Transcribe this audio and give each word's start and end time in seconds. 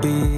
be 0.00 0.37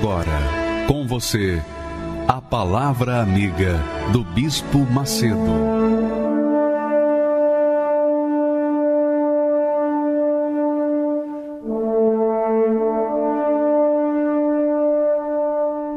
Agora, 0.00 0.86
com 0.88 1.06
você, 1.06 1.62
a 2.26 2.40
Palavra 2.40 3.20
Amiga 3.20 3.78
do 4.10 4.24
Bispo 4.24 4.78
Macedo. 4.78 5.36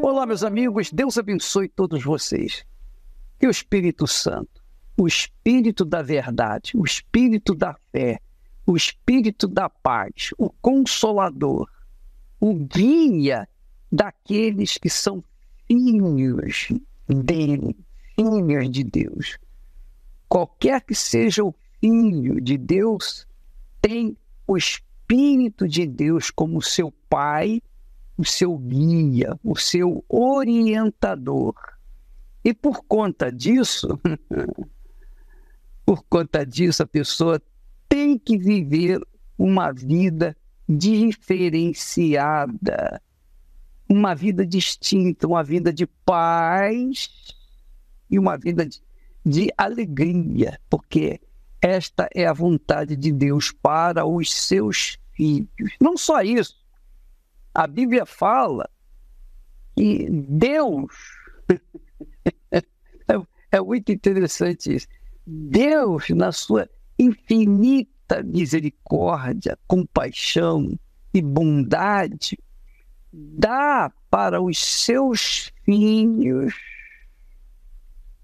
Olá, 0.01 0.25
meus 0.25 0.43
amigos, 0.43 0.91
Deus 0.91 1.17
abençoe 1.17 1.69
todos 1.69 2.03
vocês. 2.03 2.65
Que 3.39 3.47
o 3.47 3.51
Espírito 3.51 4.05
Santo, 4.05 4.61
o 4.97 5.07
Espírito 5.07 5.85
da 5.85 6.01
verdade, 6.01 6.73
o 6.75 6.83
Espírito 6.83 7.55
da 7.55 7.73
fé, 7.89 8.19
o 8.67 8.75
Espírito 8.75 9.47
da 9.47 9.69
paz, 9.69 10.31
o 10.37 10.49
Consolador, 10.61 11.69
o 12.37 12.53
guia 12.53 13.47
daqueles 13.93 14.77
que 14.79 14.89
são 14.89 15.23
filhos 15.67 16.69
dele, 17.07 17.77
filhos 18.15 18.71
de 18.71 18.83
Deus. 18.83 19.37
Qualquer 20.27 20.81
que 20.81 20.95
seja 20.95 21.43
o 21.43 21.53
filho 21.79 22.41
de 22.41 22.57
Deus, 22.57 23.27
tem 23.79 24.17
o 24.47 24.57
Espírito 24.57 25.67
de 25.67 25.85
Deus 25.85 26.31
como 26.31 26.59
seu 26.59 26.91
pai, 27.07 27.61
o 28.17 28.25
seu 28.25 28.57
guia, 28.57 29.39
o 29.43 29.55
seu 29.55 30.03
orientador. 30.09 31.53
E 32.43 32.51
por 32.51 32.83
conta 32.85 33.31
disso, 33.31 33.99
por 35.85 36.01
conta 36.05 36.43
disso, 36.43 36.81
a 36.81 36.87
pessoa 36.87 37.39
tem 37.87 38.17
que 38.17 38.39
viver 38.39 38.99
uma 39.37 39.71
vida 39.71 40.35
diferenciada 40.67 42.99
uma 43.93 44.15
vida 44.15 44.45
distinta, 44.45 45.27
uma 45.27 45.43
vida 45.43 45.71
de 45.71 45.85
paz 45.85 47.09
e 48.09 48.17
uma 48.17 48.37
vida 48.37 48.65
de, 48.65 48.81
de 49.23 49.53
alegria, 49.55 50.59
porque 50.67 51.21
esta 51.61 52.09
é 52.13 52.25
a 52.25 52.33
vontade 52.33 52.95
de 52.95 53.11
Deus 53.11 53.51
para 53.51 54.03
os 54.05 54.33
seus 54.33 54.97
filhos. 55.13 55.47
Não 55.79 55.95
só 55.95 56.21
isso, 56.23 56.55
a 57.53 57.67
Bíblia 57.67 58.05
fala 58.05 58.67
que 59.75 60.09
Deus. 60.09 60.91
é, 62.51 62.61
é 63.51 63.61
muito 63.61 63.91
interessante 63.91 64.75
isso. 64.75 64.87
Deus, 65.25 66.09
na 66.09 66.31
sua 66.31 66.67
infinita 66.97 68.23
misericórdia, 68.23 69.57
compaixão 69.67 70.77
e 71.13 71.21
bondade, 71.21 72.37
dá 73.13 73.94
para 74.09 74.41
os 74.41 74.57
seus 74.57 75.51
filhos 75.63 76.56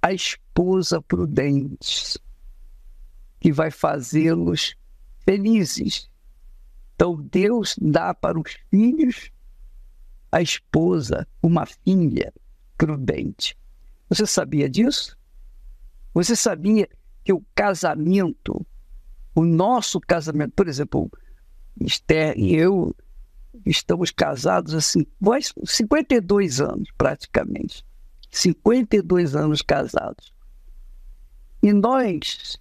a 0.01 0.11
esposa 0.11 0.99
prudente, 1.01 2.19
que 3.39 3.51
vai 3.51 3.69
fazê-los 3.69 4.75
felizes. 5.19 6.09
Então, 6.95 7.21
Deus 7.21 7.75
dá 7.79 8.13
para 8.13 8.39
os 8.39 8.57
filhos 8.69 9.31
a 10.31 10.41
esposa, 10.41 11.27
uma 11.41 11.65
filha 11.65 12.33
prudente. 12.77 13.57
Você 14.09 14.25
sabia 14.25 14.69
disso? 14.69 15.15
Você 16.13 16.35
sabia 16.35 16.89
que 17.23 17.31
o 17.31 17.43
casamento, 17.53 18.65
o 19.35 19.45
nosso 19.45 19.99
casamento, 19.99 20.53
por 20.53 20.67
exemplo, 20.67 21.11
Esther 21.79 22.37
e 22.37 22.55
eu 22.55 22.95
estamos 23.65 24.11
casados 24.11 24.73
assim, 24.73 25.05
52 25.65 26.61
anos 26.61 26.89
praticamente. 26.97 27.85
52 28.31 29.35
anos 29.35 29.61
casados. 29.61 30.33
E 31.61 31.73
nós 31.73 32.59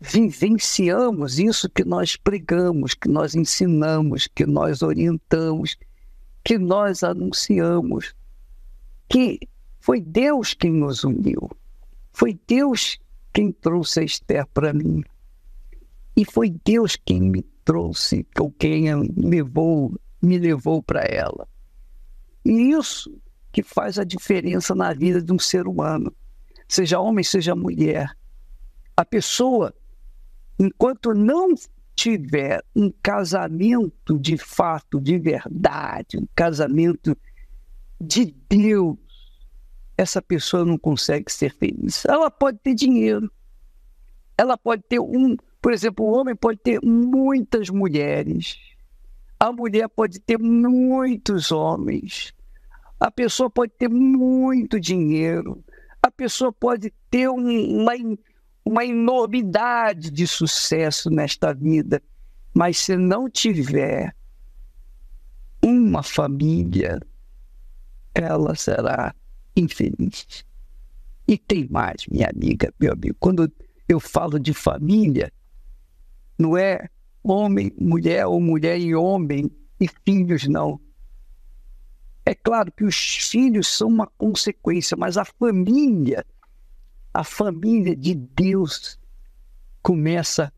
vivenciamos 0.00 1.38
isso 1.38 1.68
que 1.68 1.84
nós 1.84 2.16
pregamos, 2.16 2.94
que 2.94 3.08
nós 3.08 3.34
ensinamos, 3.34 4.26
que 4.26 4.46
nós 4.46 4.82
orientamos, 4.82 5.76
que 6.44 6.58
nós 6.58 7.02
anunciamos, 7.02 8.14
que 9.08 9.40
foi 9.80 10.00
Deus 10.00 10.54
quem 10.54 10.72
nos 10.72 11.04
uniu. 11.04 11.50
Foi 12.12 12.38
Deus 12.46 12.98
quem 13.32 13.52
trouxe 13.52 14.00
a 14.00 14.04
Esther 14.04 14.46
para 14.46 14.72
mim. 14.72 15.02
E 16.16 16.24
foi 16.24 16.50
Deus 16.64 16.96
quem 16.96 17.20
me 17.20 17.42
trouxe, 17.64 18.26
ou 18.38 18.50
quem 18.50 18.84
levou 19.16 19.98
me 20.22 20.38
levou 20.38 20.82
para 20.82 21.02
ela. 21.02 21.48
E 22.44 22.70
isso 22.70 23.20
que 23.50 23.62
faz 23.62 23.98
a 23.98 24.04
diferença 24.04 24.74
na 24.74 24.94
vida 24.94 25.20
de 25.20 25.32
um 25.32 25.38
ser 25.38 25.66
humano, 25.66 26.14
seja 26.68 27.00
homem, 27.00 27.22
seja 27.22 27.54
mulher. 27.54 28.16
A 28.96 29.04
pessoa, 29.04 29.74
enquanto 30.58 31.12
não 31.12 31.54
tiver 31.94 32.62
um 32.74 32.90
casamento 33.02 34.18
de 34.18 34.38
fato, 34.38 35.00
de 35.00 35.18
verdade, 35.18 36.18
um 36.18 36.26
casamento 36.34 37.16
de 38.00 38.34
Deus, 38.48 38.98
essa 39.96 40.22
pessoa 40.22 40.64
não 40.64 40.78
consegue 40.78 41.30
ser 41.30 41.54
feliz. 41.54 42.04
Ela 42.06 42.30
pode 42.30 42.58
ter 42.58 42.74
dinheiro, 42.74 43.30
ela 44.36 44.56
pode 44.56 44.82
ter 44.88 44.98
um, 44.98 45.36
por 45.60 45.72
exemplo, 45.72 46.06
o 46.06 46.12
homem 46.12 46.34
pode 46.34 46.58
ter 46.58 46.80
muitas 46.82 47.68
mulheres, 47.68 48.58
a 49.42 49.50
mulher 49.50 49.88
pode 49.88 50.20
ter 50.20 50.38
muitos 50.38 51.50
homens, 51.50 52.32
a 53.00 53.10
pessoa 53.10 53.50
pode 53.50 53.72
ter 53.76 53.88
muito 53.88 54.78
dinheiro, 54.78 55.64
a 56.00 56.12
pessoa 56.12 56.52
pode 56.52 56.94
ter 57.10 57.28
uma, 57.28 57.92
uma 58.64 58.84
enormidade 58.84 60.12
de 60.12 60.28
sucesso 60.28 61.10
nesta 61.10 61.52
vida, 61.52 62.00
mas 62.54 62.78
se 62.78 62.96
não 62.96 63.28
tiver 63.28 64.14
uma 65.60 66.04
família, 66.04 67.00
ela 68.14 68.54
será 68.54 69.12
infeliz. 69.56 70.44
E 71.26 71.36
tem 71.36 71.66
mais, 71.68 72.06
minha 72.08 72.28
amiga, 72.28 72.72
meu 72.78 72.92
amigo, 72.92 73.16
quando 73.18 73.52
eu 73.88 73.98
falo 73.98 74.38
de 74.38 74.54
família, 74.54 75.32
não 76.38 76.56
é 76.56 76.88
homem, 77.22 77.72
mulher 77.78 78.26
ou 78.26 78.40
mulher 78.40 78.78
e 78.78 78.94
homem 78.94 79.50
e 79.80 79.88
filhos, 80.04 80.46
não. 80.48 80.80
É 82.24 82.34
claro 82.34 82.70
que 82.72 82.84
os 82.84 82.96
filhos 82.96 83.68
são 83.68 83.88
uma 83.88 84.06
consequência, 84.06 84.96
mas 84.96 85.16
a 85.16 85.24
família, 85.24 86.24
a 87.12 87.24
família 87.24 87.96
de 87.96 88.14
Deus, 88.14 88.98
começa 89.82 90.52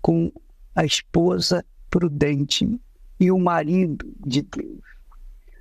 com 0.00 0.32
a 0.74 0.84
esposa 0.84 1.64
prudente 1.88 2.80
e 3.20 3.30
o 3.30 3.38
marido 3.38 4.12
de 4.26 4.42
Deus. 4.42 4.82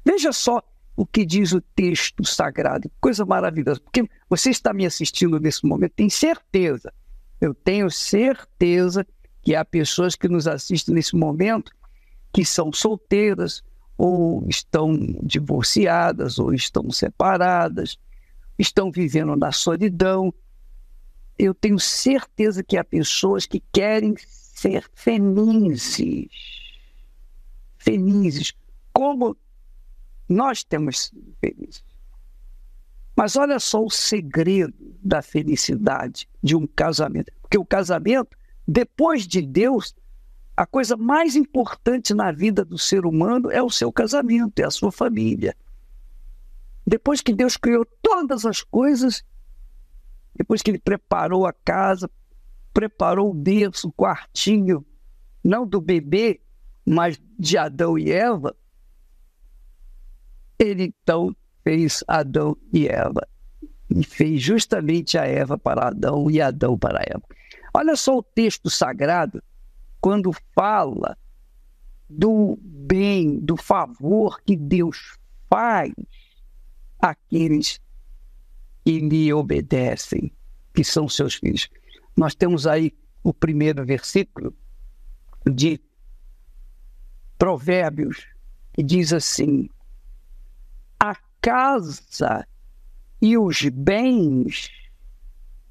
Veja 0.04 0.32
só 0.32 0.64
o 0.96 1.06
que 1.06 1.26
diz 1.26 1.52
o 1.52 1.62
texto 1.62 2.26
sagrado, 2.26 2.92
coisa 3.00 3.26
maravilhosa, 3.26 3.80
porque 3.80 4.10
você 4.30 4.50
está 4.50 4.74
me 4.74 4.86
assistindo 4.86 5.40
nesse 5.40 5.66
momento, 5.66 5.94
tem 5.94 6.10
certeza, 6.10 6.92
eu 7.40 7.54
tenho 7.54 7.90
certeza 7.90 9.06
que 9.42 9.56
há 9.56 9.66
pessoas 9.66 10.16
que 10.16 10.28
nos 10.28 10.48
assistem 10.48 10.96
nesse 10.96 11.16
momento 11.16 11.72
que 12.34 12.46
são 12.46 12.72
solteiras, 12.72 13.64
ou 13.98 14.48
estão 14.48 14.96
divorciadas, 15.22 16.40
ou 16.40 16.54
estão 16.54 16.90
separadas, 16.90 18.00
estão 18.58 18.92
vivendo 18.92 19.36
na 19.36 19.52
solidão. 19.52 20.34
Eu 21.38 21.54
tenho 21.54 21.78
certeza 21.80 22.64
que 22.64 22.78
há 22.78 22.84
pessoas 22.84 23.46
que 23.46 23.62
querem 23.72 24.16
ser 24.18 24.90
felizes. 24.94 26.30
Felizes, 27.78 28.54
como 28.94 29.36
nós 30.28 30.64
temos 30.64 31.06
sido 31.06 31.36
felizes. 31.40 31.84
Mas 33.16 33.36
olha 33.36 33.60
só 33.60 33.84
o 33.84 33.90
segredo 33.90 34.74
da 35.04 35.22
felicidade 35.22 36.28
de 36.42 36.56
um 36.56 36.66
casamento. 36.66 37.32
Porque 37.42 37.58
o 37.58 37.66
casamento, 37.66 38.38
depois 38.68 39.28
de 39.28 39.42
Deus, 39.42 39.96
a 40.56 40.66
coisa 40.66 40.96
mais 40.96 41.36
importante 41.36 42.14
na 42.14 42.32
vida 42.32 42.64
do 42.64 42.78
ser 42.78 43.06
humano 43.06 43.50
é 43.50 43.62
o 43.62 43.70
seu 43.70 43.92
casamento, 43.92 44.60
é 44.60 44.66
a 44.66 44.72
sua 44.72 44.92
família. 44.92 45.56
Depois 46.86 47.22
que 47.22 47.34
Deus 47.34 47.58
criou 47.58 47.86
todas 48.02 48.46
as 48.46 48.62
coisas, 48.62 49.24
depois 50.36 50.62
que 50.62 50.72
Ele 50.72 50.80
preparou 50.80 51.46
a 51.46 51.54
casa, 51.54 52.10
preparou 52.74 53.30
o 53.30 53.34
berço, 53.34 53.88
o 53.90 53.92
quartinho, 53.92 54.86
não 55.44 55.66
do 55.66 55.82
bebê, 55.82 56.42
mas 56.86 57.20
de 57.38 57.58
Adão 57.58 57.98
e 57.98 58.12
Eva, 58.12 58.56
Ele 60.58 60.84
então 60.84 61.36
fez 61.64 62.04
Adão 62.08 62.58
e 62.74 62.88
Eva. 62.88 63.28
E 63.90 64.04
fez 64.04 64.42
justamente 64.42 65.18
a 65.18 65.26
Eva 65.26 65.58
para 65.58 65.88
Adão 65.88 66.30
e 66.32 66.42
Adão 66.42 66.78
para 66.78 67.02
Eva. 67.06 67.24
Olha 67.74 67.96
só 67.96 68.18
o 68.18 68.24
texto 68.24 68.70
sagrado 68.70 69.42
quando 70.00 70.32
fala 70.54 71.18
do 72.10 72.58
bem, 72.62 73.40
do 73.40 73.56
favor 73.56 74.42
que 74.42 74.58
Deus 74.58 75.18
faz 75.50 75.94
àqueles 77.00 77.80
que 78.84 79.00
lhe 79.00 79.32
obedecem, 79.32 80.32
que 80.74 80.84
são 80.84 81.08
seus 81.08 81.36
filhos. 81.36 81.70
Nós 82.16 82.36
temos 82.36 82.68
aí 82.68 82.94
o 83.24 83.34
primeiro 83.34 83.86
versículo 83.86 84.54
de 85.46 85.80
Provérbios, 87.38 88.28
que 88.74 88.84
diz 88.84 89.14
assim: 89.14 89.70
A 91.00 91.16
casa 91.40 92.48
e 93.22 93.38
os 93.38 93.62
bens, 93.70 94.70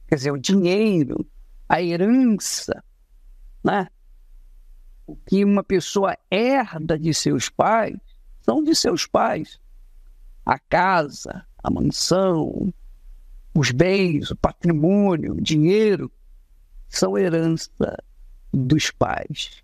quer 0.09 0.17
dizer, 0.17 0.31
o 0.33 0.39
dinheiro, 0.39 1.27
a 1.71 1.81
herança, 1.81 2.83
né? 3.63 3.87
o 5.07 5.15
que 5.15 5.45
uma 5.45 5.63
pessoa 5.63 6.19
herda 6.29 6.99
de 6.99 7.15
seus 7.15 7.49
pais 7.49 7.97
são 8.43 8.63
de 8.63 8.75
seus 8.75 9.07
pais. 9.07 9.61
A 10.45 10.59
casa, 10.59 11.47
a 11.63 11.71
mansão, 11.71 12.75
os 13.55 13.71
bens, 13.71 14.33
o 14.33 14.37
patrimônio, 14.37 15.35
o 15.35 15.41
dinheiro 15.41 16.11
são 16.89 17.17
herança 17.17 17.71
dos 18.53 18.91
pais. 18.91 19.63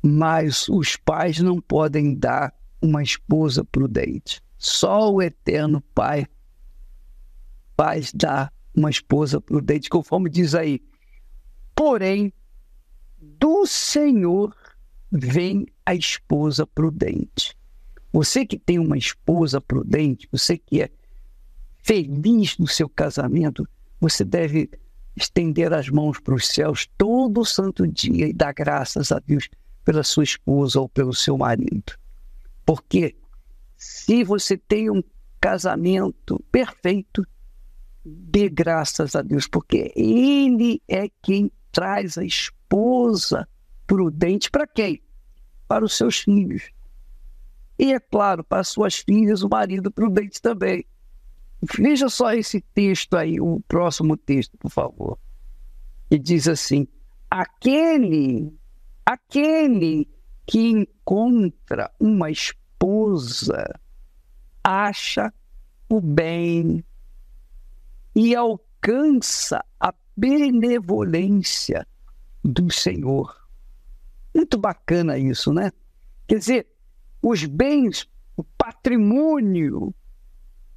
Mas 0.00 0.68
os 0.68 0.96
pais 0.96 1.40
não 1.40 1.60
podem 1.60 2.14
dar 2.14 2.54
uma 2.80 3.02
esposa 3.02 3.64
prudente. 3.64 4.40
Só 4.58 5.12
o 5.12 5.20
eterno 5.20 5.80
Pai 5.92 6.28
faz 7.76 8.12
dar 8.12 8.53
uma 8.74 8.90
esposa 8.90 9.40
prudente, 9.40 9.88
conforme 9.88 10.28
diz 10.28 10.54
aí. 10.54 10.80
Porém, 11.74 12.32
do 13.20 13.66
Senhor 13.66 14.54
vem 15.10 15.66
a 15.86 15.94
esposa 15.94 16.66
prudente. 16.66 17.56
Você 18.12 18.44
que 18.46 18.58
tem 18.58 18.78
uma 18.78 18.96
esposa 18.96 19.60
prudente, 19.60 20.28
você 20.30 20.56
que 20.58 20.82
é 20.82 20.90
feliz 21.82 22.56
no 22.58 22.66
seu 22.66 22.88
casamento, 22.88 23.68
você 24.00 24.24
deve 24.24 24.70
estender 25.16 25.72
as 25.72 25.88
mãos 25.88 26.18
para 26.20 26.34
os 26.34 26.46
céus 26.46 26.88
todo 26.98 27.44
santo 27.44 27.86
dia 27.86 28.26
e 28.28 28.32
dar 28.32 28.52
graças 28.52 29.12
a 29.12 29.18
Deus 29.18 29.48
pela 29.84 30.02
sua 30.02 30.24
esposa 30.24 30.80
ou 30.80 30.88
pelo 30.88 31.14
seu 31.14 31.36
marido. 31.36 31.92
Porque 32.64 33.14
se 33.76 34.24
você 34.24 34.56
tem 34.56 34.90
um 34.90 35.02
casamento 35.40 36.42
perfeito, 36.50 37.26
dê 38.04 38.48
graças 38.48 39.14
a 39.16 39.22
Deus, 39.22 39.46
porque 39.46 39.92
Ele 39.96 40.82
é 40.88 41.08
quem 41.22 41.50
traz 41.72 42.18
a 42.18 42.24
esposa 42.24 43.48
prudente 43.86 44.50
para 44.50 44.66
quem? 44.66 45.02
Para 45.66 45.84
os 45.84 45.96
seus 45.96 46.18
filhos. 46.18 46.70
E, 47.78 47.92
é 47.92 47.98
claro, 47.98 48.44
para 48.44 48.62
suas 48.62 48.96
filhas, 48.96 49.42
o 49.42 49.48
marido 49.48 49.90
prudente 49.90 50.40
também. 50.40 50.84
Veja 51.76 52.08
só 52.08 52.32
esse 52.32 52.60
texto 52.60 53.16
aí, 53.16 53.40
o 53.40 53.60
próximo 53.66 54.16
texto, 54.16 54.56
por 54.58 54.70
favor. 54.70 55.18
E 56.10 56.18
diz 56.18 56.46
assim: 56.46 56.86
aquele, 57.30 58.52
aquele 59.04 60.08
que 60.46 60.68
encontra 60.68 61.90
uma 61.98 62.30
esposa 62.30 63.80
acha 64.62 65.32
o 65.88 66.00
bem 66.00 66.84
e 68.14 68.34
alcança 68.34 69.64
a 69.80 69.92
benevolência 70.16 71.86
do 72.42 72.70
Senhor. 72.70 73.34
Muito 74.34 74.58
bacana 74.58 75.18
isso, 75.18 75.52
né? 75.52 75.72
Quer 76.26 76.38
dizer, 76.38 76.66
os 77.22 77.44
bens, 77.44 78.08
o 78.36 78.44
patrimônio 78.44 79.94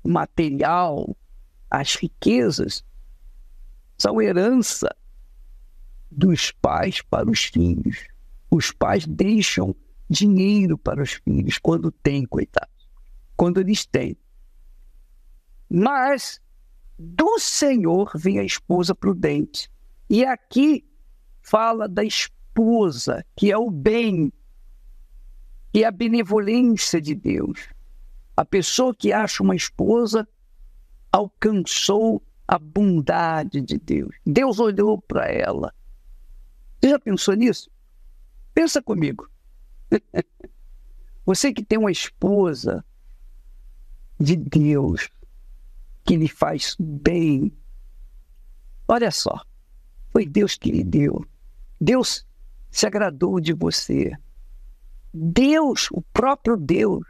material, 0.03 1.15
as 1.69 1.95
riquezas, 1.95 2.83
são 3.97 4.21
herança 4.21 4.95
dos 6.09 6.51
pais 6.51 7.01
para 7.01 7.29
os 7.29 7.45
filhos. 7.45 8.07
Os 8.49 8.71
pais 8.71 9.05
deixam 9.05 9.75
dinheiro 10.09 10.77
para 10.77 11.03
os 11.03 11.13
filhos 11.13 11.57
quando 11.57 11.91
têm, 11.91 12.25
coitados, 12.25 12.87
quando 13.35 13.59
eles 13.59 13.85
têm. 13.85 14.15
Mas 15.69 16.39
do 16.97 17.37
Senhor 17.39 18.11
vem 18.15 18.39
a 18.39 18.43
esposa 18.43 18.95
prudente. 18.95 19.69
E 20.09 20.25
aqui 20.25 20.85
fala 21.41 21.87
da 21.87 22.03
esposa, 22.03 23.25
que 23.35 23.51
é 23.51 23.57
o 23.57 23.69
bem, 23.69 24.31
que 25.71 25.83
é 25.83 25.87
a 25.87 25.91
benevolência 25.91 26.99
de 26.99 27.13
Deus. 27.13 27.69
A 28.35 28.43
pessoa 28.43 28.95
que 28.95 29.11
acha 29.11 29.43
uma 29.43 29.55
esposa 29.55 30.27
alcançou 31.11 32.21
a 32.47 32.57
bondade 32.57 33.61
de 33.61 33.77
Deus. 33.77 34.15
Deus 34.25 34.59
olhou 34.59 34.99
para 34.99 35.25
ela. 35.25 35.73
Você 36.79 36.89
já 36.89 36.99
pensou 36.99 37.33
nisso? 37.35 37.69
Pensa 38.53 38.81
comigo. 38.81 39.29
Você 41.25 41.51
que 41.51 41.63
tem 41.63 41.77
uma 41.77 41.91
esposa 41.91 42.83
de 44.19 44.35
Deus 44.35 45.09
que 46.07 46.15
lhe 46.15 46.29
faz 46.29 46.77
bem. 46.79 47.51
Olha 48.87 49.11
só, 49.11 49.41
foi 50.09 50.25
Deus 50.25 50.55
que 50.55 50.71
lhe 50.71 50.83
deu. 50.83 51.25
Deus 51.79 52.25
se 52.71 52.87
agradou 52.87 53.41
de 53.41 53.51
você. 53.51 54.13
Deus, 55.13 55.89
o 55.91 56.01
próprio 56.13 56.55
Deus, 56.55 57.05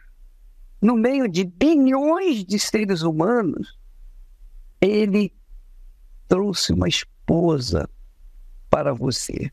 no 0.81 0.95
meio 0.95 1.29
de 1.29 1.43
bilhões 1.43 2.43
de 2.43 2.57
seres 2.57 3.03
humanos, 3.03 3.77
ele 4.81 5.31
trouxe 6.27 6.73
uma 6.73 6.87
esposa 6.87 7.87
para 8.67 8.93
você, 8.93 9.51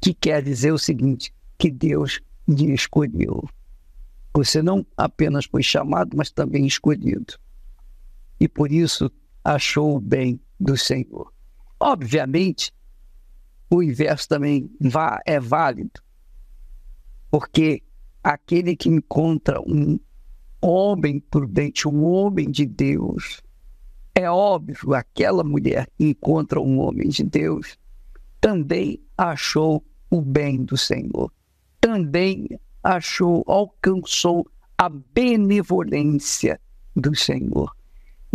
que 0.00 0.14
quer 0.14 0.42
dizer 0.42 0.72
o 0.72 0.78
seguinte: 0.78 1.32
que 1.58 1.70
Deus 1.70 2.22
lhe 2.48 2.72
escolheu. 2.72 3.46
Você 4.32 4.62
não 4.62 4.86
apenas 4.96 5.44
foi 5.44 5.62
chamado, 5.62 6.16
mas 6.16 6.30
também 6.30 6.66
escolhido. 6.66 7.38
E 8.38 8.48
por 8.48 8.70
isso 8.70 9.10
achou 9.44 9.96
o 9.96 10.00
bem 10.00 10.40
do 10.58 10.76
Senhor. 10.76 11.32
Obviamente, 11.78 12.72
o 13.70 13.82
inverso 13.82 14.28
também 14.28 14.70
é 15.24 15.40
válido, 15.40 16.00
porque 17.30 17.82
aquele 18.22 18.76
que 18.76 18.88
encontra 18.88 19.60
um 19.60 19.98
homem 20.60 21.20
prudente, 21.20 21.88
um 21.88 22.04
homem 22.04 22.50
de 22.50 22.64
Deus, 22.64 23.42
é 24.14 24.30
óbvio, 24.30 24.94
aquela 24.94 25.44
mulher 25.44 25.88
que 25.96 26.06
encontra 26.06 26.60
um 26.60 26.80
homem 26.80 27.08
de 27.08 27.22
Deus 27.22 27.78
também 28.40 29.00
achou 29.18 29.84
o 30.10 30.22
bem 30.22 30.64
do 30.64 30.76
Senhor, 30.76 31.30
também 31.80 32.48
achou, 32.82 33.44
alcançou 33.46 34.48
a 34.78 34.88
benevolência 34.88 36.60
do 36.94 37.14
Senhor. 37.14 37.75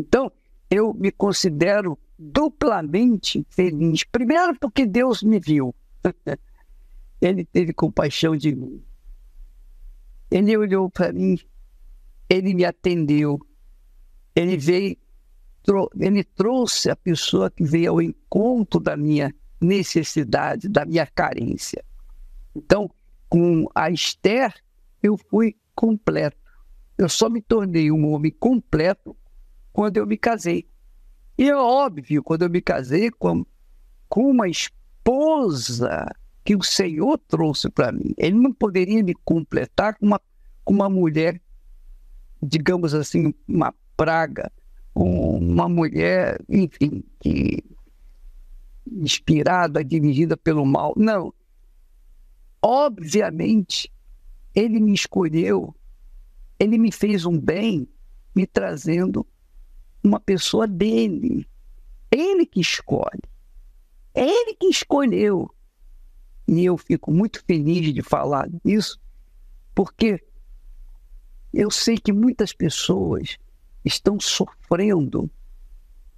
Então, 0.02 0.32
eu 0.70 0.94
me 0.94 1.12
considero 1.12 1.98
duplamente 2.18 3.46
feliz. 3.50 4.04
Primeiro, 4.04 4.58
porque 4.60 4.86
Deus 4.86 5.22
me 5.22 5.40
viu. 5.40 5.76
Ele 7.22 7.46
teve 7.46 7.72
compaixão 7.72 8.36
de 8.36 8.56
mim. 8.56 8.84
Ele 10.32 10.58
olhou 10.58 10.90
para 10.90 11.14
mim, 11.14 11.38
ele 12.30 12.54
me 12.54 12.64
atendeu, 12.64 13.38
ele 14.34 14.56
veio, 14.56 14.98
ele 16.00 16.24
trouxe 16.24 16.90
a 16.90 16.96
pessoa 16.96 17.52
que 17.52 17.64
veio 17.64 17.92
ao 17.92 18.02
encontro 18.02 18.80
da 18.80 18.96
minha 18.96 19.36
necessidade, 19.60 20.70
da 20.70 20.86
minha 20.86 21.06
carência. 21.06 21.84
Então, 22.56 22.90
com 23.30 23.68
a 23.76 23.92
Esther, 23.92 24.54
eu 25.04 25.18
fui 25.18 25.56
completo. 25.76 26.38
Eu 26.98 27.10
só 27.10 27.30
me 27.30 27.42
tornei 27.42 27.92
um 27.92 28.10
homem 28.12 28.32
completo 28.32 29.16
quando 29.72 29.98
eu 29.98 30.06
me 30.06 30.18
casei. 30.18 30.68
E 31.38 31.50
é 31.50 31.56
óbvio, 31.56 32.24
quando 32.24 32.44
eu 32.44 32.50
me 32.50 32.62
casei 32.62 33.10
com, 33.10 33.46
com 34.08 34.30
uma 34.30 34.48
esposa 34.48 36.06
que 36.44 36.56
o 36.56 36.64
Senhor 36.64 37.18
trouxe 37.28 37.70
para 37.70 37.92
mim, 37.92 38.14
ele 38.18 38.38
não 38.38 38.52
poderia 38.52 39.04
me 39.04 39.14
completar 39.26 39.98
com 39.98 40.06
uma, 40.06 40.22
com 40.64 40.74
uma 40.74 40.90
mulher, 40.90 41.40
digamos 42.42 42.94
assim, 42.94 43.34
uma 43.48 43.74
praga, 43.96 44.52
uma 44.94 45.70
mulher, 45.70 46.40
enfim, 46.50 47.04
que 47.20 47.64
inspirada, 48.92 49.84
dirigida 49.84 50.36
pelo 50.36 50.66
mal. 50.66 50.94
Não, 50.98 51.34
Obviamente, 52.62 53.92
ele 54.54 54.80
me 54.80 54.94
escolheu, 54.94 55.74
ele 56.60 56.78
me 56.78 56.92
fez 56.92 57.26
um 57.26 57.40
bem, 57.40 57.88
me 58.36 58.46
trazendo 58.46 59.26
uma 60.04 60.20
pessoa 60.20 60.68
dele. 60.68 61.48
Ele 62.10 62.46
que 62.46 62.60
escolhe. 62.60 63.22
Ele 64.14 64.54
que 64.56 64.68
escolheu. 64.68 65.50
E 66.48 66.66
eu 66.66 66.78
fico 66.78 67.12
muito 67.12 67.44
feliz 67.46 67.94
de 67.94 68.02
falar 68.02 68.50
isso, 68.66 69.00
porque 69.74 70.22
eu 71.54 71.72
sei 71.72 71.98
que 71.98 72.12
muitas 72.12 72.52
pessoas 72.52 73.38
estão 73.86 74.20
sofrendo, 74.20 75.30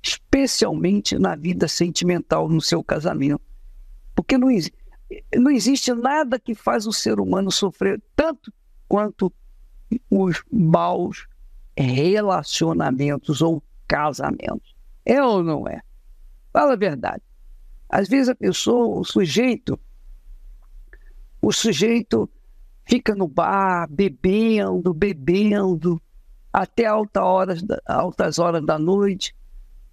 especialmente 0.02 1.18
na 1.20 1.36
vida 1.36 1.68
sentimental, 1.68 2.50
no 2.50 2.62
seu 2.62 2.84
casamento. 2.84 3.42
Porque 4.16 4.38
não 4.38 4.50
não 5.36 5.52
existe 5.52 5.94
nada 5.94 6.40
que 6.40 6.56
faz 6.56 6.88
o 6.88 6.94
ser 6.94 7.20
humano 7.20 7.52
sofrer 7.52 8.02
tanto 8.16 8.52
quanto 8.88 9.32
os 10.10 10.44
maus 10.52 11.28
relacionamentos 11.78 13.42
ou 13.42 13.62
casamentos. 13.88 14.76
É 15.06 15.22
ou 15.22 15.44
não 15.44 15.68
é? 15.68 15.82
Fala 16.52 16.74
a 16.74 16.78
verdade. 16.78 17.22
Às 17.90 18.08
vezes 18.08 18.30
a 18.30 18.36
pessoa, 18.36 19.00
o 19.00 19.04
sujeito, 19.04 19.80
o 21.42 21.52
sujeito 21.52 22.30
fica 22.86 23.16
no 23.16 23.28
bar 23.28 23.88
bebendo, 23.90 24.94
bebendo 24.94 26.02
até 26.52 26.86
alta 26.86 27.24
horas, 27.24 27.64
altas 27.86 28.40
horas 28.40 28.66
da 28.66 28.78
noite, 28.78 29.36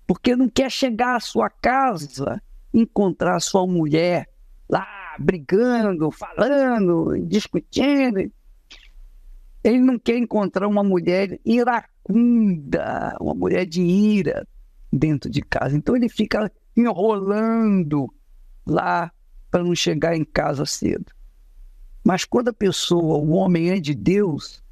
porque 0.06 0.36
não 0.36 0.48
quer 0.48 0.70
chegar 0.70 1.16
à 1.16 1.20
sua 1.20 1.48
casa, 1.48 2.42
encontrar 2.72 3.40
sua 3.40 3.66
mulher 3.66 4.28
lá 4.68 4.86
brigando, 5.18 6.10
falando, 6.10 7.18
discutindo. 7.26 8.30
Ele 9.62 9.78
não 9.78 9.98
quer 9.98 10.16
encontrar 10.16 10.66
uma 10.66 10.82
mulher 10.82 11.38
iracunda, 12.08 13.16
uma 13.20 13.34
mulher 13.34 13.66
de 13.66 13.82
ira 13.82 14.46
dentro 14.92 15.30
de 15.30 15.42
casa. 15.42 15.76
Então 15.76 15.96
ele 15.96 16.08
fica 16.08 16.50
enrolando 16.76 18.12
lá 18.66 19.12
para 19.50 19.62
não 19.62 19.74
chegar 19.74 20.16
em 20.16 20.24
casa 20.24 20.64
cedo. 20.64 21.12
Mas 22.04 22.24
quando 22.24 22.48
a 22.48 22.52
pessoa, 22.52 23.18
o 23.18 23.30
homem 23.30 23.70
é 23.70 23.80
de 23.80 23.94
Deus, 23.94 24.62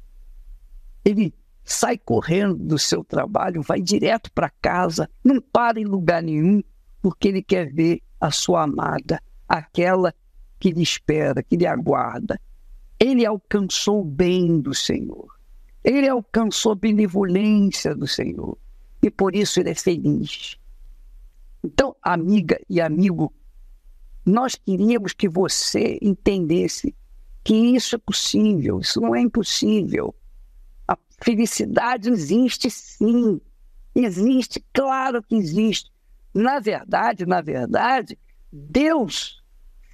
ele 1.05 1.33
sai 1.63 1.97
correndo 1.97 2.55
do 2.55 2.79
seu 2.79 3.03
trabalho, 3.03 3.61
vai 3.61 3.81
direto 3.81 4.31
para 4.31 4.49
casa, 4.49 5.09
não 5.23 5.39
para 5.39 5.79
em 5.79 5.85
lugar 5.85 6.23
nenhum, 6.23 6.63
porque 7.01 7.27
ele 7.27 7.43
quer 7.43 7.71
ver 7.71 8.01
a 8.19 8.31
sua 8.31 8.63
amada, 8.63 9.21
aquela 9.47 10.13
que 10.59 10.71
lhe 10.71 10.81
espera, 10.81 11.43
que 11.43 11.55
lhe 11.55 11.67
aguarda. 11.67 12.39
Ele 12.99 13.25
alcançou 13.25 14.01
o 14.01 14.05
bem 14.05 14.59
do 14.59 14.73
Senhor. 14.73 15.38
Ele 15.83 16.07
alcançou 16.07 16.73
a 16.73 16.75
benevolência 16.75 17.95
do 17.95 18.07
Senhor. 18.07 18.57
E 19.01 19.09
por 19.09 19.35
isso 19.35 19.59
ele 19.59 19.69
é 19.69 19.75
feliz. 19.75 20.57
Então, 21.63 21.95
amiga 22.01 22.59
e 22.69 22.81
amigo, 22.81 23.33
nós 24.25 24.55
queríamos 24.55 25.13
que 25.13 25.27
você 25.27 25.97
entendesse 26.01 26.93
que 27.43 27.53
isso 27.53 27.95
é 27.95 27.97
possível, 27.97 28.79
isso 28.79 28.99
não 28.99 29.15
é 29.15 29.21
impossível. 29.21 30.13
A 30.87 30.97
felicidade 31.21 32.09
existe 32.09 32.69
sim. 32.69 33.39
Existe, 33.95 34.63
claro 34.73 35.23
que 35.23 35.35
existe. 35.35 35.91
Na 36.33 36.59
verdade, 36.59 37.25
na 37.25 37.41
verdade, 37.41 38.17
Deus 38.51 39.41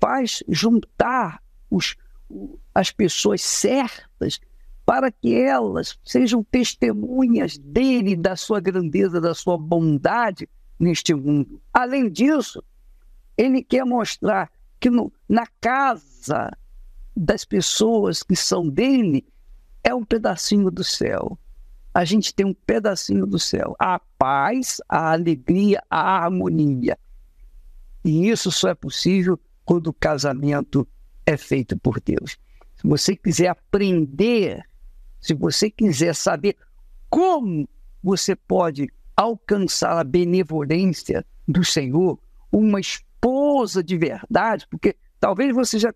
faz 0.02 0.44
juntar 0.48 1.42
os, 1.70 1.96
as 2.74 2.92
pessoas 2.92 3.42
certas 3.42 4.40
para 4.86 5.12
que 5.12 5.34
elas 5.34 5.98
sejam 6.06 6.44
testemunhas 6.44 7.58
dele, 7.58 8.16
da 8.16 8.36
sua 8.36 8.60
grandeza, 8.60 9.20
da 9.20 9.34
sua 9.34 9.58
bondade 9.58 10.48
neste 10.80 11.14
mundo. 11.14 11.60
Além 11.74 12.10
disso, 12.10 12.64
ele 13.36 13.64
quer 13.64 13.84
mostrar 13.84 14.52
que 14.80 14.90
no, 14.90 15.12
na 15.28 15.48
casa 15.60 16.56
das 17.16 17.44
pessoas 17.44 18.22
que 18.22 18.36
são 18.36 18.70
dele 18.70 19.26
é 19.84 19.94
um 19.94 20.04
pedacinho 20.04 20.70
do 20.70 20.84
céu. 20.84 21.38
A 21.94 22.04
gente 22.04 22.34
tem 22.34 22.46
um 22.46 22.54
pedacinho 22.54 23.26
do 23.26 23.40
céu. 23.40 23.76
A 23.80 24.00
paz, 24.18 24.82
a 24.88 25.14
alegria, 25.14 25.82
a 25.90 26.24
harmonia. 26.24 26.98
E 28.04 28.30
isso 28.30 28.52
só 28.52 28.70
é 28.70 28.76
possível 28.76 29.40
quando 29.64 29.88
o 29.88 29.94
casamento 29.94 30.88
é 31.26 31.38
feito 31.38 31.78
por 31.80 32.00
Deus. 32.00 32.38
Se 32.76 32.88
você 32.88 33.16
quiser 33.16 33.48
aprender, 33.48 34.64
se 35.26 35.34
você 35.34 35.72
quiser 35.72 36.14
saber 36.14 36.56
como 37.10 37.68
você 38.04 38.36
pode 38.36 38.88
alcançar 39.18 39.98
a 39.98 40.04
benevolência 40.04 41.26
do 41.48 41.66
Senhor, 41.66 42.20
uma 42.52 42.80
esposa 42.80 43.84
de 43.84 43.98
verdade, 43.98 44.68
porque 44.70 44.96
talvez 45.20 45.52
você 45.52 45.80
já 45.80 45.92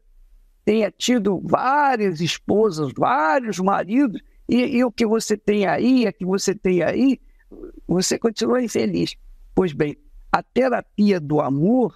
tenha 0.66 0.90
tido 0.90 1.40
várias 1.44 2.22
esposas, 2.22 2.92
vários 2.98 3.60
maridos, 3.60 4.20
e, 4.48 4.78
e 4.78 4.84
o 4.84 4.92
que 4.92 5.06
você 5.06 5.38
tem 5.38 5.68
aí, 5.68 6.08
o 6.08 6.14
que 6.14 6.26
você 6.26 6.56
tem 6.56 6.82
aí, 6.82 7.20
você 7.88 8.18
continua 8.18 8.64
infeliz. 8.64 9.16
Pois 9.54 9.74
bem, 9.74 9.96
a 10.32 10.42
terapia 10.42 11.20
do 11.20 11.40
amor, 11.40 11.94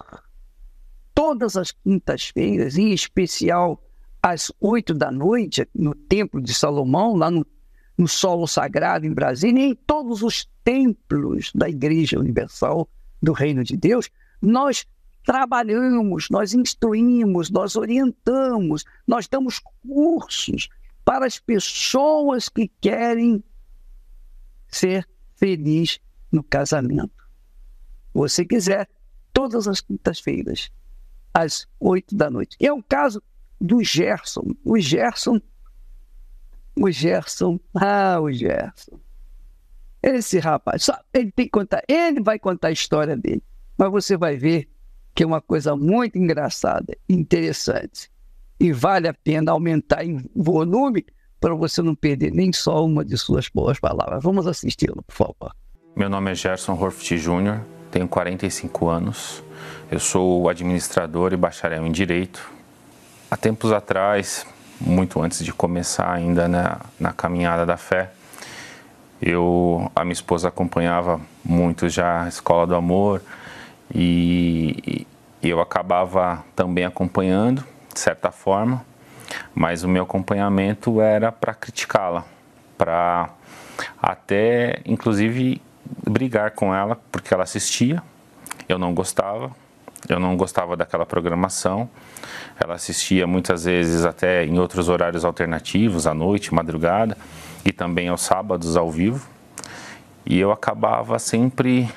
todas 1.12 1.56
as 1.56 1.72
quintas-feiras, 1.72 2.78
em 2.78 2.92
especial 2.92 3.82
às 4.24 4.50
oito 4.58 4.94
da 4.94 5.12
noite, 5.12 5.68
no 5.74 5.94
Templo 5.94 6.40
de 6.40 6.54
Salomão, 6.54 7.14
lá 7.14 7.30
no, 7.30 7.46
no 7.96 8.08
Solo 8.08 8.46
Sagrado 8.46 9.04
em 9.04 9.12
Brasília, 9.12 9.62
e 9.62 9.72
em 9.72 9.74
todos 9.74 10.22
os 10.22 10.48
templos 10.64 11.52
da 11.54 11.68
Igreja 11.68 12.18
Universal 12.18 12.88
do 13.22 13.34
Reino 13.34 13.62
de 13.62 13.76
Deus, 13.76 14.08
nós 14.40 14.86
trabalhamos, 15.26 16.30
nós 16.30 16.54
instruímos, 16.54 17.50
nós 17.50 17.76
orientamos, 17.76 18.86
nós 19.06 19.28
damos 19.28 19.60
cursos 19.86 20.70
para 21.04 21.26
as 21.26 21.38
pessoas 21.38 22.48
que 22.48 22.68
querem 22.80 23.44
ser 24.68 25.06
felizes 25.36 26.00
no 26.32 26.42
casamento. 26.42 27.28
Você 28.14 28.42
quiser, 28.42 28.88
todas 29.34 29.68
as 29.68 29.82
quintas-feiras, 29.82 30.70
às 31.34 31.66
oito 31.78 32.16
da 32.16 32.30
noite. 32.30 32.56
É 32.58 32.72
o 32.72 32.82
caso 32.82 33.22
do 33.64 33.82
Gerson. 33.82 34.54
O 34.62 34.78
Gerson, 34.78 35.40
o 36.76 36.90
Gerson, 36.90 37.58
ah, 37.74 38.18
o 38.20 38.30
Gerson. 38.30 39.00
Esse 40.02 40.38
rapaz, 40.38 40.84
só, 40.84 40.98
ele 41.14 41.32
tem 41.32 41.46
que 41.46 41.50
contar, 41.50 41.82
ele 41.88 42.22
vai 42.22 42.38
contar 42.38 42.68
a 42.68 42.72
história 42.72 43.16
dele, 43.16 43.42
mas 43.78 43.90
você 43.90 44.18
vai 44.18 44.36
ver 44.36 44.68
que 45.14 45.22
é 45.22 45.26
uma 45.26 45.40
coisa 45.40 45.74
muito 45.74 46.18
engraçada, 46.18 46.94
interessante. 47.08 48.10
E 48.60 48.70
vale 48.70 49.08
a 49.08 49.14
pena 49.14 49.52
aumentar 49.52 50.04
em 50.04 50.28
volume 50.36 51.06
para 51.40 51.54
você 51.54 51.80
não 51.80 51.94
perder 51.94 52.32
nem 52.32 52.52
só 52.52 52.84
uma 52.84 53.04
de 53.04 53.16
suas 53.16 53.48
boas 53.48 53.78
palavras. 53.78 54.22
Vamos 54.22 54.46
assisti-lo, 54.46 55.02
por 55.06 55.14
favor. 55.14 55.54
Meu 55.96 56.10
nome 56.10 56.32
é 56.32 56.34
Gerson 56.34 56.74
Horft 56.74 57.16
Jr., 57.16 57.64
tenho 57.90 58.08
45 58.08 58.88
anos, 58.88 59.42
eu 59.90 60.00
sou 60.00 60.48
administrador 60.48 61.32
e 61.32 61.36
bacharel 61.36 61.86
em 61.86 61.92
Direito. 61.92 62.52
Há 63.34 63.36
tempos 63.36 63.72
atrás, 63.72 64.46
muito 64.80 65.20
antes 65.20 65.44
de 65.44 65.52
começar 65.52 66.08
ainda 66.08 66.46
na, 66.46 66.78
na 67.00 67.12
caminhada 67.12 67.66
da 67.66 67.76
fé, 67.76 68.12
eu, 69.20 69.90
a 69.92 70.04
minha 70.04 70.12
esposa 70.12 70.46
acompanhava 70.46 71.20
muito 71.44 71.88
já 71.88 72.22
a 72.22 72.28
Escola 72.28 72.64
do 72.64 72.76
Amor, 72.76 73.20
e, 73.92 75.04
e 75.42 75.48
eu 75.48 75.60
acabava 75.60 76.44
também 76.54 76.84
acompanhando, 76.84 77.64
de 77.92 77.98
certa 77.98 78.30
forma, 78.30 78.84
mas 79.52 79.82
o 79.82 79.88
meu 79.88 80.04
acompanhamento 80.04 81.00
era 81.00 81.32
para 81.32 81.52
criticá-la, 81.54 82.24
para 82.78 83.30
até 84.00 84.80
inclusive 84.86 85.60
brigar 86.08 86.52
com 86.52 86.72
ela 86.72 87.00
porque 87.10 87.34
ela 87.34 87.42
assistia, 87.42 88.00
eu 88.68 88.78
não 88.78 88.94
gostava, 88.94 89.50
eu 90.08 90.20
não 90.20 90.36
gostava 90.36 90.76
daquela 90.76 91.06
programação. 91.06 91.88
Ela 92.58 92.74
assistia 92.74 93.26
muitas 93.26 93.64
vezes 93.64 94.04
até 94.04 94.44
em 94.44 94.58
outros 94.58 94.88
horários 94.88 95.24
alternativos, 95.24 96.06
à 96.06 96.14
noite, 96.14 96.54
madrugada 96.54 97.16
e 97.64 97.72
também 97.72 98.08
aos 98.08 98.22
sábados 98.22 98.76
ao 98.76 98.90
vivo. 98.90 99.26
E 100.26 100.38
eu 100.38 100.52
acabava 100.52 101.18
sempre 101.18 101.88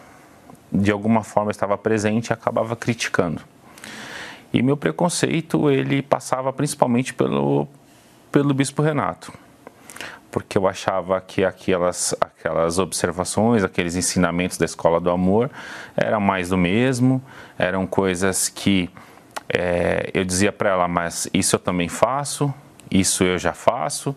de 0.72 0.92
alguma 0.92 1.24
forma 1.24 1.52
estava 1.52 1.78
presente 1.78 2.30
e 2.30 2.34
acabava 2.34 2.76
criticando. 2.76 3.42
E 4.54 4.62
meu 4.62 4.78
preconceito 4.78 5.70
ele 5.70 6.02
passava 6.02 6.52
principalmente 6.52 7.14
pelo 7.14 7.68
pelo 8.32 8.54
bispo 8.54 8.82
Renato, 8.82 9.32
porque 10.38 10.56
eu 10.56 10.68
achava 10.68 11.20
que 11.20 11.44
aquelas 11.44 12.16
aquelas 12.22 12.78
observações, 12.78 13.64
aqueles 13.64 13.96
ensinamentos 13.96 14.56
da 14.56 14.66
escola 14.66 15.00
do 15.00 15.10
amor 15.10 15.50
eram 15.96 16.22
mais 16.22 16.50
do 16.50 16.58
mesmo, 16.58 17.20
eram 17.58 17.88
coisas 17.88 18.48
que 18.48 18.88
é, 19.50 20.12
eu 20.14 20.24
dizia 20.24 20.52
para 20.52 20.70
ela, 20.70 20.88
mas 20.88 21.28
isso 21.34 21.56
eu 21.56 21.60
também 21.60 21.90
faço, 21.90 22.54
isso 22.92 23.24
eu 23.24 23.40
já 23.40 23.52
faço, 23.52 24.16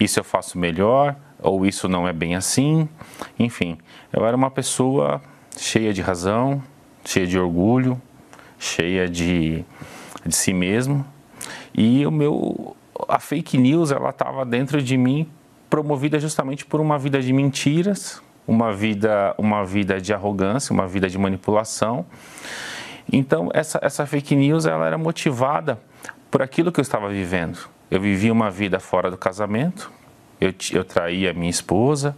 isso 0.00 0.18
eu 0.18 0.24
faço 0.24 0.56
melhor, 0.56 1.14
ou 1.38 1.66
isso 1.66 1.86
não 1.86 2.08
é 2.08 2.14
bem 2.14 2.34
assim, 2.34 2.88
enfim, 3.38 3.76
eu 4.10 4.24
era 4.24 4.34
uma 4.34 4.50
pessoa 4.50 5.20
cheia 5.54 5.92
de 5.92 6.00
razão, 6.00 6.62
cheia 7.04 7.26
de 7.26 7.38
orgulho, 7.38 8.00
cheia 8.58 9.06
de, 9.06 9.62
de 10.24 10.34
si 10.34 10.54
mesmo. 10.54 11.04
E 11.74 12.06
o 12.06 12.10
meu 12.10 12.74
a 13.06 13.18
fake 13.20 13.58
news 13.58 13.92
ela 13.92 14.08
estava 14.10 14.46
dentro 14.46 14.82
de 14.82 14.96
mim 14.96 15.30
promovida 15.68 16.18
justamente 16.18 16.64
por 16.64 16.80
uma 16.80 16.98
vida 16.98 17.20
de 17.20 17.32
mentiras, 17.32 18.22
uma 18.46 18.72
vida 18.72 19.34
uma 19.38 19.64
vida 19.64 20.00
de 20.00 20.12
arrogância, 20.12 20.72
uma 20.72 20.86
vida 20.86 21.08
de 21.08 21.18
manipulação. 21.18 22.06
Então 23.12 23.48
essa 23.52 23.78
essa 23.82 24.06
fake 24.06 24.34
news 24.34 24.66
ela 24.66 24.86
era 24.86 24.98
motivada 24.98 25.78
por 26.30 26.42
aquilo 26.42 26.72
que 26.72 26.80
eu 26.80 26.82
estava 26.82 27.08
vivendo. 27.08 27.58
Eu 27.90 28.00
vivia 28.00 28.32
uma 28.32 28.50
vida 28.50 28.78
fora 28.78 29.10
do 29.10 29.16
casamento, 29.16 29.90
eu, 30.40 30.54
eu 30.72 30.84
traía 30.84 31.32
minha 31.32 31.50
esposa, 31.50 32.14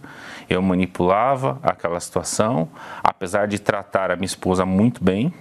eu 0.49 0.61
manipulava 0.61 1.59
aquela 1.63 1.99
situação, 1.99 2.69
apesar 3.01 3.47
de 3.47 3.57
tratar 3.57 4.11
a 4.11 4.15
minha 4.15 4.25
esposa 4.25 4.65
muito 4.65 5.03
bem. 5.03 5.33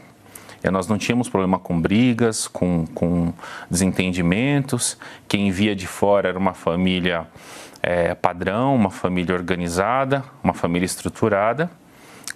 Nós 0.71 0.87
não 0.87 0.99
tínhamos 0.99 1.29
problema 1.29 1.59
com 1.59 1.81
brigas, 1.81 2.47
com, 2.47 2.87
com 2.95 3.33
desentendimentos. 3.71 4.99
Quem 5.27 5.51
via 5.51 5.75
de 5.75 5.87
fora 5.87 6.29
era 6.29 6.39
uma 6.39 6.53
família 6.53 7.27
é, 7.83 8.15
padrão, 8.15 8.75
uma 8.75 8.91
família 8.91 9.35
organizada, 9.35 10.25
uma 10.43 10.53
família 10.53 10.87
estruturada, 10.87 11.71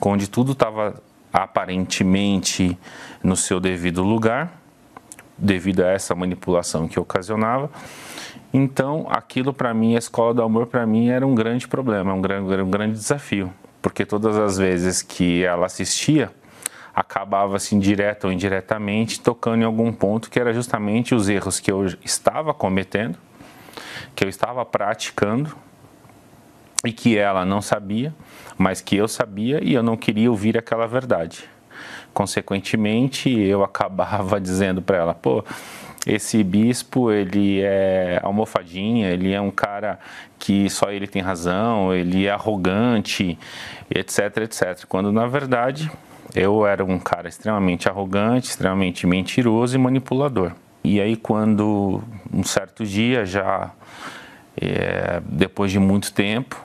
onde 0.00 0.28
tudo 0.28 0.52
estava 0.52 1.02
aparentemente 1.32 2.78
no 3.22 3.36
seu 3.36 3.58
devido 3.58 4.02
lugar, 4.02 4.60
devido 5.36 5.80
a 5.80 5.88
essa 5.88 6.14
manipulação 6.14 6.86
que 6.86 6.98
ocasionava. 6.98 7.70
Então, 8.52 9.06
aquilo 9.10 9.52
para 9.52 9.74
mim, 9.74 9.96
a 9.96 9.98
escola 9.98 10.32
do 10.32 10.42
amor 10.42 10.66
para 10.66 10.86
mim 10.86 11.08
era 11.08 11.26
um 11.26 11.34
grande 11.34 11.66
problema, 11.66 12.14
um 12.14 12.20
grande, 12.20 12.62
um 12.62 12.70
grande 12.70 12.94
desafio, 12.94 13.52
porque 13.82 14.06
todas 14.06 14.36
as 14.36 14.56
vezes 14.56 15.02
que 15.02 15.44
ela 15.44 15.66
assistia, 15.66 16.30
acabava 16.94 17.56
assim 17.56 17.80
direto 17.80 18.26
ou 18.26 18.32
indiretamente 18.32 19.20
tocando 19.20 19.62
em 19.62 19.64
algum 19.64 19.92
ponto 19.92 20.30
que 20.30 20.38
era 20.38 20.54
justamente 20.54 21.12
os 21.12 21.28
erros 21.28 21.58
que 21.58 21.70
eu 21.70 21.84
estava 22.04 22.54
cometendo, 22.54 23.18
que 24.14 24.24
eu 24.24 24.28
estava 24.28 24.64
praticando 24.64 25.54
e 26.84 26.92
que 26.92 27.16
ela 27.16 27.44
não 27.44 27.60
sabia, 27.60 28.14
mas 28.56 28.80
que 28.80 28.96
eu 28.96 29.08
sabia 29.08 29.62
e 29.62 29.74
eu 29.74 29.82
não 29.82 29.96
queria 29.96 30.30
ouvir 30.30 30.56
aquela 30.58 30.86
verdade. 30.86 31.44
Consequentemente, 32.12 33.30
eu 33.30 33.62
acabava 33.64 34.40
dizendo 34.40 34.82
para 34.82 34.98
ela, 34.98 35.14
pô, 35.14 35.44
esse 36.06 36.44
bispo 36.44 37.10
ele 37.10 37.62
é 37.62 38.20
almofadinha, 38.22 39.08
ele 39.08 39.32
é 39.32 39.40
um 39.40 39.50
cara 39.50 39.98
que 40.38 40.68
só 40.68 40.90
ele 40.90 41.06
tem 41.06 41.22
razão, 41.22 41.94
ele 41.94 42.26
é 42.26 42.30
arrogante, 42.30 43.38
etc, 43.90 44.36
etc. 44.42 44.84
Quando 44.86 45.10
na 45.10 45.26
verdade 45.26 45.90
eu 46.34 46.66
era 46.66 46.84
um 46.84 46.98
cara 46.98 47.28
extremamente 47.28 47.88
arrogante, 47.88 48.50
extremamente 48.50 49.06
mentiroso 49.06 49.74
e 49.74 49.78
manipulador. 49.78 50.52
E 50.84 51.00
aí 51.00 51.16
quando 51.16 52.02
um 52.30 52.44
certo 52.44 52.84
dia 52.84 53.24
já 53.24 53.70
é, 54.60 55.22
depois 55.24 55.72
de 55.72 55.78
muito 55.78 56.12
tempo 56.12 56.62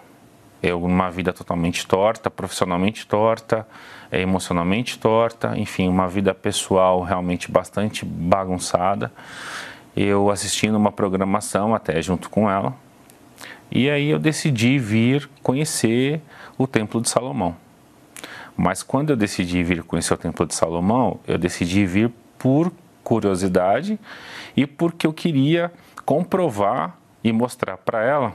eu 0.61 0.79
numa 0.81 1.09
vida 1.09 1.31
totalmente 1.31 1.87
torta, 1.87 2.29
profissionalmente 2.29 3.07
torta, 3.07 3.65
é 4.11 4.19
emocionalmente 4.19 4.99
torta, 4.99 5.57
enfim, 5.57 5.87
uma 5.87 6.05
vida 6.07 6.33
pessoal 6.33 7.01
realmente 7.01 7.49
bastante 7.49 8.03
bagunçada. 8.03 9.09
Eu 9.95 10.29
assistindo 10.29 10.75
uma 10.75 10.91
programação 10.91 11.73
até 11.73 12.01
junto 12.01 12.29
com 12.29 12.49
ela, 12.49 12.75
e 13.71 13.89
aí 13.89 14.09
eu 14.09 14.19
decidi 14.19 14.77
vir 14.77 15.29
conhecer 15.41 16.21
o 16.57 16.67
Templo 16.67 17.01
de 17.01 17.09
Salomão. 17.09 17.55
Mas 18.57 18.83
quando 18.83 19.11
eu 19.11 19.15
decidi 19.15 19.63
vir 19.63 19.83
conhecer 19.83 20.13
o 20.13 20.17
Templo 20.17 20.45
de 20.45 20.53
Salomão, 20.53 21.19
eu 21.25 21.37
decidi 21.37 21.85
vir 21.85 22.11
por 22.37 22.71
curiosidade 23.09 23.99
e 24.55 24.67
porque 24.67 25.07
eu 25.07 25.11
queria 25.11 25.71
comprovar 26.05 26.95
e 27.23 27.31
mostrar 27.31 27.75
para 27.75 28.03
ela 28.03 28.33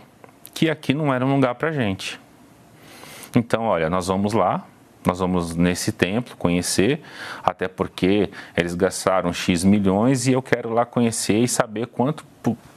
que 0.53 0.69
aqui 0.69 0.93
não 0.93 1.15
era 1.15 1.25
um 1.25 1.37
lugar 1.37 1.55
para 1.55 1.71
gente. 1.71 2.21
Então, 3.37 3.63
olha, 3.63 3.89
nós 3.89 4.09
vamos 4.09 4.33
lá, 4.33 4.67
nós 5.07 5.21
vamos 5.21 5.55
nesse 5.55 5.93
templo 5.93 6.37
conhecer, 6.37 7.01
até 7.41 7.69
porque 7.69 8.31
eles 8.57 8.75
gastaram 8.75 9.33
X 9.33 9.63
milhões 9.63 10.27
e 10.27 10.33
eu 10.33 10.43
quero 10.43 10.71
lá 10.71 10.85
conhecer 10.85 11.39
e 11.39 11.47
saber 11.47 11.87
quanto, 11.87 12.25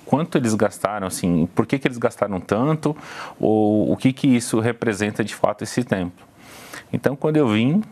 quanto 0.05 0.37
eles 0.37 0.53
gastaram, 0.53 1.07
assim, 1.07 1.47
por 1.55 1.65
que, 1.65 1.79
que 1.79 1.87
eles 1.87 1.97
gastaram 1.97 2.39
tanto, 2.39 2.95
ou 3.39 3.91
o 3.91 3.97
que, 3.97 4.13
que 4.13 4.27
isso 4.27 4.59
representa 4.59 5.23
de 5.23 5.33
fato 5.33 5.63
esse 5.63 5.83
templo. 5.83 6.27
Então, 6.93 7.15
quando 7.15 7.37
eu 7.37 7.47
vim, 7.47 7.83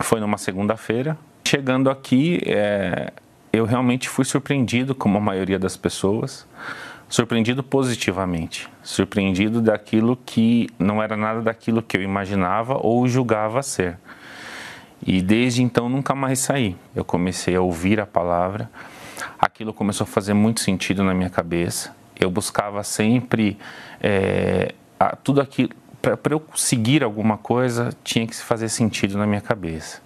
foi 0.00 0.18
numa 0.18 0.38
segunda-feira, 0.38 1.18
chegando 1.46 1.88
aqui, 1.88 2.40
é, 2.44 3.12
eu 3.52 3.64
realmente 3.64 4.08
fui 4.08 4.24
surpreendido, 4.24 4.94
como 4.94 5.16
a 5.16 5.20
maioria 5.20 5.58
das 5.58 5.76
pessoas, 5.76 6.46
surpreendido 7.08 7.62
positivamente, 7.62 8.68
surpreendido 8.82 9.60
daquilo 9.60 10.18
que 10.26 10.68
não 10.78 11.02
era 11.02 11.16
nada 11.16 11.40
daquilo 11.40 11.80
que 11.82 11.96
eu 11.96 12.02
imaginava 12.02 12.78
ou 12.80 13.06
julgava 13.06 13.62
ser. 13.62 13.96
E 15.06 15.22
desde 15.22 15.62
então 15.62 15.88
nunca 15.88 16.14
mais 16.14 16.40
saí. 16.40 16.76
Eu 16.94 17.04
comecei 17.04 17.54
a 17.54 17.60
ouvir 17.60 18.00
a 18.00 18.06
palavra, 18.06 18.68
aquilo 19.38 19.72
começou 19.72 20.04
a 20.04 20.08
fazer 20.08 20.34
muito 20.34 20.60
sentido 20.60 21.04
na 21.04 21.14
minha 21.14 21.30
cabeça. 21.30 21.94
Eu 22.18 22.30
buscava 22.30 22.82
sempre 22.82 23.56
é, 24.02 24.74
tudo 25.22 25.40
aquilo. 25.40 25.70
Para 26.00 26.34
eu 26.34 26.42
seguir 26.54 27.02
alguma 27.02 27.36
coisa, 27.36 27.90
tinha 28.04 28.26
que 28.26 28.34
se 28.34 28.42
fazer 28.42 28.68
sentido 28.68 29.18
na 29.18 29.26
minha 29.26 29.40
cabeça. 29.40 30.00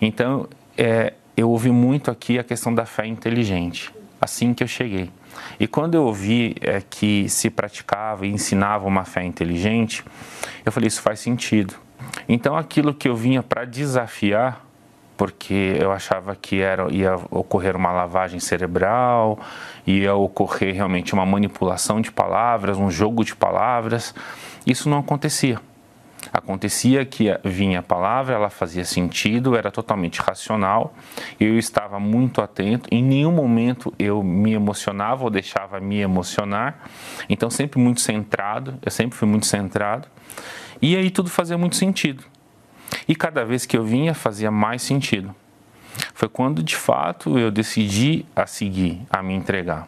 Então, 0.00 0.48
é, 0.76 1.14
eu 1.36 1.50
ouvi 1.50 1.70
muito 1.70 2.10
aqui 2.10 2.38
a 2.38 2.44
questão 2.44 2.74
da 2.74 2.84
fé 2.84 3.06
inteligente, 3.06 3.92
assim 4.20 4.54
que 4.54 4.62
eu 4.62 4.68
cheguei. 4.68 5.10
E 5.58 5.66
quando 5.66 5.94
eu 5.94 6.04
ouvi 6.04 6.54
é, 6.60 6.80
que 6.80 7.28
se 7.28 7.48
praticava 7.50 8.26
e 8.26 8.30
ensinava 8.30 8.86
uma 8.86 9.04
fé 9.04 9.24
inteligente, 9.24 10.04
eu 10.64 10.72
falei: 10.72 10.88
isso 10.88 11.02
faz 11.02 11.20
sentido. 11.20 11.74
Então, 12.28 12.56
aquilo 12.56 12.92
que 12.92 13.08
eu 13.08 13.16
vinha 13.16 13.42
para 13.42 13.64
desafiar, 13.64 14.64
porque 15.16 15.76
eu 15.78 15.92
achava 15.92 16.34
que 16.34 16.60
era, 16.60 16.90
ia 16.92 17.16
ocorrer 17.30 17.76
uma 17.76 17.92
lavagem 17.92 18.40
cerebral, 18.40 19.38
ia 19.86 20.14
ocorrer 20.14 20.74
realmente 20.74 21.14
uma 21.14 21.24
manipulação 21.24 22.00
de 22.00 22.10
palavras, 22.10 22.76
um 22.76 22.90
jogo 22.90 23.24
de 23.24 23.34
palavras, 23.34 24.14
isso 24.66 24.88
não 24.88 24.98
acontecia. 24.98 25.60
Acontecia 26.32 27.04
que 27.04 27.26
vinha 27.44 27.80
a 27.80 27.82
palavra, 27.82 28.34
ela 28.34 28.48
fazia 28.48 28.86
sentido, 28.86 29.54
era 29.54 29.70
totalmente 29.70 30.18
racional, 30.20 30.94
eu 31.38 31.58
estava 31.58 32.00
muito 32.00 32.40
atento, 32.40 32.88
em 32.90 33.02
nenhum 33.02 33.32
momento 33.32 33.92
eu 33.98 34.22
me 34.22 34.54
emocionava 34.54 35.24
ou 35.24 35.30
deixava 35.30 35.78
me 35.78 36.00
emocionar, 36.00 36.88
então 37.28 37.50
sempre 37.50 37.78
muito 37.78 38.00
centrado, 38.00 38.78
eu 38.82 38.90
sempre 38.90 39.18
fui 39.18 39.28
muito 39.28 39.44
centrado, 39.44 40.08
e 40.80 40.96
aí 40.96 41.10
tudo 41.10 41.28
fazia 41.28 41.58
muito 41.58 41.76
sentido. 41.76 42.24
E 43.06 43.14
cada 43.14 43.44
vez 43.44 43.66
que 43.66 43.76
eu 43.76 43.84
vinha 43.84 44.14
fazia 44.14 44.50
mais 44.50 44.80
sentido. 44.82 45.34
Foi 46.14 46.28
quando 46.28 46.62
de 46.62 46.76
fato 46.76 47.38
eu 47.38 47.50
decidi 47.50 48.24
a 48.34 48.46
seguir, 48.46 49.02
a 49.10 49.22
me 49.22 49.34
entregar. 49.34 49.86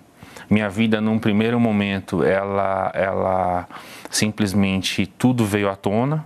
Minha 0.50 0.68
vida 0.68 1.00
num 1.00 1.18
primeiro 1.18 1.58
momento 1.58 2.22
ela 2.22 2.90
ela 2.94 3.68
simplesmente 4.10 5.06
tudo 5.06 5.44
veio 5.44 5.70
à 5.70 5.76
tona. 5.76 6.24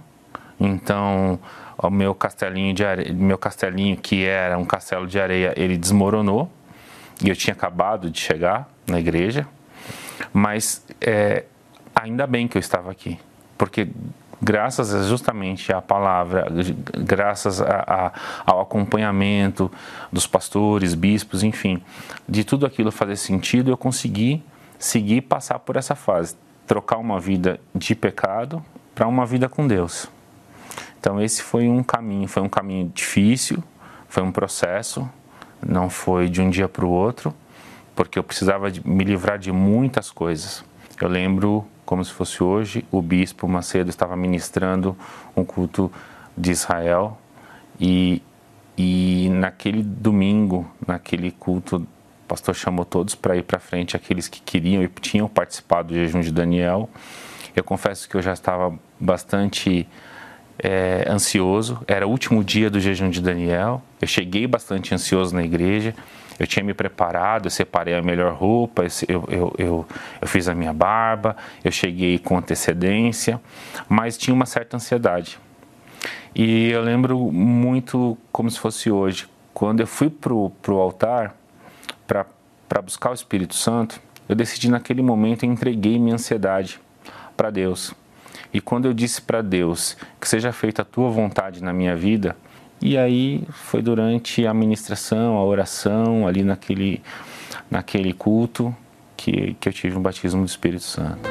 Então, 0.61 1.39
o 1.77 1.91
meu 1.91 2.15
castelinho 2.15 2.75
de 2.75 2.85
areia, 2.85 3.13
meu 3.13 3.39
castelinho 3.39 3.97
que 3.97 4.25
era 4.25 4.59
um 4.59 4.65
castelo 4.65 5.07
de 5.07 5.21
areia, 5.21 5.53
ele 5.57 5.77
desmoronou. 5.77 6.51
E 7.23 7.29
eu 7.29 7.37
tinha 7.37 7.55
acabado 7.55 8.11
de 8.11 8.21
chegar 8.21 8.69
na 8.87 8.99
igreja, 8.99 9.47
mas 10.33 10.85
é, 11.01 11.45
ainda 11.95 12.27
bem 12.27 12.47
que 12.47 12.57
eu 12.57 12.61
estava 12.61 12.91
aqui, 12.91 13.19
porque 13.57 13.89
graças 14.41 15.09
justamente 15.09 15.73
à 15.73 15.83
palavra, 15.83 16.47
graças 16.97 17.61
a, 17.61 17.85
a, 17.87 18.13
ao 18.47 18.61
acompanhamento 18.61 19.71
dos 20.13 20.29
pastores, 20.29 20.95
bispos, 20.95 21.43
enfim, 21.43 21.83
de 22.29 22.45
tudo 22.45 22.65
aquilo 22.65 22.93
fazer 22.93 23.17
sentido, 23.17 23.71
eu 23.71 23.77
consegui 23.77 24.43
seguir 24.79 25.23
passar 25.23 25.59
por 25.59 25.77
essa 25.77 25.97
fase 25.97 26.37
trocar 26.67 26.99
uma 26.99 27.19
vida 27.19 27.59
de 27.75 27.95
pecado 27.95 28.65
para 28.95 29.09
uma 29.09 29.27
vida 29.27 29.49
com 29.49 29.67
Deus. 29.67 30.09
Então 30.99 31.21
esse 31.21 31.43
foi 31.43 31.69
um 31.69 31.83
caminho, 31.83 32.27
foi 32.27 32.43
um 32.43 32.49
caminho 32.49 32.91
difícil, 32.95 33.63
foi 34.09 34.23
um 34.23 34.33
processo, 34.33 35.09
não 35.65 35.89
foi 35.89 36.29
de 36.29 36.41
um 36.41 36.51
dia 36.51 36.69
para 36.69 36.85
o 36.85 36.91
outro, 36.91 37.35
porque 37.95 38.19
eu 38.19 38.23
precisava 38.23 38.71
me 38.85 39.05
livrar 39.05 39.39
de 39.39 39.53
muitas 39.53 40.11
coisas. 40.11 40.65
Eu 41.01 41.09
lembro, 41.09 41.65
como 41.85 42.05
se 42.05 42.13
fosse 42.13 42.43
hoje, 42.43 42.85
o 42.91 43.01
bispo 43.01 43.47
Macedo 43.49 43.91
estava 43.91 44.17
ministrando 44.17 44.97
um 45.37 45.45
culto 45.45 45.91
de 46.37 46.51
Israel 46.51 47.19
e, 47.81 48.23
e 48.77 49.29
naquele 49.31 49.83
domingo, 49.83 50.69
naquele 50.87 51.31
culto 51.31 51.77
o 51.77 51.87
pastor 52.29 52.55
chamou 52.55 52.85
todos 52.85 53.15
para 53.15 53.37
ir 53.37 53.43
para 53.43 53.59
frente, 53.59 53.97
aqueles 53.97 54.29
que 54.29 54.43
queriam 54.43 54.83
e 54.83 54.89
tinham 54.89 55.29
participado 55.29 55.89
do 55.89 55.95
jejum 55.95 56.21
de 56.21 56.31
Daniel. 56.31 56.91
Eu 57.57 57.65
confesso 57.65 58.09
que 58.09 58.17
eu 58.17 58.21
já 58.21 58.33
estava 58.33 58.79
bastante 59.01 59.89
é, 60.59 61.05
ansioso, 61.09 61.83
era 61.87 62.07
o 62.07 62.11
último 62.11 62.43
dia 62.43 62.69
do 62.69 62.81
jejum 62.81 63.11
de 63.11 63.21
Daniel. 63.21 63.83
Eu 64.01 64.09
cheguei 64.09 64.47
bastante 64.47 64.95
ansioso 64.95 65.35
na 65.35 65.43
igreja, 65.43 65.95
eu 66.39 66.47
tinha 66.47 66.65
me 66.65 66.75
preparado, 66.75 67.47
eu 67.47 67.51
separei 67.51 67.95
a 67.95 68.03
melhor 68.03 68.35
roupa, 68.35 68.85
eu, 69.09 69.25
eu, 69.29 69.55
eu, 69.59 69.87
eu 70.21 70.29
fiz 70.29 70.49
a 70.49 70.55
minha 70.55 70.73
barba, 70.73 71.37
eu 71.65 71.73
cheguei 71.73 72.19
com 72.19 72.39
antecedência, 72.39 73.41
mas 73.89 74.17
tinha 74.17 74.35
uma 74.35 74.47
certa 74.47 74.77
ansiedade. 74.77 75.39
E 76.35 76.71
eu 76.71 76.83
lembro 76.83 77.19
muito 77.33 78.17
como 78.31 78.51
se 78.51 78.59
fosse 78.59 78.91
hoje, 78.91 79.27
quando 79.53 79.81
eu 79.81 79.87
fui 79.87 80.09
para 80.09 80.33
o 80.33 80.81
altar, 80.81 81.35
para 82.07 82.83
buscar 82.83 83.11
o 83.11 83.15
Espírito 83.15 83.55
Santo, 83.55 84.01
eu 84.29 84.37
decidi 84.37 84.71
naquele 84.71 85.03
momento 85.03 85.45
e 85.45 85.47
entreguei 85.47 85.99
minha 85.99 86.15
ansiedade 86.15 86.81
para 87.37 87.51
Deus. 87.51 87.95
E 88.53 88.61
quando 88.61 88.87
eu 88.87 88.95
disse 88.95 89.21
para 89.21 89.43
Deus 89.43 89.97
que 90.21 90.29
seja 90.29 90.53
feita 90.53 90.83
a 90.83 90.85
tua 90.85 91.11
vontade 91.11 91.63
na 91.63 91.73
minha 91.73 91.95
vida, 91.95 92.37
e 92.81 92.97
aí 92.97 93.43
foi 93.51 93.83
durante 93.83 94.47
a 94.47 94.55
ministração, 94.55 95.37
a 95.37 95.45
oração, 95.45 96.27
ali 96.27 96.45
naquele, 96.45 97.03
naquele 97.71 98.13
culto, 98.13 98.75
que, 99.17 99.57
que 99.61 99.69
eu 99.69 99.73
tive 99.73 99.99
um 99.99 100.03
batismo 100.03 100.43
do 100.43 100.47
Espírito 100.47 100.85
Santo. 100.85 101.29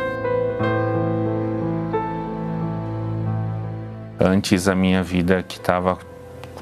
Antes 4.19 4.67
a 4.67 4.75
minha 4.75 5.01
vida 5.01 5.41
que 5.41 5.57
estava 5.57 5.97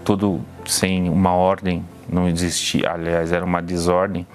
tudo 0.04 0.40
sem 0.66 1.10
uma 1.10 1.32
ordem, 1.32 1.84
não 2.08 2.28
existia, 2.30 2.92
aliás, 2.92 3.32
era 3.32 3.44
uma 3.44 3.62
desordem. 3.62 4.28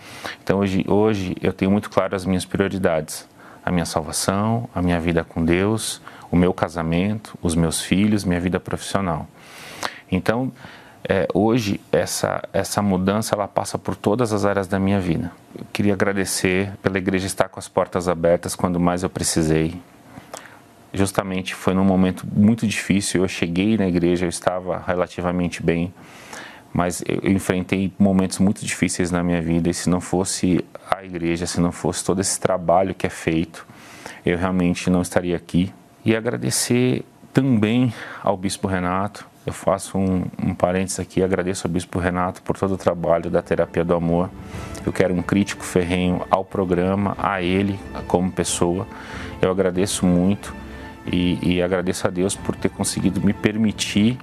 Então 0.43 0.59
hoje, 0.59 0.85
hoje 0.89 1.37
eu 1.41 1.53
tenho 1.53 1.71
muito 1.71 1.89
claro 1.89 2.17
as 2.17 2.25
minhas 2.25 2.45
prioridades: 2.45 3.29
a 3.64 3.70
minha 3.70 3.85
salvação, 3.85 4.68
a 4.75 4.81
minha 4.81 5.01
vida 5.01 5.25
com 5.25 5.44
Deus, 5.44 6.01
o 6.31 6.37
meu 6.37 6.53
casamento, 6.53 7.38
os 7.42 7.55
meus 7.55 7.81
filhos, 7.81 8.25
minha 8.25 8.40
vida 8.40 8.59
profissional. 8.61 9.27
Então, 10.11 10.53
é, 11.09 11.27
hoje 11.33 11.81
essa 11.90 12.42
essa 12.53 12.83
mudança 12.83 13.35
ela 13.35 13.49
passa 13.49 13.79
por 13.79 13.96
todas 13.96 14.33
as 14.33 14.44
áreas 14.44 14.66
da 14.66 14.79
minha 14.79 15.01
vida. 15.01 15.33
Eu 15.59 15.64
queria 15.73 15.94
agradecer 15.94 16.73
pela 16.83 16.99
igreja 16.99 17.27
estar 17.27 17.49
com 17.49 17.59
as 17.59 17.68
portas 17.68 18.09
abertas 18.09 18.55
quando 18.55 18.79
mais 18.79 19.03
eu 19.03 19.11
precisei. 19.11 19.81
Justamente 20.92 21.55
foi 21.55 21.73
num 21.73 21.85
momento 21.85 22.27
muito 22.31 22.66
difícil. 22.66 23.23
Eu 23.23 23.29
cheguei 23.29 23.77
na 23.79 23.87
igreja, 23.87 24.27
eu 24.27 24.29
estava 24.29 24.83
relativamente 24.87 25.62
bem 25.62 25.92
mas 26.73 27.03
eu 27.07 27.31
enfrentei 27.31 27.93
momentos 27.99 28.39
muito 28.39 28.65
difíceis 28.65 29.11
na 29.11 29.23
minha 29.23 29.43
vida 29.43 29.69
e 29.69 29.75
se 29.75 29.89
não 29.91 30.01
fosse 30.01 30.65
a 30.91 31.05
igreja, 31.05 31.47
se 31.47 31.61
não 31.61 31.73
fosse 31.73 32.05
todo 32.05 32.21
esse 32.21 32.39
trabalho 32.39 32.95
que 32.95 33.07
é 33.07 33.11
feito, 33.11 33.67
eu 34.25 34.39
realmente 34.39 34.89
não 34.89 35.03
estaria 35.03 35.37
aqui. 35.37 35.73
E 36.05 36.15
agradecer 36.15 37.05
também 37.33 37.93
ao 38.23 38.37
Bispo 38.37 38.67
Renato, 38.67 39.27
eu 39.47 39.53
faço 39.53 39.99
um, 39.99 40.25
um 40.43 40.55
parênteses 40.55 41.01
aqui, 41.01 41.23
agradeço 41.23 41.67
ao 41.67 41.73
Bispo 41.73 41.99
Renato 41.99 42.43
por 42.43 42.57
todo 42.57 42.75
o 42.75 42.77
trabalho 42.77 43.31
da 43.31 43.41
Terapia 43.41 43.85
do 43.85 43.95
Amor. 43.95 44.31
Eu 44.85 44.93
quero 44.93 45.15
um 45.15 45.23
crítico 45.23 45.65
ferrenho 45.65 46.23
ao 46.31 46.45
programa, 46.45 47.17
a 47.19 47.43
ele 47.43 47.79
como 48.07 48.31
pessoa. 48.31 48.87
Eu 49.41 49.51
agradeço 49.51 50.07
muito 50.07 50.55
e, 51.07 51.39
e 51.43 51.63
agradeço 51.63 52.07
a 52.07 52.11
Deus 52.11 52.37
por 52.37 52.55
ter 52.55 52.69
conseguido 52.69 53.21
me 53.21 53.33
permitir 53.33 54.19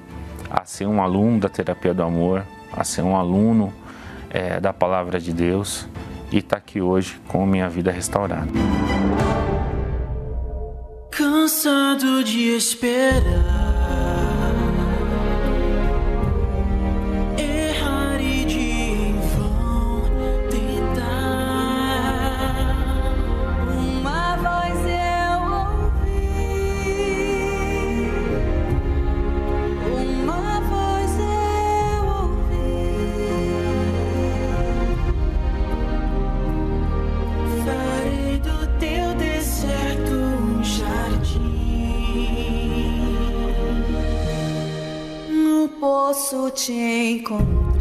a 0.58 0.66
ser 0.66 0.88
um 0.88 1.02
aluno 1.02 1.40
da 1.40 1.50
terapia 1.50 1.94
do 1.94 2.02
amor, 2.02 2.44
a 2.74 2.84
ser 2.84 3.04
um 3.04 3.16
aluno 3.16 3.72
é, 4.30 4.60
da 4.60 4.74
palavra 4.74 5.20
de 5.20 5.32
Deus 5.32 5.88
e 6.32 6.40
estar 6.40 6.56
tá 6.56 6.58
aqui 6.58 6.82
hoje 6.82 7.20
com 7.28 7.46
minha 7.46 7.70
vida 7.70 7.92
restaurada. 7.92 8.48
Cansado 11.12 12.24
de 12.24 12.56
esperar. 12.56 13.67
Posso 46.58 46.74
te 46.74 47.77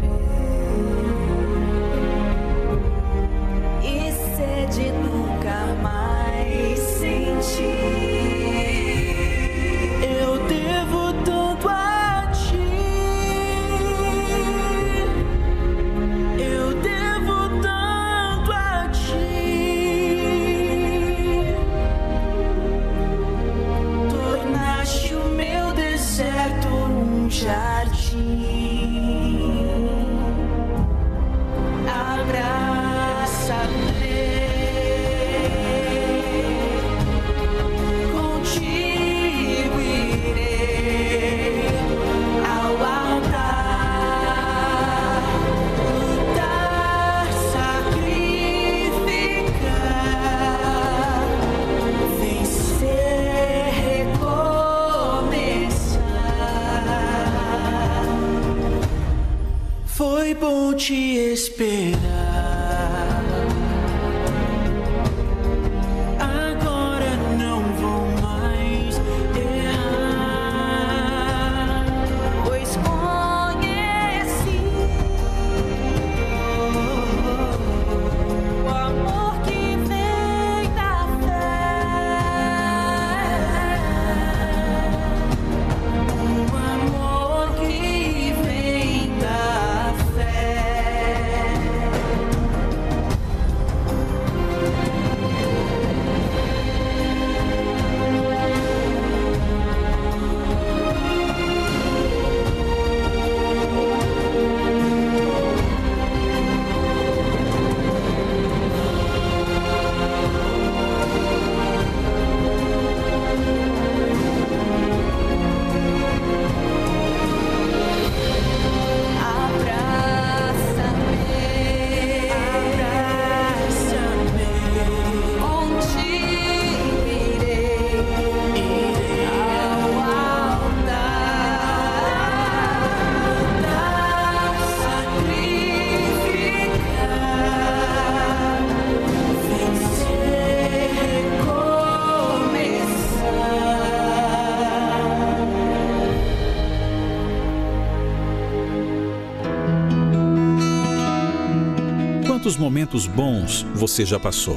Quantos 152.47 152.61
momentos 152.61 153.07
bons 153.07 153.65
você 153.75 154.05
já 154.05 154.17
passou? 154.17 154.55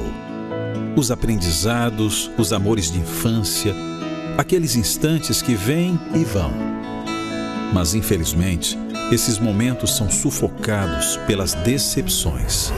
Os 0.95 1.11
aprendizados, 1.11 2.31
os 2.37 2.53
amores 2.53 2.89
de 2.89 2.97
infância, 2.97 3.75
aqueles 4.37 4.77
instantes 4.77 5.41
que 5.41 5.55
vêm 5.55 5.99
e 6.15 6.23
vão. 6.23 6.53
Mas 7.73 7.93
infelizmente, 7.93 8.77
esses 9.11 9.37
momentos 9.37 9.93
são 9.93 10.09
sufocados 10.09 11.17
pelas 11.27 11.53
decepções. 11.53 12.71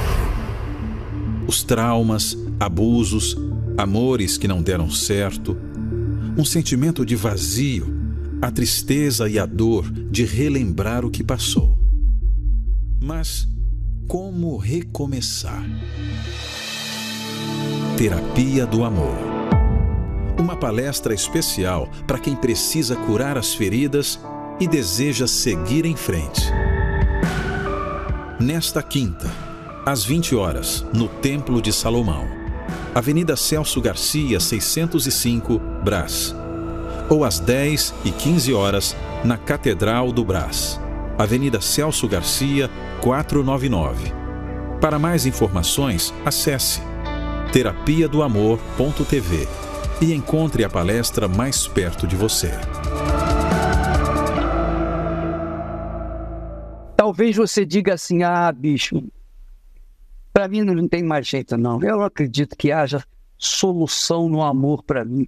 Os 1.46 1.62
traumas, 1.62 2.36
abusos, 2.60 3.38
amores 3.78 4.36
que 4.36 4.48
não 4.48 4.64
deram 4.64 4.90
certo, 4.90 5.56
um 6.36 6.44
sentimento 6.44 7.06
de 7.06 7.16
vazio, 7.16 7.86
a 8.42 8.50
tristeza 8.50 9.30
e 9.30 9.38
a 9.38 9.46
dor 9.46 9.92
de 9.92 10.26
relembrar 10.26 11.06
o 11.06 11.12
que 11.12 11.24
passou. 11.24 11.78
Mas 13.00 13.48
como 14.08 14.58
recomeçar? 14.58 15.66
Terapia 17.98 18.66
do 18.66 18.84
Amor. 18.84 19.18
Uma 20.38 20.56
palestra 20.56 21.14
especial 21.14 21.90
para 22.08 22.20
quem 22.20 22.36
precisa 22.36 22.96
curar 22.96 23.38
as 23.38 23.54
feridas 23.54 24.20
e 24.60 24.68
deseja 24.68 25.28
seguir 25.28 25.86
em 25.86 25.96
frente. 25.96 26.42
Nesta 28.40 28.82
quinta, 28.84 29.32
às 29.86 30.04
20 30.04 30.36
horas, 30.36 30.86
no 30.94 31.08
Templo 31.08 31.62
de 31.62 31.72
Salomão, 31.72 32.28
Avenida 32.94 33.36
Celso 33.36 33.82
Garcia, 33.82 34.40
605, 34.40 35.60
Brás. 35.84 36.36
Ou 37.10 37.24
às 37.24 37.40
10 37.40 37.94
e 38.06 38.12
15 38.12 38.54
horas, 38.54 38.96
na 39.24 39.38
Catedral 39.38 40.12
do 40.12 40.24
Brás, 40.24 40.80
Avenida 41.18 41.62
Celso 41.62 42.08
Garcia, 42.08 42.70
499. 43.02 44.12
Para 44.82 44.98
mais 44.98 45.26
informações, 45.26 46.14
acesse 46.26 46.82
terapia 47.52 48.08
do 48.10 48.24
amor.tv 48.24 49.48
e 50.02 50.12
encontre 50.12 50.64
a 50.64 50.70
palestra 50.70 51.28
mais 51.28 51.68
perto 51.68 52.08
de 52.08 52.16
você. 52.16 52.52
Talvez 56.98 57.36
você 57.36 57.64
diga 57.64 57.94
assim: 57.94 58.24
ah, 58.24 58.52
bicho, 58.52 59.04
para 60.34 60.48
mim 60.48 60.64
não 60.64 60.88
tem 60.88 61.04
mais 61.04 61.28
jeito, 61.28 61.56
não. 61.56 61.82
Eu 61.84 61.98
não 61.98 62.06
acredito 62.06 62.58
que 62.58 62.72
haja 62.72 63.04
solução 63.38 64.28
no 64.28 64.42
amor 64.42 64.82
para 64.82 65.06
mim. 65.06 65.28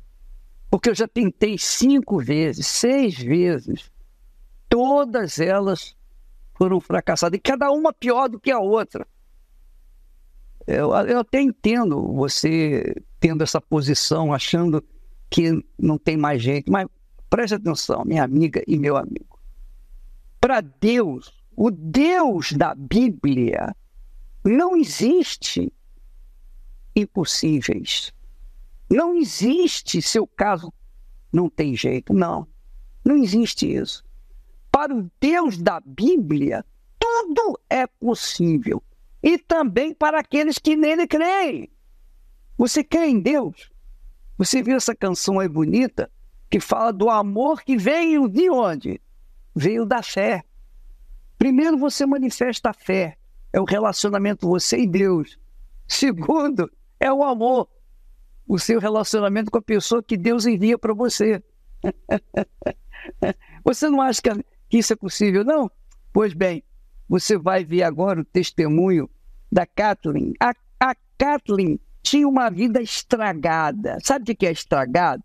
Porque 0.69 0.89
eu 0.89 0.95
já 0.95 1.08
tentei 1.08 1.58
cinco 1.60 2.17
vezes, 2.17 2.65
seis 2.65 3.15
vezes. 3.15 3.91
Todas 4.75 5.39
elas 5.39 5.95
foram 6.53 6.81
fracassadas, 6.81 7.38
e 7.38 7.41
cada 7.41 7.71
uma 7.71 7.93
pior 7.93 8.27
do 8.27 8.38
que 8.38 8.51
a 8.51 8.59
outra. 8.59 9.07
Eu, 10.67 10.93
eu 11.07 11.19
até 11.19 11.39
entendo 11.39 12.11
você 12.11 12.93
tendo 13.17 13.41
essa 13.41 13.61
posição, 13.61 14.33
achando 14.33 14.83
que 15.29 15.63
não 15.79 15.97
tem 15.97 16.17
mais 16.17 16.41
gente, 16.41 16.69
mas 16.69 16.89
preste 17.29 17.55
atenção, 17.55 18.03
minha 18.03 18.21
amiga 18.21 18.61
e 18.67 18.77
meu 18.77 18.97
amigo. 18.97 19.39
Para 20.41 20.59
Deus, 20.59 21.33
o 21.55 21.71
Deus 21.71 22.51
da 22.51 22.75
Bíblia, 22.75 23.73
não 24.43 24.75
existe 24.75 25.71
impossíveis. 26.93 28.11
Não 28.89 29.15
existe 29.15 30.01
seu 30.01 30.27
caso 30.27 30.73
não 31.31 31.49
tem 31.49 31.77
jeito. 31.77 32.13
Não. 32.13 32.45
Não 33.05 33.15
existe 33.15 33.73
isso 33.73 34.05
para 34.75 34.93
o 34.93 35.09
Deus 35.21 35.57
da 35.57 35.79
Bíblia, 35.79 36.65
tudo 36.99 37.57
é 37.69 37.88
possível. 37.88 38.83
E 39.23 39.38
também 39.38 39.93
para 39.93 40.19
aqueles 40.19 40.57
que 40.57 40.75
nele 40.75 41.07
creem. 41.07 41.71
Você 42.57 42.83
crê 42.83 43.05
em 43.05 43.21
Deus? 43.21 43.71
Você 44.38 44.61
viu 44.61 44.75
essa 44.75 44.93
canção 44.93 45.39
aí 45.39 45.47
bonita 45.47 46.11
que 46.49 46.59
fala 46.59 46.91
do 46.91 47.09
amor 47.09 47.63
que 47.63 47.77
veio 47.77 48.27
de 48.27 48.49
onde? 48.49 49.01
Veio 49.55 49.85
da 49.85 50.03
fé. 50.03 50.43
Primeiro 51.38 51.77
você 51.77 52.05
manifesta 52.05 52.71
a 52.71 52.73
fé, 52.73 53.17
é 53.53 53.61
o 53.61 53.63
relacionamento 53.63 54.45
você 54.45 54.79
e 54.79 54.88
Deus. 54.88 55.39
Segundo, 55.88 56.69
é 56.99 57.09
o 57.13 57.23
amor, 57.23 57.69
o 58.45 58.59
seu 58.59 58.81
relacionamento 58.81 59.49
com 59.49 59.57
a 59.57 59.61
pessoa 59.61 60.03
que 60.03 60.17
Deus 60.17 60.45
envia 60.45 60.77
para 60.77 60.93
você. 60.93 61.41
Você 63.63 63.89
não 63.89 64.01
acha 64.01 64.21
que 64.21 64.29
que 64.75 64.79
isso 64.79 64.91
é 64.91 64.95
possível. 64.97 65.45
Não. 65.45 65.71
Pois 66.11 66.33
bem, 66.33 66.61
você 67.07 67.38
vai 67.38 67.63
ver 67.63 67.83
agora 67.83 68.19
o 68.19 68.25
testemunho 68.25 69.09
da 69.49 69.65
Kathleen. 69.65 70.33
A, 70.38 70.53
a 70.77 70.93
Kathleen 71.17 71.79
tinha 72.03 72.27
uma 72.27 72.49
vida 72.49 72.81
estragada. 72.81 73.97
Sabe 74.03 74.33
o 74.33 74.35
que 74.35 74.45
é 74.45 74.51
estragada? 74.51 75.23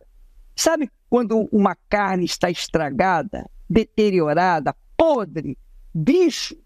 Sabe 0.54 0.88
quando 1.08 1.48
uma 1.50 1.76
carne 1.88 2.24
está 2.24 2.48
estragada, 2.48 3.50
deteriorada, 3.68 4.72
podre, 4.96 5.58
bicho? 5.92 6.56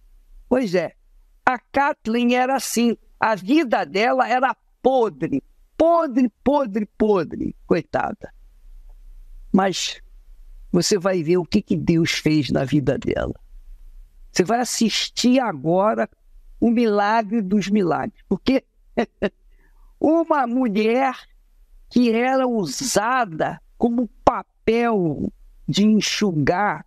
Pois 0.46 0.74
é, 0.74 0.92
a 1.46 1.58
Kathleen 1.58 2.36
era 2.36 2.56
assim. 2.56 2.98
A 3.18 3.34
vida 3.34 3.86
dela 3.86 4.28
era 4.28 4.54
podre, 4.82 5.42
podre, 5.74 6.30
podre, 6.42 6.86
podre, 6.98 7.56
coitada. 7.66 8.30
Mas 9.50 10.02
você 10.74 10.98
vai 10.98 11.22
ver 11.22 11.36
o 11.36 11.44
que, 11.44 11.62
que 11.62 11.76
Deus 11.76 12.10
fez 12.10 12.50
na 12.50 12.64
vida 12.64 12.98
dela. 12.98 13.32
Você 14.32 14.42
vai 14.42 14.58
assistir 14.58 15.38
agora 15.38 16.10
o 16.60 16.68
milagre 16.68 17.40
dos 17.40 17.68
milagres. 17.68 18.20
Porque 18.28 18.64
uma 20.00 20.48
mulher 20.48 21.16
que 21.88 22.10
era 22.10 22.44
usada 22.48 23.62
como 23.78 24.08
papel 24.24 25.32
de 25.68 25.84
enxugar 25.84 26.84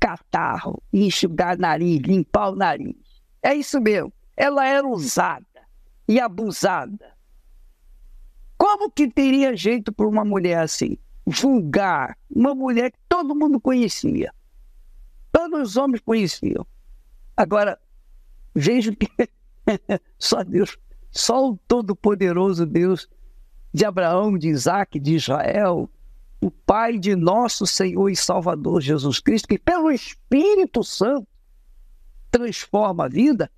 catarro, 0.00 0.82
enxugar 0.90 1.58
nariz, 1.58 2.00
limpar 2.00 2.48
o 2.48 2.56
nariz. 2.56 2.96
É 3.42 3.54
isso 3.54 3.78
mesmo. 3.78 4.10
Ela 4.34 4.66
era 4.66 4.88
usada 4.88 5.44
e 6.08 6.18
abusada. 6.18 7.12
Como 8.56 8.90
que 8.90 9.06
teria 9.06 9.54
jeito 9.54 9.92
para 9.92 10.08
uma 10.08 10.24
mulher 10.24 10.60
assim? 10.60 10.96
Vulgar, 11.26 12.16
uma 12.30 12.54
mulher 12.54 12.90
que 12.90 12.98
todo 13.08 13.34
mundo 13.34 13.60
conhecia. 13.60 14.32
Todos 15.30 15.70
os 15.70 15.76
homens 15.76 16.00
conheciam. 16.00 16.66
Agora, 17.36 17.78
vejo 18.54 18.94
que 18.94 19.08
só 20.18 20.42
Deus, 20.42 20.76
só 21.10 21.50
o 21.50 21.58
Todo-Poderoso 21.68 22.66
Deus 22.66 23.08
de 23.72 23.84
Abraão, 23.84 24.36
de 24.36 24.48
Isaac, 24.48 24.98
de 24.98 25.14
Israel, 25.14 25.88
o 26.40 26.50
Pai 26.50 26.98
de 26.98 27.14
nosso 27.14 27.66
Senhor 27.66 28.08
e 28.10 28.16
Salvador 28.16 28.80
Jesus 28.80 29.20
Cristo, 29.20 29.48
que 29.48 29.58
pelo 29.58 29.90
Espírito 29.90 30.82
Santo 30.82 31.26
transforma 32.30 33.04
a 33.04 33.08
vida, 33.08 33.50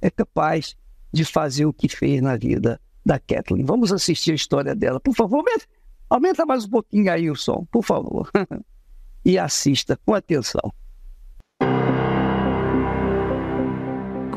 é 0.00 0.10
capaz 0.10 0.76
de 1.12 1.24
fazer 1.24 1.66
o 1.66 1.72
que 1.72 1.88
fez 1.88 2.20
na 2.20 2.36
vida 2.36 2.80
da 3.04 3.18
Kathleen. 3.18 3.64
Vamos 3.64 3.92
assistir 3.92 4.32
a 4.32 4.34
história 4.34 4.74
dela. 4.74 4.98
Por 4.98 5.14
favor, 5.14 5.38
aumenta, 5.38 5.66
aumenta 6.08 6.46
mais 6.46 6.64
um 6.64 6.70
pouquinho 6.70 7.10
aí 7.10 7.30
o 7.30 7.36
som, 7.36 7.66
por 7.70 7.82
favor. 7.82 8.30
e 9.24 9.38
assista 9.38 9.98
com 10.04 10.14
atenção. 10.14 10.72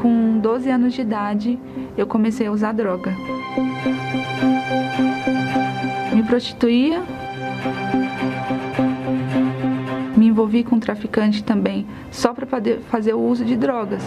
Com 0.01 0.39
12 0.39 0.69
anos 0.69 0.93
de 0.93 1.01
idade, 1.01 1.59
eu 1.97 2.07
comecei 2.07 2.47
a 2.47 2.51
usar 2.51 2.71
droga. 2.71 3.13
Me 6.13 6.23
prostituía, 6.23 7.03
me 10.15 10.27
envolvi 10.27 10.63
com 10.63 10.79
traficante 10.79 11.43
também, 11.43 11.85
só 12.09 12.33
para 12.33 12.47
fazer 12.89 13.13
o 13.13 13.19
uso 13.19 13.43
de 13.43 13.55
drogas. 13.55 14.03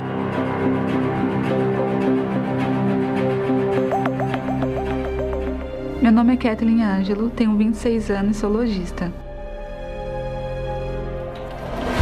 Meu 6.10 6.16
nome 6.16 6.32
é 6.32 6.36
Kathleen 6.36 6.82
Ângelo, 6.82 7.30
tenho 7.30 7.56
26 7.56 8.10
anos 8.10 8.36
e 8.36 8.40
sou 8.40 8.50
lojista. 8.50 9.12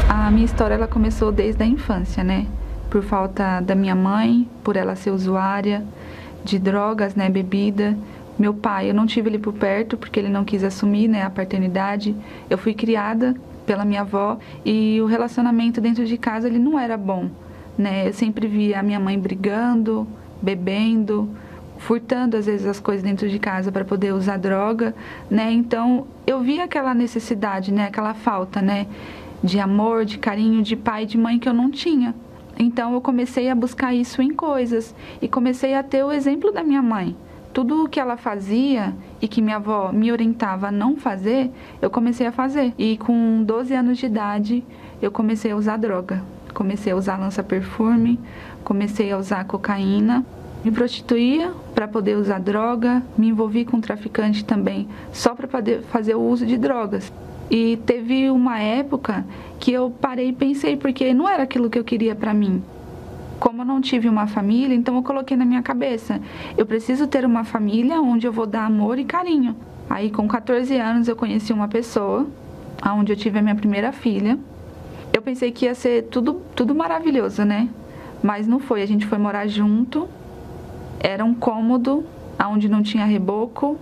A 0.09 0.31
minha 0.31 0.47
história 0.47 0.77
ela 0.77 0.89
começou 0.89 1.31
desde 1.31 1.63
a 1.63 1.67
infância, 1.67 2.25
né? 2.25 2.47
Por 2.89 3.03
falta 3.03 3.61
da 3.61 3.75
minha 3.75 3.95
mãe, 3.95 4.49
por 4.65 4.77
ela 4.77 4.97
ser 4.97 5.11
usuária 5.11 5.85
de 6.43 6.59
drogas, 6.59 7.15
né, 7.15 7.29
bebida. 7.29 7.99
Meu 8.39 8.55
pai, 8.55 8.89
eu 8.89 8.95
não 8.95 9.07
tive 9.07 9.29
ele 9.29 9.39
por 9.39 9.53
perto 9.53 9.99
porque 9.99 10.19
ele 10.19 10.31
não 10.31 10.43
quis 10.43 10.65
assumir, 10.65 11.07
né, 11.07 11.23
a 11.23 11.29
paternidade. 11.29 12.17
Eu 12.49 12.57
fui 12.57 12.73
criada 12.73 13.35
pela 13.67 13.85
minha 13.85 14.01
avó 14.01 14.39
e 14.65 14.99
o 15.03 15.05
relacionamento 15.05 15.83
dentro 15.83 16.07
de 16.07 16.17
casa 16.17 16.49
ele 16.49 16.59
não 16.59 16.79
era 16.79 16.97
bom, 16.97 17.29
né? 17.77 18.09
Eu 18.09 18.15
sempre 18.15 18.47
via 18.47 18.81
a 18.81 18.83
minha 18.83 18.99
mãe 18.99 19.19
brigando, 19.19 20.09
bebendo, 20.41 21.29
furtando 21.79 22.37
às 22.37 22.47
vezes 22.47 22.67
as 22.67 22.79
coisas 22.79 23.03
dentro 23.03 23.29
de 23.29 23.39
casa 23.39 23.73
para 23.73 23.85
poder 23.85 24.13
usar 24.13 24.37
droga, 24.37 24.95
né? 25.31 25.51
Então 25.53 26.07
eu 26.27 26.41
via 26.41 26.65
aquela 26.65 26.93
necessidade, 26.95 27.73
né? 27.73 27.87
Aquela 27.87 28.15
falta, 28.15 28.61
né? 28.61 28.87
De 29.43 29.59
amor, 29.59 30.05
de 30.05 30.19
carinho, 30.19 30.63
de 30.63 30.77
pai, 30.77 31.07
de 31.07 31.17
mãe 31.17 31.39
que 31.39 31.49
eu 31.49 31.55
não 31.55 31.71
tinha. 31.71 32.15
Então 32.59 32.93
eu 32.93 33.01
comecei 33.01 33.49
a 33.49 33.55
buscar 33.55 33.95
isso 33.95 34.21
em 34.21 34.35
coisas 34.35 34.95
e 35.23 35.29
comecei 35.29 35.75
a 35.75 35.83
ter 35.83 36.05
o 36.05 36.13
exemplo 36.13 36.51
da 36.51 36.65
minha 36.65 36.83
mãe. 36.83 37.17
Tudo 37.53 37.85
o 37.85 37.89
que 37.89 37.99
ela 37.99 38.17
fazia 38.17 38.93
e 39.23 39.29
que 39.29 39.41
minha 39.41 39.57
avó 39.57 39.91
me 39.93 40.13
orientava 40.13 40.69
a 40.69 40.73
não 40.73 40.97
fazer, 40.97 41.51
eu 41.81 41.89
comecei 41.89 42.27
a 42.27 42.33
fazer. 42.33 42.75
E 42.77 42.99
com 42.99 43.43
12 43.43 43.75
anos 43.75 43.99
de 43.99 44.07
idade, 44.07 44.65
eu 45.01 45.11
comecei 45.11 45.53
a 45.53 45.57
usar 45.57 45.77
droga. 45.77 46.23
Comecei 46.53 46.93
a 46.93 46.97
usar 46.97 47.17
lança-perfume, 47.17 48.19
comecei 48.65 49.13
a 49.13 49.19
usar 49.19 49.45
cocaína. 49.45 50.25
Me 50.65 50.73
prostituía 50.73 51.53
para 51.75 51.87
poder 51.87 52.17
usar 52.17 52.41
droga, 52.41 53.03
me 53.17 53.29
envolvi 53.29 53.65
com 53.65 53.81
traficante 53.81 54.45
também, 54.45 54.89
só 55.13 55.35
para 55.35 55.47
poder 55.47 55.83
fazer 55.83 56.15
o 56.17 56.21
uso 56.21 56.45
de 56.45 56.57
drogas. 56.57 57.13
E 57.51 57.77
teve 57.87 58.29
uma 58.31 58.59
época 58.59 59.25
que 59.59 59.73
eu 59.73 59.91
parei 59.91 60.29
e 60.29 60.33
pensei, 60.33 60.77
porque 60.77 61.15
não 61.15 61.29
era 61.29 61.45
aquilo 61.45 61.71
que 61.71 61.79
eu 61.79 61.85
queria 61.85 62.15
para 62.15 62.35
mim. 62.35 62.63
Como 63.41 63.63
eu 63.63 63.67
não 63.67 63.81
tive 63.81 64.09
uma 64.09 64.27
família, 64.27 64.75
então 64.75 64.97
eu 64.97 65.03
coloquei 65.03 65.37
na 65.37 65.45
minha 65.45 65.63
cabeça: 65.63 66.21
eu 66.57 66.67
preciso 66.67 67.07
ter 67.07 67.25
uma 67.25 67.45
família 67.45 68.01
onde 68.01 68.27
eu 68.27 68.33
vou 68.33 68.47
dar 68.47 68.67
amor 68.67 68.99
e 68.99 69.05
carinho. 69.05 69.57
Aí, 69.89 70.11
com 70.11 70.29
14 70.29 70.77
anos, 70.77 71.09
eu 71.09 71.17
conheci 71.17 71.53
uma 71.53 71.69
pessoa, 71.69 72.27
onde 72.85 73.13
eu 73.13 73.17
tive 73.17 73.39
a 73.39 73.43
minha 73.43 73.55
primeira 73.55 73.93
filha. 73.93 74.39
Eu 75.13 75.23
pensei 75.23 75.51
que 75.51 75.65
ia 75.65 75.75
ser 75.75 76.05
tudo, 76.05 76.43
tudo 76.55 76.75
maravilhoso, 76.75 77.45
né? 77.45 77.69
Mas 78.23 78.47
não 78.47 78.59
foi. 78.59 78.83
A 78.83 78.87
gente 78.87 79.07
foi 79.07 79.17
morar 79.17 79.47
junto. 79.47 80.07
Era 81.01 81.25
um 81.25 81.35
cômodo 81.35 82.05
onde 82.47 82.69
não 82.69 82.83
tinha 82.83 83.05
reboco, 83.05 83.79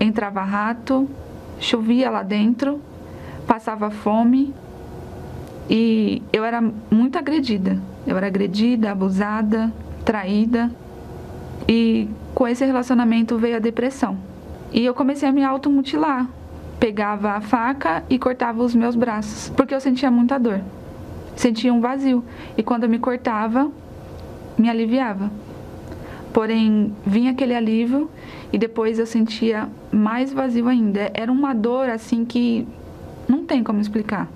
entrava 0.00 0.42
rato, 0.42 1.08
chovia 1.58 2.10
lá 2.10 2.22
dentro, 2.22 2.80
passava 3.46 3.90
fome 3.90 4.54
e 5.68 6.22
eu 6.32 6.44
era 6.44 6.60
muito 6.90 7.16
agredida. 7.16 7.78
Eu 8.04 8.16
era 8.16 8.26
agredida, 8.26 8.90
abusada, 8.90 9.72
traída. 10.04 10.70
E 11.68 12.08
com 12.34 12.48
esse 12.48 12.64
relacionamento 12.64 13.38
veio 13.38 13.56
a 13.56 13.60
depressão. 13.60 14.18
E 14.72 14.84
eu 14.84 14.94
comecei 14.94 15.28
a 15.28 15.32
me 15.32 15.44
automutilar. 15.44 16.26
Pegava 16.80 17.32
a 17.32 17.40
faca 17.40 18.02
e 18.10 18.18
cortava 18.18 18.62
os 18.62 18.74
meus 18.74 18.96
braços, 18.96 19.50
porque 19.50 19.74
eu 19.74 19.80
sentia 19.80 20.10
muita 20.10 20.38
dor. 20.38 20.60
Sentia 21.36 21.72
um 21.72 21.80
vazio. 21.80 22.24
E 22.56 22.62
quando 22.62 22.84
eu 22.84 22.88
me 22.88 22.98
cortava, 22.98 23.70
me 24.58 24.68
aliviava. 24.68 25.30
Porém, 26.32 26.94
vinha 27.04 27.32
aquele 27.32 27.54
alívio 27.54 28.10
e 28.52 28.58
depois 28.58 28.98
eu 28.98 29.06
sentia 29.06 29.68
mais 29.90 30.32
vazio 30.32 30.68
ainda. 30.68 31.10
Era 31.12 31.30
uma 31.30 31.54
dor 31.54 31.88
assim 31.88 32.24
que 32.24 32.66
não 33.28 33.44
tem 33.44 33.64
como 33.64 33.80
explicar 33.80 34.28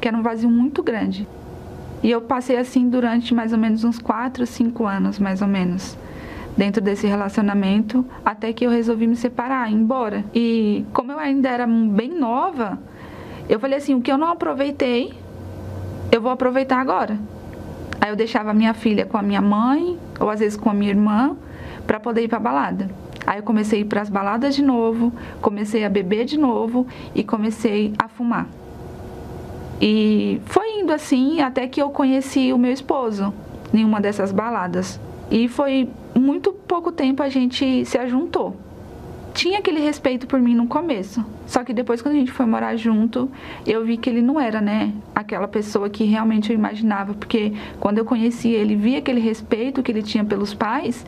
que 0.00 0.08
era 0.08 0.16
um 0.16 0.22
vazio 0.22 0.48
muito 0.48 0.82
grande. 0.82 1.28
E 2.02 2.10
eu 2.10 2.20
passei 2.20 2.56
assim 2.56 2.88
durante 2.88 3.34
mais 3.34 3.52
ou 3.52 3.58
menos 3.58 3.84
uns 3.84 3.98
4, 3.98 4.46
5 4.46 4.86
anos, 4.86 5.18
mais 5.18 5.42
ou 5.42 5.48
menos, 5.48 5.96
dentro 6.56 6.80
desse 6.80 7.06
relacionamento, 7.06 8.04
até 8.24 8.52
que 8.52 8.64
eu 8.64 8.70
resolvi 8.70 9.06
me 9.06 9.16
separar, 9.16 9.70
ir 9.70 9.74
embora. 9.74 10.24
E 10.34 10.84
como 10.92 11.10
eu 11.10 11.18
ainda 11.18 11.48
era 11.48 11.66
bem 11.66 12.10
nova, 12.16 12.78
eu 13.48 13.58
falei 13.58 13.78
assim: 13.78 13.94
o 13.94 14.00
que 14.00 14.12
eu 14.12 14.18
não 14.18 14.28
aproveitei, 14.28 15.12
eu 16.12 16.20
vou 16.20 16.30
aproveitar 16.30 16.80
agora. 16.80 17.18
Aí 18.08 18.12
eu 18.12 18.16
deixava 18.16 18.52
a 18.52 18.54
minha 18.54 18.72
filha 18.72 19.04
com 19.04 19.18
a 19.18 19.22
minha 19.22 19.42
mãe, 19.42 19.98
ou 20.18 20.30
às 20.30 20.40
vezes 20.40 20.56
com 20.56 20.70
a 20.70 20.72
minha 20.72 20.90
irmã, 20.90 21.36
para 21.86 22.00
poder 22.00 22.22
ir 22.22 22.28
para 22.28 22.38
balada. 22.38 22.88
Aí 23.26 23.38
eu 23.38 23.42
comecei 23.42 23.80
a 23.80 23.82
ir 23.82 23.84
para 23.84 24.00
as 24.00 24.08
baladas 24.08 24.56
de 24.56 24.62
novo, 24.62 25.12
comecei 25.42 25.84
a 25.84 25.90
beber 25.90 26.24
de 26.24 26.38
novo 26.38 26.86
e 27.14 27.22
comecei 27.22 27.92
a 27.98 28.08
fumar. 28.08 28.46
E 29.78 30.40
foi 30.46 30.80
indo 30.80 30.90
assim 30.90 31.42
até 31.42 31.68
que 31.68 31.82
eu 31.82 31.90
conheci 31.90 32.50
o 32.50 32.56
meu 32.56 32.72
esposo 32.72 33.30
em 33.74 33.84
uma 33.84 34.00
dessas 34.00 34.32
baladas. 34.32 34.98
E 35.30 35.46
foi 35.46 35.90
muito 36.14 36.50
pouco 36.50 36.90
tempo 36.90 37.22
a 37.22 37.28
gente 37.28 37.84
se 37.84 37.98
ajuntou. 37.98 38.56
Tinha 39.38 39.60
aquele 39.60 39.78
respeito 39.78 40.26
por 40.26 40.40
mim 40.40 40.52
no 40.52 40.66
começo. 40.66 41.24
Só 41.46 41.62
que 41.62 41.72
depois 41.72 42.02
quando 42.02 42.16
a 42.16 42.18
gente 42.18 42.32
foi 42.32 42.44
morar 42.44 42.74
junto, 42.74 43.30
eu 43.64 43.84
vi 43.84 43.96
que 43.96 44.10
ele 44.10 44.20
não 44.20 44.40
era, 44.40 44.60
né, 44.60 44.92
aquela 45.14 45.46
pessoa 45.46 45.88
que 45.88 46.02
realmente 46.02 46.50
eu 46.50 46.58
imaginava, 46.58 47.14
porque 47.14 47.52
quando 47.78 47.98
eu 47.98 48.04
conheci 48.04 48.48
ele, 48.48 48.74
vi 48.74 48.96
aquele 48.96 49.20
respeito 49.20 49.80
que 49.80 49.92
ele 49.92 50.02
tinha 50.02 50.24
pelos 50.24 50.54
pais, 50.54 51.06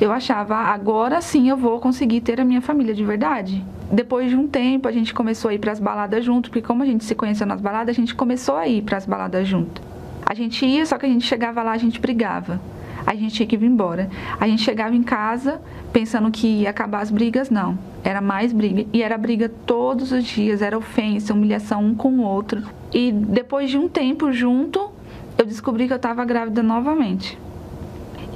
eu 0.00 0.10
achava, 0.10 0.56
agora 0.56 1.20
sim 1.20 1.48
eu 1.48 1.56
vou 1.56 1.78
conseguir 1.78 2.22
ter 2.22 2.40
a 2.40 2.44
minha 2.44 2.60
família 2.60 2.92
de 2.92 3.04
verdade. 3.04 3.64
Depois 3.88 4.30
de 4.30 4.36
um 4.36 4.48
tempo, 4.48 4.88
a 4.88 4.92
gente 4.92 5.14
começou 5.14 5.48
a 5.48 5.54
ir 5.54 5.60
para 5.60 5.70
as 5.70 5.78
baladas 5.78 6.24
junto, 6.24 6.50
porque 6.50 6.66
como 6.66 6.82
a 6.82 6.86
gente 6.86 7.04
se 7.04 7.14
conheceu 7.14 7.46
nas 7.46 7.60
baladas, 7.60 7.94
a 7.94 8.00
gente 8.00 8.16
começou 8.16 8.56
a 8.56 8.66
ir 8.66 8.82
para 8.82 8.96
as 8.96 9.06
baladas 9.06 9.46
junto. 9.46 9.80
A 10.26 10.34
gente 10.34 10.66
ia, 10.66 10.84
só 10.84 10.98
que 10.98 11.06
a 11.06 11.08
gente 11.08 11.24
chegava 11.24 11.62
lá, 11.62 11.70
a 11.70 11.78
gente 11.78 12.00
brigava. 12.00 12.60
A 13.06 13.14
gente 13.14 13.34
tinha 13.34 13.46
que 13.46 13.56
ir 13.56 13.64
embora. 13.64 14.10
A 14.38 14.46
gente 14.46 14.62
chegava 14.62 14.94
em 14.94 15.02
casa 15.02 15.60
pensando 15.92 16.30
que 16.30 16.46
ia 16.46 16.70
acabar 16.70 17.00
as 17.00 17.10
brigas, 17.10 17.50
não. 17.50 17.78
Era 18.04 18.20
mais 18.20 18.52
briga. 18.52 18.86
E 18.92 19.02
era 19.02 19.16
briga 19.18 19.48
todos 19.48 20.12
os 20.12 20.24
dias, 20.24 20.62
era 20.62 20.76
ofensa, 20.76 21.32
humilhação 21.34 21.84
um 21.84 21.94
com 21.94 22.18
o 22.18 22.22
outro. 22.22 22.62
E 22.92 23.12
depois 23.12 23.70
de 23.70 23.78
um 23.78 23.88
tempo 23.88 24.32
junto, 24.32 24.90
eu 25.36 25.44
descobri 25.44 25.86
que 25.86 25.92
eu 25.92 25.96
estava 25.96 26.24
grávida 26.24 26.62
novamente. 26.62 27.38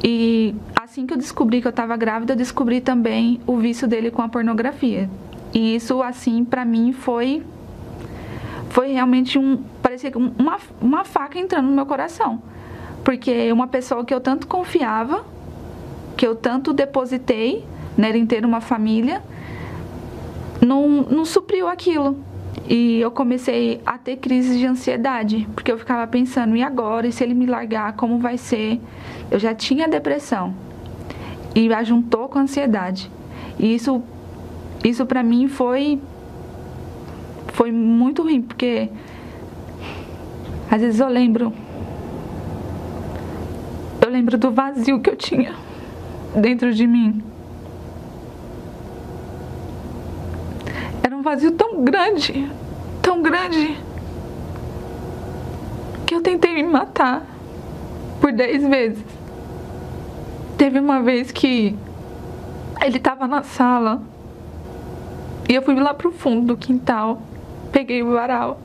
E 0.02 0.54
assim 0.76 1.06
que 1.06 1.14
eu 1.14 1.18
descobri 1.18 1.60
que 1.60 1.66
eu 1.66 1.70
estava 1.70 1.96
grávida, 1.96 2.34
eu 2.34 2.36
descobri 2.36 2.80
também 2.80 3.40
o 3.46 3.56
vício 3.56 3.88
dele 3.88 4.10
com 4.10 4.22
a 4.22 4.28
pornografia. 4.28 5.08
E 5.52 5.76
isso, 5.76 6.02
assim, 6.02 6.44
para 6.44 6.64
mim 6.64 6.92
foi 6.92 7.42
foi 8.70 8.92
realmente 8.92 9.38
um 9.38 9.62
parecia 9.80 10.10
uma, 10.16 10.58
uma 10.80 11.04
faca 11.04 11.38
entrando 11.38 11.66
no 11.66 11.72
meu 11.72 11.86
coração. 11.86 12.42
Porque 13.04 13.52
uma 13.52 13.66
pessoa 13.66 14.04
que 14.04 14.14
eu 14.14 14.20
tanto 14.20 14.46
confiava, 14.46 15.24
que 16.16 16.26
eu 16.26 16.34
tanto 16.34 16.72
depositei 16.72 17.64
né, 17.96 18.16
em 18.16 18.24
ter 18.24 18.44
uma 18.44 18.60
família, 18.60 19.22
não, 20.60 21.02
não 21.02 21.24
supriu 21.24 21.68
aquilo. 21.68 22.16
E 22.66 22.98
eu 22.98 23.10
comecei 23.10 23.80
a 23.84 23.98
ter 23.98 24.16
crises 24.16 24.58
de 24.58 24.64
ansiedade, 24.64 25.46
porque 25.54 25.70
eu 25.70 25.78
ficava 25.78 26.06
pensando, 26.06 26.56
e 26.56 26.62
agora? 26.62 27.06
E 27.06 27.12
se 27.12 27.22
ele 27.22 27.34
me 27.34 27.44
largar, 27.44 27.92
como 27.92 28.18
vai 28.18 28.38
ser? 28.38 28.80
Eu 29.30 29.38
já 29.38 29.54
tinha 29.54 29.86
depressão 29.86 30.54
e 31.54 31.72
ajuntou 31.72 32.28
com 32.28 32.38
a 32.38 32.42
ansiedade. 32.42 33.10
E 33.58 33.74
isso, 33.74 34.02
isso 34.82 35.04
para 35.04 35.22
mim 35.22 35.46
foi, 35.46 36.00
foi 37.48 37.70
muito 37.70 38.22
ruim, 38.22 38.40
porque 38.40 38.88
às 40.70 40.80
vezes 40.80 41.00
eu 41.00 41.08
lembro, 41.08 41.52
lembro 44.14 44.38
do 44.38 44.52
vazio 44.52 45.00
que 45.00 45.10
eu 45.10 45.16
tinha 45.16 45.56
dentro 46.36 46.72
de 46.72 46.86
mim. 46.86 47.20
Era 51.02 51.16
um 51.16 51.20
vazio 51.20 51.50
tão 51.50 51.82
grande, 51.82 52.48
tão 53.02 53.20
grande, 53.20 53.76
que 56.06 56.14
eu 56.14 56.20
tentei 56.20 56.54
me 56.54 56.62
matar 56.62 57.26
por 58.20 58.30
dez 58.30 58.64
vezes. 58.64 59.04
Teve 60.56 60.78
uma 60.78 61.02
vez 61.02 61.32
que 61.32 61.76
ele 62.80 62.98
estava 62.98 63.26
na 63.26 63.42
sala 63.42 64.00
e 65.48 65.54
eu 65.56 65.62
fui 65.62 65.74
lá 65.74 65.92
pro 65.92 66.12
fundo 66.12 66.54
do 66.54 66.56
quintal, 66.56 67.20
peguei 67.72 68.00
o 68.04 68.12
varal 68.12 68.60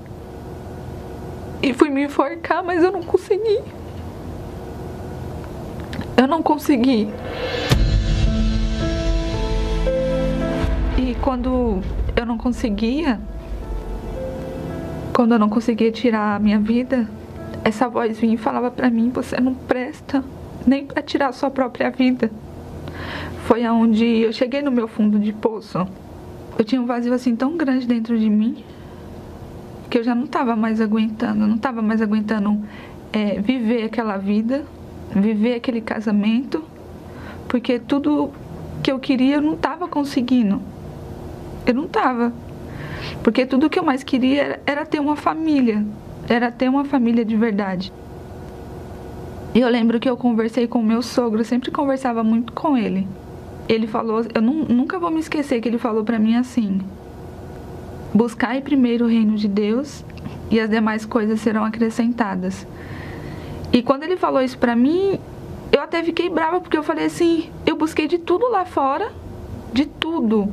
e 1.59 1.73
fui 1.73 1.89
me 1.89 2.03
enforcar, 2.03 2.63
mas 2.63 2.83
eu 2.83 2.91
não 2.91 3.01
consegui. 3.01 3.78
Eu 6.19 6.27
não 6.27 6.43
consegui. 6.43 7.07
E 10.97 11.15
quando 11.21 11.79
eu 12.13 12.25
não 12.25 12.37
conseguia, 12.37 13.21
quando 15.13 15.31
eu 15.31 15.39
não 15.39 15.47
conseguia 15.47 15.89
tirar 15.93 16.35
a 16.35 16.39
minha 16.39 16.59
vida, 16.59 17.09
essa 17.63 17.87
voz 17.87 18.19
vinha 18.19 18.33
e 18.33 18.37
falava 18.37 18.69
para 18.69 18.89
mim: 18.89 19.09
você 19.11 19.39
não 19.39 19.53
presta 19.53 20.21
nem 20.67 20.85
para 20.85 21.01
tirar 21.01 21.29
a 21.29 21.31
sua 21.31 21.49
própria 21.49 21.89
vida. 21.89 22.29
Foi 23.45 23.63
aonde 23.63 24.03
eu 24.05 24.33
cheguei 24.33 24.61
no 24.61 24.71
meu 24.71 24.89
fundo 24.89 25.17
de 25.19 25.31
poço. 25.31 25.87
Eu 26.57 26.65
tinha 26.65 26.81
um 26.81 26.85
vazio 26.85 27.13
assim 27.13 27.33
tão 27.33 27.55
grande 27.55 27.87
dentro 27.87 28.19
de 28.19 28.29
mim 28.29 28.61
que 29.89 29.97
eu 29.97 30.03
já 30.03 30.13
não 30.13 30.25
estava 30.25 30.53
mais 30.53 30.81
aguentando, 30.81 31.47
não 31.47 31.55
estava 31.55 31.81
mais 31.81 32.01
aguentando 32.01 32.61
é, 33.13 33.39
viver 33.39 33.85
aquela 33.85 34.17
vida, 34.17 34.65
viver 35.15 35.55
aquele 35.55 35.81
casamento, 35.81 36.63
porque 37.47 37.79
tudo 37.79 38.31
que 38.83 38.91
eu 38.91 38.99
queria 38.99 39.35
eu 39.35 39.41
não 39.41 39.53
estava 39.53 39.87
conseguindo. 39.87 40.61
Eu 41.65 41.73
não 41.73 41.85
estava. 41.85 42.31
Porque 43.23 43.45
tudo 43.45 43.69
que 43.69 43.79
eu 43.79 43.83
mais 43.83 44.03
queria 44.03 44.43
era, 44.43 44.61
era 44.65 44.85
ter 44.85 44.99
uma 44.99 45.15
família, 45.15 45.85
era 46.27 46.51
ter 46.51 46.69
uma 46.69 46.85
família 46.85 47.25
de 47.25 47.35
verdade. 47.35 47.91
E 49.53 49.59
eu 49.59 49.67
lembro 49.67 49.99
que 49.99 50.09
eu 50.09 50.15
conversei 50.15 50.67
com 50.67 50.81
meu 50.81 51.01
sogro, 51.01 51.41
eu 51.41 51.45
sempre 51.45 51.71
conversava 51.71 52.23
muito 52.23 52.53
com 52.53 52.77
ele. 52.77 53.07
Ele 53.67 53.87
falou, 53.87 54.25
eu 54.33 54.41
não, 54.41 54.63
nunca 54.63 54.99
vou 54.99 55.11
me 55.11 55.19
esquecer 55.19 55.59
que 55.59 55.67
ele 55.67 55.77
falou 55.77 56.03
para 56.03 56.19
mim 56.19 56.35
assim: 56.35 56.79
Buscai 58.13 58.61
primeiro 58.61 59.05
o 59.05 59.07
reino 59.07 59.35
de 59.35 59.47
Deus 59.47 60.03
e 60.49 60.59
as 60.59 60.69
demais 60.69 61.05
coisas 61.05 61.39
serão 61.41 61.63
acrescentadas. 61.63 62.65
E 63.71 63.81
quando 63.81 64.03
ele 64.03 64.17
falou 64.17 64.41
isso 64.41 64.57
para 64.57 64.75
mim, 64.75 65.19
eu 65.71 65.81
até 65.81 66.03
fiquei 66.03 66.29
brava 66.29 66.59
porque 66.59 66.77
eu 66.77 66.83
falei 66.83 67.05
assim: 67.05 67.49
eu 67.65 67.75
busquei 67.75 68.07
de 68.07 68.17
tudo 68.17 68.49
lá 68.49 68.65
fora, 68.65 69.11
de 69.71 69.85
tudo. 69.85 70.51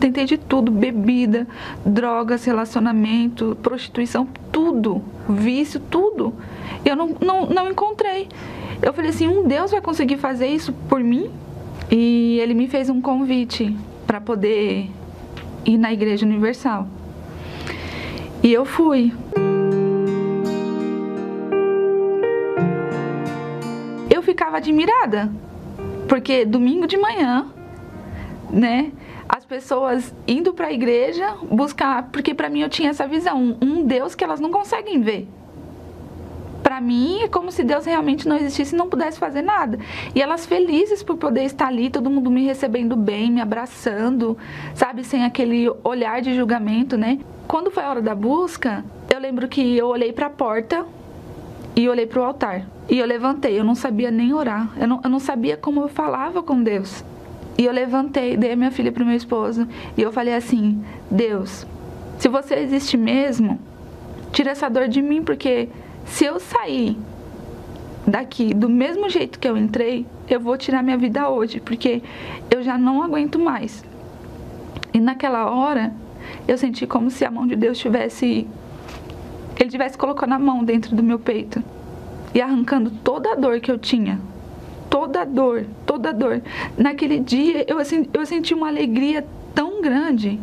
Tentei 0.00 0.24
de 0.24 0.36
tudo: 0.36 0.70
bebida, 0.70 1.46
drogas, 1.86 2.44
relacionamento, 2.44 3.56
prostituição, 3.62 4.26
tudo, 4.50 5.02
vício, 5.28 5.78
tudo. 5.78 6.34
Eu 6.84 6.96
não, 6.96 7.16
não, 7.20 7.46
não 7.46 7.70
encontrei. 7.70 8.28
Eu 8.82 8.92
falei 8.92 9.10
assim: 9.10 9.28
um 9.28 9.46
Deus 9.46 9.70
vai 9.70 9.80
conseguir 9.80 10.16
fazer 10.16 10.48
isso 10.48 10.72
por 10.88 11.00
mim? 11.00 11.30
E 11.90 12.38
ele 12.40 12.54
me 12.54 12.66
fez 12.66 12.90
um 12.90 13.00
convite 13.00 13.76
para 14.06 14.20
poder 14.20 14.90
ir 15.64 15.78
na 15.78 15.92
Igreja 15.92 16.26
Universal. 16.26 16.88
E 18.42 18.52
eu 18.52 18.64
fui. 18.64 19.12
Admirada, 24.62 25.30
porque 26.08 26.44
domingo 26.44 26.86
de 26.86 26.96
manhã, 26.96 27.46
né, 28.48 28.92
as 29.28 29.44
pessoas 29.44 30.14
indo 30.26 30.54
para 30.54 30.68
a 30.68 30.72
igreja 30.72 31.36
buscar, 31.50 32.08
porque 32.12 32.32
para 32.32 32.48
mim 32.48 32.60
eu 32.60 32.68
tinha 32.68 32.90
essa 32.90 33.06
visão, 33.06 33.56
um 33.60 33.84
Deus 33.84 34.14
que 34.14 34.22
elas 34.22 34.40
não 34.40 34.50
conseguem 34.50 35.00
ver 35.00 35.28
para 36.72 36.80
mim 36.80 37.20
é 37.22 37.28
como 37.28 37.52
se 37.52 37.62
Deus 37.62 37.84
realmente 37.84 38.26
não 38.26 38.34
existisse 38.34 38.74
e 38.74 38.78
não 38.78 38.88
pudesse 38.88 39.18
fazer 39.18 39.42
nada. 39.42 39.78
E 40.14 40.22
elas 40.22 40.46
felizes 40.46 41.02
por 41.02 41.18
poder 41.18 41.42
estar 41.42 41.66
ali, 41.66 41.90
todo 41.90 42.08
mundo 42.08 42.30
me 42.30 42.46
recebendo 42.46 42.96
bem, 42.96 43.30
me 43.30 43.42
abraçando, 43.42 44.38
sabe, 44.74 45.04
sem 45.04 45.22
aquele 45.22 45.68
olhar 45.84 46.22
de 46.22 46.34
julgamento, 46.34 46.96
né? 46.96 47.18
Quando 47.46 47.70
foi 47.70 47.82
a 47.82 47.90
hora 47.90 48.00
da 48.00 48.14
busca, 48.14 48.82
eu 49.12 49.20
lembro 49.20 49.48
que 49.48 49.76
eu 49.76 49.88
olhei 49.88 50.14
para 50.14 50.28
a 50.28 50.30
porta 50.30 50.86
e 51.76 51.86
olhei 51.90 52.06
para 52.06 52.22
o 52.22 52.24
altar. 52.24 52.66
E 52.88 52.98
eu 52.98 53.06
levantei, 53.06 53.58
eu 53.58 53.64
não 53.64 53.74
sabia 53.74 54.10
nem 54.10 54.34
orar, 54.34 54.70
eu 54.76 54.88
não, 54.88 55.00
eu 55.04 55.10
não 55.10 55.18
sabia 55.18 55.56
como 55.56 55.80
eu 55.80 55.88
falava 55.88 56.42
com 56.42 56.62
Deus. 56.62 57.04
E 57.56 57.64
eu 57.64 57.72
levantei, 57.72 58.36
dei 58.36 58.52
a 58.52 58.56
minha 58.56 58.70
filha 58.70 58.90
para 58.90 59.02
o 59.02 59.06
meu 59.06 59.16
esposo 59.16 59.68
e 59.96 60.02
eu 60.02 60.12
falei 60.12 60.34
assim: 60.34 60.82
Deus, 61.10 61.66
se 62.18 62.28
você 62.28 62.54
existe 62.56 62.96
mesmo, 62.96 63.58
tira 64.32 64.50
essa 64.50 64.68
dor 64.68 64.88
de 64.88 65.00
mim, 65.00 65.22
porque 65.22 65.68
se 66.04 66.24
eu 66.24 66.40
sair 66.40 66.96
daqui 68.06 68.52
do 68.52 68.68
mesmo 68.68 69.08
jeito 69.08 69.38
que 69.38 69.48
eu 69.48 69.56
entrei, 69.56 70.06
eu 70.28 70.40
vou 70.40 70.56
tirar 70.56 70.82
minha 70.82 70.96
vida 70.96 71.28
hoje, 71.28 71.60
porque 71.60 72.02
eu 72.50 72.62
já 72.62 72.76
não 72.76 73.02
aguento 73.02 73.38
mais. 73.38 73.84
E 74.92 74.98
naquela 74.98 75.50
hora, 75.50 75.92
eu 76.48 76.58
senti 76.58 76.86
como 76.86 77.10
se 77.10 77.24
a 77.24 77.30
mão 77.30 77.46
de 77.46 77.54
Deus 77.54 77.78
tivesse 77.78 78.46
ele 79.60 79.70
tivesse 79.70 79.96
colocando 79.96 80.32
a 80.32 80.38
mão 80.38 80.64
dentro 80.64 80.96
do 80.96 81.02
meu 81.02 81.18
peito 81.18 81.62
e 82.34 82.40
arrancando 82.40 82.90
toda 82.90 83.32
a 83.32 83.34
dor 83.34 83.60
que 83.60 83.70
eu 83.70 83.78
tinha. 83.78 84.20
Toda 84.88 85.22
a 85.22 85.24
dor, 85.24 85.64
toda 85.86 86.10
a 86.10 86.12
dor. 86.12 86.42
Naquele 86.76 87.18
dia 87.18 87.64
eu, 87.68 87.78
eu 88.12 88.26
senti 88.26 88.54
uma 88.54 88.68
alegria 88.68 89.26
tão 89.54 89.80
grande 89.80 90.38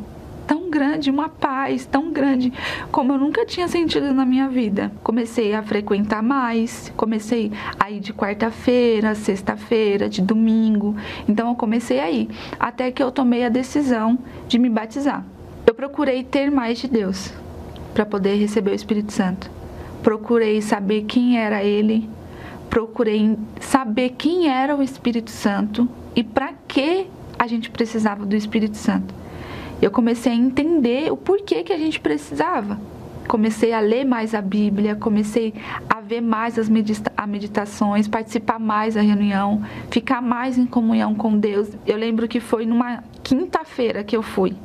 tão 0.49 0.67
grande, 0.67 1.11
uma 1.11 1.29
paz 1.29 1.85
tão 1.85 2.11
grande 2.11 2.51
como 2.91 3.13
eu 3.13 3.19
nunca 3.19 3.45
tinha 3.45 3.67
sentido 3.67 4.11
na 4.11 4.25
minha 4.25 4.49
vida. 4.49 4.91
Comecei 5.03 5.53
a 5.53 5.61
frequentar 5.61 6.23
mais, 6.23 6.91
comecei 6.97 7.51
a 7.79 7.91
ir 7.91 7.99
de 7.99 8.11
quarta-feira, 8.11 9.13
sexta-feira, 9.13 10.09
de 10.09 10.23
domingo. 10.23 10.95
Então 11.27 11.49
eu 11.49 11.55
comecei 11.55 11.99
a 11.99 12.09
ir, 12.09 12.29
até 12.59 12.89
que 12.91 13.03
eu 13.03 13.11
tomei 13.11 13.45
a 13.45 13.49
decisão 13.49 14.17
de 14.47 14.57
me 14.57 14.69
batizar. 14.69 15.23
Eu 15.67 15.75
procurei 15.75 16.23
ter 16.23 16.49
mais 16.49 16.79
de 16.79 16.87
Deus 16.87 17.31
para 17.93 18.03
poder 18.03 18.33
receber 18.33 18.71
o 18.71 18.75
Espírito 18.75 19.13
Santo. 19.13 19.59
Procurei 20.03 20.61
saber 20.61 21.03
quem 21.03 21.39
era 21.39 21.63
ele, 21.63 22.09
procurei 22.69 23.37
saber 23.59 24.11
quem 24.11 24.47
era 24.47 24.75
o 24.75 24.81
Espírito 24.81 25.29
Santo 25.29 25.87
e 26.15 26.23
para 26.23 26.53
que 26.67 27.07
a 27.37 27.47
gente 27.47 27.69
precisava 27.69 28.25
do 28.25 28.35
Espírito 28.35 28.77
Santo 28.77 29.19
eu 29.81 29.89
comecei 29.89 30.31
a 30.31 30.35
entender 30.35 31.11
o 31.11 31.15
porquê 31.15 31.63
que 31.63 31.71
a 31.71 31.77
gente 31.77 31.99
precisava. 31.99 32.79
Comecei 33.27 33.71
a 33.71 33.79
ler 33.79 34.05
mais 34.05 34.33
a 34.33 34.41
Bíblia, 34.41 34.95
comecei 34.95 35.53
a 35.87 36.01
ver 36.01 36.19
mais 36.19 36.57
as 36.57 36.67
medita 36.67 37.11
meditações, 37.27 38.07
participar 38.07 38.59
mais 38.59 38.95
da 38.95 39.01
reunião, 39.01 39.63
ficar 39.91 40.19
mais 40.19 40.57
em 40.57 40.65
comunhão 40.65 41.13
com 41.13 41.37
Deus. 41.37 41.69
Eu 41.85 41.95
lembro 41.95 42.27
que 42.27 42.39
foi 42.39 42.65
numa 42.65 43.03
quinta-feira 43.23 44.03
que 44.03 44.17
eu 44.17 44.23
fui. 44.23 44.55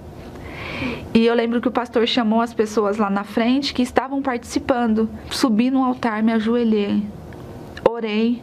E 1.15 1.25
eu 1.25 1.35
lembro 1.35 1.61
que 1.61 1.69
o 1.69 1.73
pastor 1.73 2.07
chamou 2.07 2.41
as 2.41 2.53
pessoas 2.53 2.97
lá 2.97 3.09
na 3.09 3.25
frente 3.25 3.73
que 3.73 3.83
estavam 3.83 4.21
participando. 4.21 5.09
Subi 5.31 5.71
no 5.71 5.85
altar, 5.85 6.23
me 6.23 6.33
ajoelhei, 6.33 7.03
orei. 7.89 8.43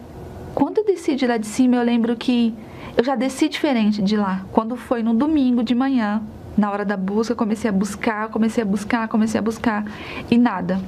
Quando 0.55 0.79
eu 0.79 0.85
desci 0.85 1.15
de 1.15 1.27
lá 1.27 1.37
de 1.37 1.47
cima, 1.47 1.75
eu 1.75 1.83
lembro 1.83 2.15
que 2.15 2.53
eu 2.97 3.03
já 3.03 3.15
desci 3.15 3.49
diferente 3.49 4.01
de 4.01 4.15
lá. 4.15 4.45
Quando 4.51 4.75
foi 4.75 5.03
no 5.03 5.13
domingo 5.13 5.63
de 5.63 5.75
manhã, 5.75 6.21
na 6.57 6.69
hora 6.71 6.85
da 6.85 6.97
busca, 6.97 7.33
comecei 7.33 7.69
a 7.69 7.73
buscar, 7.73 8.29
comecei 8.29 8.63
a 8.63 8.65
buscar, 8.65 9.07
comecei 9.07 9.39
a 9.39 9.41
buscar 9.41 9.85
e 10.29 10.37
nada. 10.37 10.79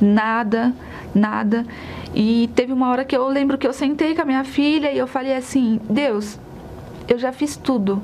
Nada, 0.00 0.72
nada. 1.14 1.66
E 2.14 2.48
teve 2.54 2.72
uma 2.72 2.88
hora 2.88 3.04
que 3.04 3.16
eu 3.16 3.28
lembro 3.28 3.58
que 3.58 3.66
eu 3.66 3.72
sentei 3.72 4.14
com 4.14 4.22
a 4.22 4.24
minha 4.24 4.44
filha 4.44 4.90
e 4.90 4.98
eu 4.98 5.06
falei 5.06 5.34
assim: 5.34 5.80
Deus, 5.88 6.38
eu 7.08 7.18
já 7.18 7.32
fiz 7.32 7.56
tudo 7.56 8.02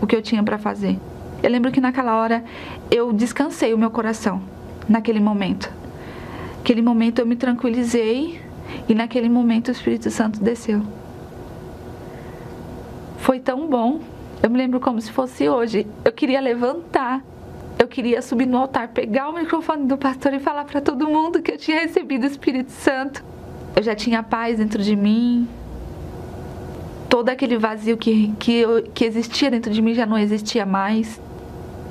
o 0.00 0.06
que 0.06 0.16
eu 0.16 0.22
tinha 0.22 0.42
para 0.42 0.58
fazer. 0.58 0.98
Eu 1.44 1.50
lembro 1.50 1.70
que 1.70 1.80
naquela 1.80 2.16
hora 2.16 2.42
eu 2.90 3.12
descansei 3.12 3.74
o 3.74 3.78
meu 3.78 3.90
coração, 3.90 4.40
naquele 4.88 5.20
momento. 5.20 5.70
Naquele 6.56 6.80
momento 6.80 7.18
eu 7.18 7.26
me 7.26 7.36
tranquilizei 7.36 8.40
e 8.88 8.94
naquele 8.94 9.28
momento 9.28 9.68
o 9.68 9.70
Espírito 9.70 10.10
Santo 10.10 10.42
desceu. 10.42 10.82
Foi 13.18 13.38
tão 13.38 13.68
bom 13.68 14.00
eu 14.44 14.50
me 14.50 14.58
lembro 14.58 14.78
como 14.78 15.00
se 15.00 15.10
fosse 15.10 15.48
hoje. 15.48 15.86
Eu 16.04 16.12
queria 16.12 16.38
levantar. 16.38 17.24
Eu 17.78 17.88
queria 17.88 18.20
subir 18.20 18.46
no 18.46 18.58
altar, 18.58 18.88
pegar 18.88 19.30
o 19.30 19.32
microfone 19.32 19.86
do 19.86 19.96
pastor 19.96 20.34
e 20.34 20.38
falar 20.38 20.66
para 20.66 20.82
todo 20.82 21.08
mundo 21.08 21.40
que 21.40 21.52
eu 21.52 21.56
tinha 21.56 21.80
recebido 21.80 22.24
o 22.24 22.26
Espírito 22.26 22.70
Santo. 22.70 23.24
Eu 23.74 23.82
já 23.82 23.94
tinha 23.94 24.22
paz 24.22 24.58
dentro 24.58 24.82
de 24.82 24.94
mim. 24.94 25.48
Todo 27.08 27.30
aquele 27.30 27.56
vazio 27.56 27.96
que, 27.96 28.34
que, 28.38 28.52
eu, 28.52 28.82
que 28.82 29.06
existia 29.06 29.50
dentro 29.50 29.72
de 29.72 29.80
mim 29.80 29.94
já 29.94 30.04
não 30.04 30.18
existia 30.18 30.66
mais. 30.66 31.18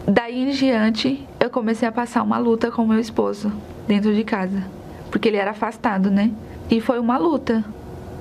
Daí 0.06 0.44
em 0.44 0.52
diante, 0.52 1.26
eu 1.40 1.50
comecei 1.50 1.88
a 1.88 1.92
passar 1.92 2.24
uma 2.24 2.38
luta 2.38 2.70
com 2.70 2.86
meu 2.86 3.00
esposo 3.00 3.54
dentro 3.88 4.14
de 4.14 4.26
casa, 4.26 4.62
porque 5.10 5.30
ele 5.30 5.38
era 5.38 5.52
afastado, 5.52 6.12
né? 6.12 6.30
E 6.70 6.82
foi 6.82 7.00
uma 7.00 7.18
luta 7.18 7.64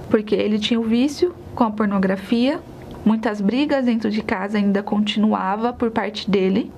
porque 0.08 0.32
ele 0.34 0.60
tinha 0.60 0.78
o 0.78 0.84
vício 0.84 1.34
com 1.56 1.64
a 1.64 1.70
pornografia, 1.72 2.60
muitas 3.04 3.40
brigas 3.40 3.84
dentro 3.86 4.12
de 4.12 4.22
casa 4.22 4.58
ainda 4.58 4.80
continuava 4.80 5.72
por 5.72 5.90
parte 5.90 6.30
dele, 6.30 6.70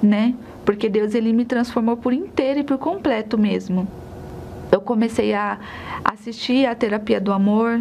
né? 0.00 0.32
Porque 0.64 0.88
Deus 0.88 1.12
ele 1.16 1.32
me 1.32 1.44
transformou 1.44 1.96
por 1.96 2.12
inteiro 2.12 2.60
e 2.60 2.64
por 2.64 2.78
completo 2.78 3.36
mesmo. 3.36 3.88
Eu 4.70 4.80
comecei 4.80 5.34
a 5.34 5.58
assistir 6.04 6.66
a 6.66 6.74
terapia 6.76 7.20
do 7.20 7.32
amor 7.32 7.80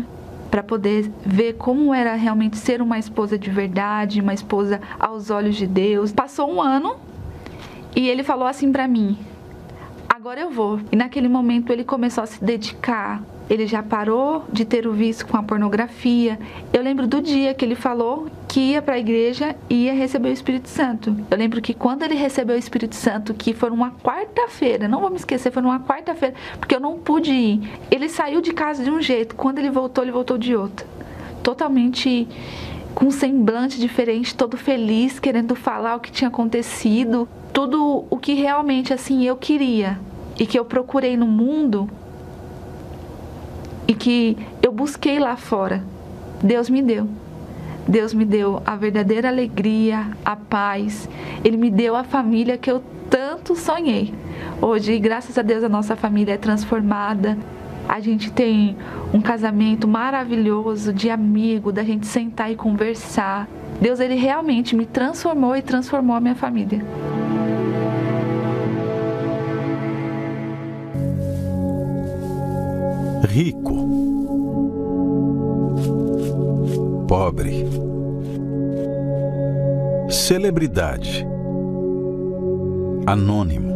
para 0.49 0.63
poder 0.63 1.11
ver 1.25 1.53
como 1.53 1.93
era 1.93 2.15
realmente 2.15 2.57
ser 2.57 2.81
uma 2.81 2.97
esposa 2.97 3.37
de 3.37 3.49
verdade, 3.49 4.21
uma 4.21 4.33
esposa 4.33 4.81
aos 4.99 5.29
olhos 5.29 5.55
de 5.55 5.67
Deus. 5.67 6.11
Passou 6.11 6.51
um 6.51 6.61
ano 6.61 6.95
e 7.95 8.07
ele 8.07 8.23
falou 8.23 8.47
assim 8.47 8.71
para 8.71 8.87
mim: 8.87 9.17
agora 10.07 10.41
eu 10.41 10.49
vou. 10.49 10.79
E 10.91 10.95
naquele 10.95 11.27
momento 11.27 11.71
ele 11.71 11.83
começou 11.83 12.23
a 12.23 12.27
se 12.27 12.43
dedicar 12.43 13.21
ele 13.49 13.65
já 13.65 13.81
parou 13.81 14.45
de 14.53 14.63
ter 14.63 14.85
o 14.85 14.93
vício 14.93 15.25
com 15.25 15.35
a 15.35 15.41
pornografia. 15.41 16.39
Eu 16.71 16.83
lembro 16.83 17.07
do 17.07 17.19
dia 17.19 17.53
que 17.53 17.65
ele 17.65 17.73
falou 17.73 18.27
que 18.47 18.59
ia 18.59 18.81
para 18.81 18.95
a 18.95 18.99
igreja 18.99 19.55
e 19.69 19.85
ia 19.85 19.93
receber 19.93 20.29
o 20.29 20.31
Espírito 20.31 20.69
Santo. 20.69 21.15
Eu 21.29 21.37
lembro 21.37 21.59
que 21.61 21.73
quando 21.73 22.03
ele 22.03 22.13
recebeu 22.13 22.55
o 22.55 22.59
Espírito 22.59 22.95
Santo, 22.95 23.33
que 23.33 23.53
foi 23.53 23.71
uma 23.71 23.91
quarta-feira, 23.91 24.87
não 24.87 25.01
vou 25.01 25.09
me 25.09 25.15
esquecer, 25.15 25.51
foi 25.51 25.63
numa 25.63 25.79
quarta-feira, 25.79 26.35
porque 26.59 26.75
eu 26.75 26.79
não 26.79 26.99
pude 26.99 27.31
ir. 27.31 27.69
Ele 27.89 28.07
saiu 28.07 28.39
de 28.39 28.53
casa 28.53 28.83
de 28.83 28.91
um 28.91 29.01
jeito, 29.01 29.35
quando 29.35 29.57
ele 29.57 29.71
voltou, 29.71 30.03
ele 30.03 30.11
voltou 30.11 30.37
de 30.37 30.55
outro. 30.55 30.85
Totalmente 31.41 32.27
com 32.93 33.05
um 33.05 33.11
semblante 33.11 33.79
diferente, 33.79 34.35
todo 34.35 34.57
feliz, 34.57 35.19
querendo 35.19 35.55
falar 35.55 35.95
o 35.95 35.99
que 35.99 36.11
tinha 36.11 36.27
acontecido, 36.27 37.27
tudo 37.53 38.05
o 38.09 38.17
que 38.17 38.33
realmente 38.33 38.93
assim 38.93 39.25
eu 39.25 39.35
queria 39.35 39.99
e 40.39 40.45
que 40.45 40.57
eu 40.57 40.65
procurei 40.65 41.17
no 41.17 41.27
mundo 41.27 41.89
e 43.89 43.93
que 43.95 44.37
eu 44.61 44.71
busquei 44.71 45.17
lá 45.17 45.35
fora. 45.35 45.83
Deus 46.43 46.69
me 46.69 46.79
deu. 46.79 47.09
Deus 47.87 48.13
me 48.13 48.23
deu 48.23 48.61
a 48.63 48.75
verdadeira 48.75 49.29
alegria, 49.29 50.11
a 50.23 50.35
paz. 50.35 51.09
Ele 51.43 51.57
me 51.57 51.71
deu 51.71 51.95
a 51.95 52.03
família 52.03 52.55
que 52.55 52.69
eu 52.69 52.83
tanto 53.09 53.55
sonhei. 53.55 54.13
Hoje, 54.61 54.99
graças 54.99 55.39
a 55.39 55.41
Deus, 55.41 55.63
a 55.63 55.69
nossa 55.69 55.95
família 55.95 56.35
é 56.35 56.37
transformada. 56.37 57.35
A 57.87 57.99
gente 57.99 58.31
tem 58.31 58.77
um 59.11 59.19
casamento 59.19 59.87
maravilhoso 59.87 60.93
de 60.93 61.09
amigo, 61.09 61.71
da 61.71 61.83
gente 61.83 62.05
sentar 62.05 62.51
e 62.51 62.55
conversar. 62.55 63.47
Deus 63.81 63.99
ele 63.99 64.13
realmente 64.13 64.75
me 64.75 64.85
transformou 64.85 65.55
e 65.55 65.63
transformou 65.63 66.15
a 66.15 66.19
minha 66.19 66.35
família. 66.35 66.85
Rico, 73.29 73.75
pobre, 77.07 77.63
celebridade, 80.09 81.27
anônimo, 83.05 83.71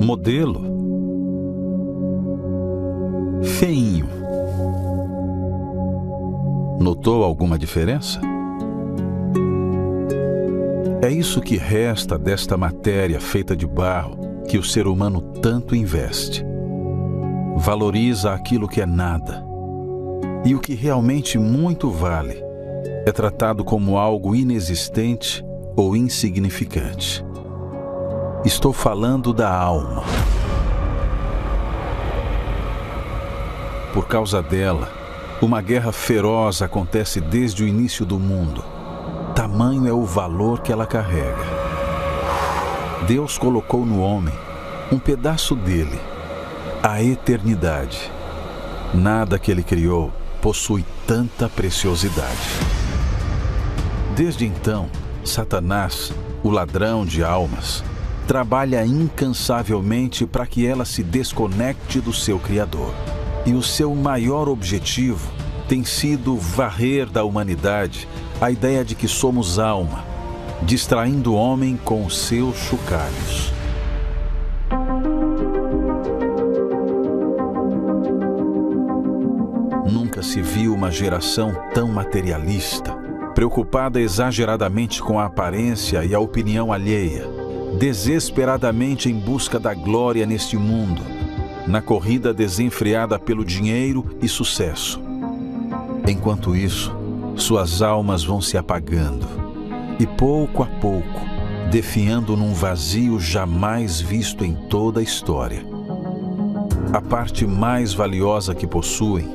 modelo, 0.00 0.60
feinho. 3.44 4.08
Notou 6.80 7.22
alguma 7.22 7.56
diferença? 7.56 8.20
É 11.00 11.08
isso 11.08 11.40
que 11.40 11.56
resta 11.56 12.18
desta 12.18 12.56
matéria 12.56 13.20
feita 13.20 13.54
de 13.54 13.66
barro 13.66 14.18
que 14.48 14.58
o 14.58 14.64
ser 14.64 14.88
humano 14.88 15.20
tanto 15.40 15.76
investe 15.76 16.51
valoriza 17.56 18.32
aquilo 18.32 18.68
que 18.68 18.80
é 18.80 18.86
nada. 18.86 19.44
E 20.44 20.54
o 20.54 20.60
que 20.60 20.74
realmente 20.74 21.38
muito 21.38 21.90
vale 21.90 22.42
é 23.06 23.12
tratado 23.12 23.64
como 23.64 23.96
algo 23.96 24.34
inexistente 24.34 25.44
ou 25.76 25.96
insignificante. 25.96 27.24
Estou 28.44 28.72
falando 28.72 29.32
da 29.32 29.52
alma. 29.52 30.02
Por 33.92 34.08
causa 34.08 34.42
dela, 34.42 34.88
uma 35.40 35.60
guerra 35.60 35.92
feroz 35.92 36.62
acontece 36.62 37.20
desde 37.20 37.62
o 37.62 37.68
início 37.68 38.04
do 38.04 38.18
mundo. 38.18 38.64
Tamanho 39.34 39.86
é 39.86 39.92
o 39.92 40.04
valor 40.04 40.60
que 40.60 40.72
ela 40.72 40.86
carrega. 40.86 41.62
Deus 43.06 43.38
colocou 43.38 43.84
no 43.84 44.00
homem 44.00 44.34
um 44.90 44.98
pedaço 44.98 45.54
dele 45.54 45.98
a 46.84 47.00
eternidade. 47.00 48.10
Nada 48.92 49.38
que 49.38 49.52
ele 49.52 49.62
criou 49.62 50.12
possui 50.40 50.84
tanta 51.06 51.48
preciosidade. 51.48 52.58
Desde 54.16 54.44
então, 54.44 54.90
Satanás, 55.24 56.12
o 56.42 56.50
ladrão 56.50 57.06
de 57.06 57.22
almas, 57.22 57.84
trabalha 58.26 58.84
incansavelmente 58.84 60.26
para 60.26 60.44
que 60.44 60.66
ela 60.66 60.84
se 60.84 61.04
desconecte 61.04 62.00
do 62.00 62.12
seu 62.12 62.40
Criador. 62.40 62.92
E 63.46 63.52
o 63.54 63.62
seu 63.62 63.94
maior 63.94 64.48
objetivo 64.48 65.30
tem 65.68 65.84
sido 65.84 66.36
varrer 66.36 67.08
da 67.08 67.22
humanidade 67.22 68.08
a 68.40 68.50
ideia 68.50 68.84
de 68.84 68.96
que 68.96 69.06
somos 69.06 69.60
alma, 69.60 70.04
distraindo 70.62 71.34
o 71.34 71.36
homem 71.36 71.76
com 71.76 72.10
seus 72.10 72.56
chocalhos. 72.56 73.61
Se 80.32 80.40
viu 80.40 80.74
uma 80.74 80.90
geração 80.90 81.52
tão 81.74 81.88
materialista, 81.88 82.90
preocupada 83.34 84.00
exageradamente 84.00 85.02
com 85.02 85.20
a 85.20 85.26
aparência 85.26 86.02
e 86.06 86.14
a 86.14 86.18
opinião 86.18 86.72
alheia, 86.72 87.26
desesperadamente 87.78 89.10
em 89.10 89.14
busca 89.14 89.60
da 89.60 89.74
glória 89.74 90.24
neste 90.24 90.56
mundo, 90.56 91.02
na 91.66 91.82
corrida 91.82 92.32
desenfreada 92.32 93.18
pelo 93.18 93.44
dinheiro 93.44 94.16
e 94.22 94.28
sucesso. 94.28 95.02
Enquanto 96.08 96.56
isso, 96.56 96.96
suas 97.36 97.82
almas 97.82 98.24
vão 98.24 98.40
se 98.40 98.56
apagando 98.56 99.28
e 99.98 100.06
pouco 100.06 100.62
a 100.62 100.66
pouco, 100.66 101.20
definhando 101.70 102.38
num 102.38 102.54
vazio 102.54 103.20
jamais 103.20 104.00
visto 104.00 104.46
em 104.46 104.54
toda 104.54 105.00
a 105.00 105.02
história. 105.02 105.62
A 106.90 107.02
parte 107.02 107.46
mais 107.46 107.92
valiosa 107.92 108.54
que 108.54 108.66
possuem 108.66 109.30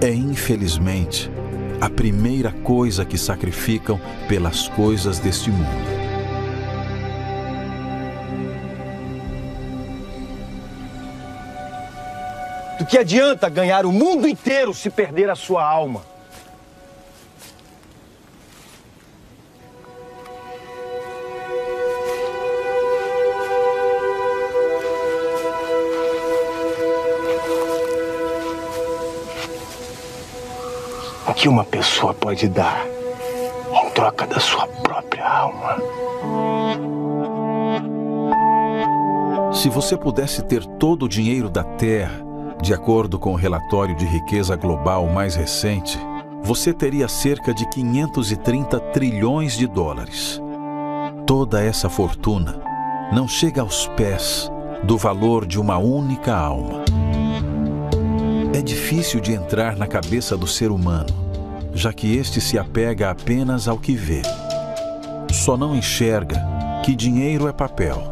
é, 0.00 0.10
infelizmente, 0.10 1.30
a 1.80 1.90
primeira 1.90 2.52
coisa 2.52 3.04
que 3.04 3.18
sacrificam 3.18 4.00
pelas 4.28 4.68
coisas 4.68 5.18
deste 5.18 5.50
mundo. 5.50 5.98
Do 12.78 12.86
que 12.86 12.96
adianta 12.96 13.48
ganhar 13.48 13.84
o 13.84 13.92
mundo 13.92 14.28
inteiro 14.28 14.72
se 14.72 14.88
perder 14.88 15.28
a 15.30 15.34
sua 15.34 15.68
alma? 15.68 16.02
Que 31.38 31.48
uma 31.48 31.62
pessoa 31.62 32.12
pode 32.12 32.48
dar 32.48 32.84
em 32.84 33.90
troca 33.90 34.26
da 34.26 34.40
sua 34.40 34.66
própria 34.66 35.24
alma. 35.24 35.76
Se 39.52 39.68
você 39.68 39.96
pudesse 39.96 40.42
ter 40.42 40.64
todo 40.64 41.04
o 41.04 41.08
dinheiro 41.08 41.48
da 41.48 41.62
Terra, 41.62 42.26
de 42.60 42.74
acordo 42.74 43.20
com 43.20 43.34
o 43.34 43.36
relatório 43.36 43.94
de 43.94 44.04
riqueza 44.04 44.56
global 44.56 45.06
mais 45.06 45.36
recente, 45.36 45.96
você 46.42 46.72
teria 46.72 47.06
cerca 47.06 47.54
de 47.54 47.68
530 47.68 48.80
trilhões 48.92 49.56
de 49.56 49.68
dólares. 49.68 50.42
Toda 51.24 51.62
essa 51.62 51.88
fortuna 51.88 52.60
não 53.12 53.28
chega 53.28 53.60
aos 53.60 53.86
pés 53.86 54.50
do 54.82 54.98
valor 54.98 55.46
de 55.46 55.60
uma 55.60 55.78
única 55.78 56.34
alma. 56.34 56.82
É 58.52 58.60
difícil 58.60 59.20
de 59.20 59.32
entrar 59.32 59.76
na 59.76 59.86
cabeça 59.86 60.36
do 60.36 60.46
ser 60.46 60.72
humano 60.72 61.27
já 61.78 61.92
que 61.92 62.16
este 62.16 62.40
se 62.40 62.58
apega 62.58 63.08
apenas 63.08 63.68
ao 63.68 63.78
que 63.78 63.94
vê. 63.94 64.22
Só 65.30 65.56
não 65.56 65.76
enxerga 65.76 66.44
que 66.84 66.96
dinheiro 66.96 67.46
é 67.46 67.52
papel, 67.52 68.02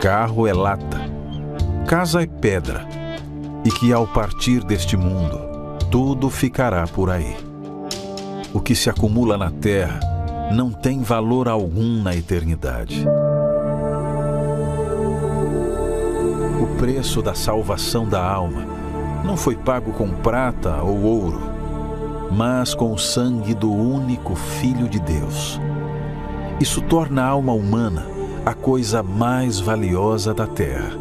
carro 0.00 0.48
é 0.48 0.52
lata, 0.52 1.00
casa 1.86 2.22
é 2.22 2.26
pedra 2.26 2.84
e 3.64 3.70
que 3.70 3.92
ao 3.92 4.04
partir 4.04 4.64
deste 4.64 4.96
mundo, 4.96 5.38
tudo 5.92 6.28
ficará 6.28 6.84
por 6.88 7.08
aí. 7.08 7.36
O 8.52 8.60
que 8.60 8.74
se 8.74 8.90
acumula 8.90 9.38
na 9.38 9.50
terra 9.52 10.00
não 10.52 10.72
tem 10.72 11.02
valor 11.02 11.48
algum 11.48 12.02
na 12.02 12.16
eternidade. 12.16 13.06
O 16.60 16.76
preço 16.78 17.22
da 17.22 17.34
salvação 17.34 18.08
da 18.08 18.20
alma 18.20 18.66
não 19.24 19.36
foi 19.36 19.54
pago 19.54 19.92
com 19.92 20.08
prata 20.08 20.82
ou 20.82 21.00
ouro, 21.02 21.51
mas 22.32 22.74
com 22.74 22.92
o 22.92 22.98
sangue 22.98 23.54
do 23.54 23.70
único 23.70 24.34
Filho 24.34 24.88
de 24.88 24.98
Deus. 24.98 25.60
Isso 26.58 26.80
torna 26.80 27.22
a 27.22 27.28
alma 27.28 27.52
humana 27.52 28.06
a 28.44 28.54
coisa 28.54 29.02
mais 29.02 29.60
valiosa 29.60 30.32
da 30.32 30.46
terra. 30.46 30.96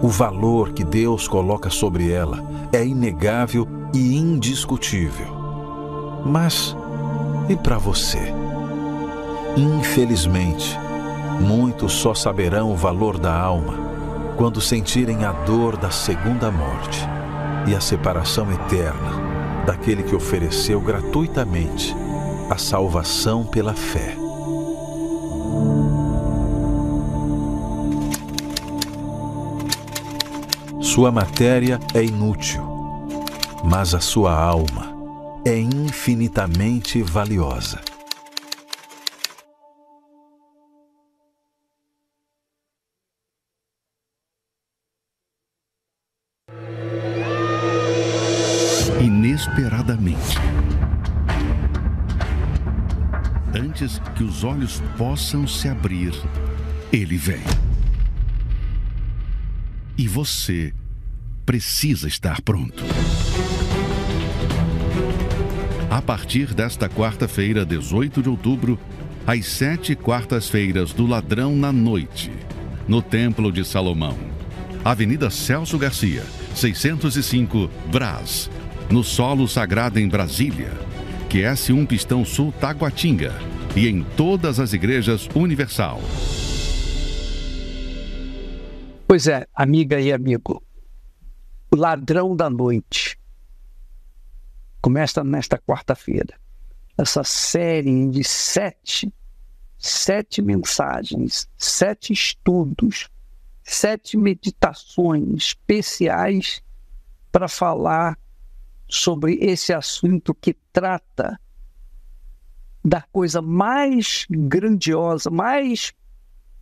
O 0.00 0.08
valor 0.08 0.72
que 0.72 0.84
Deus 0.84 1.26
coloca 1.26 1.68
sobre 1.68 2.12
ela 2.12 2.44
é 2.72 2.86
inegável 2.86 3.66
e 3.92 4.16
indiscutível. 4.16 5.26
Mas 6.24 6.76
e 7.48 7.56
para 7.56 7.78
você? 7.78 8.32
Infelizmente, 9.56 10.78
muitos 11.40 11.92
só 11.92 12.14
saberão 12.14 12.72
o 12.72 12.76
valor 12.76 13.18
da 13.18 13.36
alma 13.36 13.74
quando 14.36 14.60
sentirem 14.60 15.24
a 15.24 15.32
dor 15.32 15.76
da 15.76 15.90
segunda 15.90 16.50
morte 16.50 17.00
e 17.66 17.74
a 17.74 17.80
separação 17.80 18.52
eterna 18.52 19.25
daquele 19.66 20.04
que 20.04 20.14
ofereceu 20.14 20.80
gratuitamente 20.80 21.94
a 22.48 22.56
salvação 22.56 23.44
pela 23.44 23.74
fé. 23.74 24.16
Sua 30.80 31.10
matéria 31.10 31.80
é 31.92 32.02
inútil, 32.02 32.62
mas 33.64 33.92
a 33.92 34.00
sua 34.00 34.32
alma 34.32 34.96
é 35.44 35.58
infinitamente 35.58 37.02
valiosa. 37.02 37.80
Inesperadamente. 49.36 50.38
Antes 53.54 54.00
que 54.14 54.24
os 54.24 54.42
olhos 54.42 54.82
possam 54.96 55.46
se 55.46 55.68
abrir, 55.68 56.14
ele 56.90 57.18
vem. 57.18 57.42
E 59.98 60.08
você 60.08 60.72
precisa 61.44 62.08
estar 62.08 62.40
pronto. 62.40 62.82
A 65.90 66.00
partir 66.00 66.54
desta 66.54 66.88
quarta-feira, 66.88 67.66
18 67.66 68.22
de 68.22 68.30
outubro, 68.30 68.80
às 69.26 69.44
sete 69.44 69.94
quartas-feiras 69.94 70.94
do 70.94 71.06
Ladrão 71.06 71.54
na 71.54 71.70
Noite, 71.70 72.32
no 72.88 73.02
Templo 73.02 73.52
de 73.52 73.66
Salomão, 73.66 74.16
Avenida 74.82 75.28
Celso 75.28 75.76
Garcia, 75.76 76.24
605, 76.54 77.68
Brás, 77.92 78.48
no 78.90 79.02
Solo 79.02 79.48
Sagrado 79.48 79.98
em 79.98 80.08
Brasília, 80.08 80.70
QS1 81.28 81.86
Pistão 81.86 82.24
Sul 82.24 82.52
Taguatinga 82.52 83.32
e 83.74 83.88
em 83.88 84.04
todas 84.16 84.60
as 84.60 84.72
igrejas 84.72 85.28
Universal. 85.34 86.00
Pois 89.08 89.26
é, 89.26 89.46
amiga 89.54 90.00
e 90.00 90.12
amigo, 90.12 90.62
o 91.70 91.76
ladrão 91.76 92.34
da 92.36 92.48
noite 92.48 93.18
começa 94.80 95.24
nesta 95.24 95.58
quarta-feira. 95.58 96.38
Essa 96.96 97.24
série 97.24 98.08
de 98.08 98.22
sete, 98.22 99.12
sete 99.76 100.40
mensagens, 100.40 101.48
sete 101.58 102.12
estudos, 102.12 103.08
sete 103.64 104.16
meditações 104.16 105.34
especiais 105.34 106.62
para 107.32 107.48
falar 107.48 108.16
sobre 108.88 109.34
esse 109.40 109.72
assunto 109.72 110.34
que 110.34 110.54
trata 110.72 111.40
da 112.84 113.02
coisa 113.02 113.42
mais 113.42 114.26
grandiosa, 114.30 115.28
mais 115.28 115.92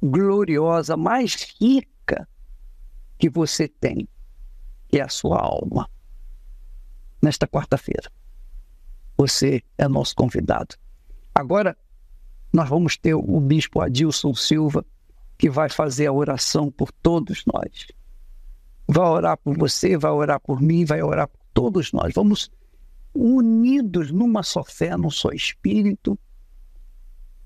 gloriosa, 0.03 0.97
mais 0.97 1.55
rica 1.61 2.29
que 3.19 3.29
você 3.29 3.69
tem, 3.69 4.09
que 4.89 4.99
é 4.99 5.03
a 5.03 5.09
sua 5.09 5.39
alma. 5.39 5.89
Nesta 7.21 7.47
quarta-feira, 7.47 8.11
você 9.17 9.63
é 9.77 9.87
nosso 9.87 10.15
convidado. 10.15 10.77
Agora, 11.35 11.77
nós 12.53 12.69
vamos 12.69 12.97
ter 12.97 13.15
o 13.15 13.41
bispo 13.41 13.81
Adilson 13.81 14.35
Silva, 14.35 14.85
que 15.37 15.51
vai 15.51 15.69
fazer 15.69 16.07
a 16.07 16.13
oração 16.13 16.71
por 16.71 16.93
todos 16.93 17.45
nós. 17.53 17.89
Vai 18.87 19.09
orar 19.09 19.37
por 19.37 19.57
você, 19.59 19.97
vai 19.97 20.11
orar 20.11 20.41
por 20.41 20.61
mim, 20.61 20.85
vai 20.85 21.03
orar 21.03 21.29
por 21.29 21.44
todos 21.55 21.93
nós. 21.93 22.13
Vamos 22.15 22.51
unidos 23.15 24.11
numa 24.11 24.43
só 24.43 24.65
fé, 24.65 24.97
num 24.97 25.11
só 25.11 25.31
espírito, 25.31 26.19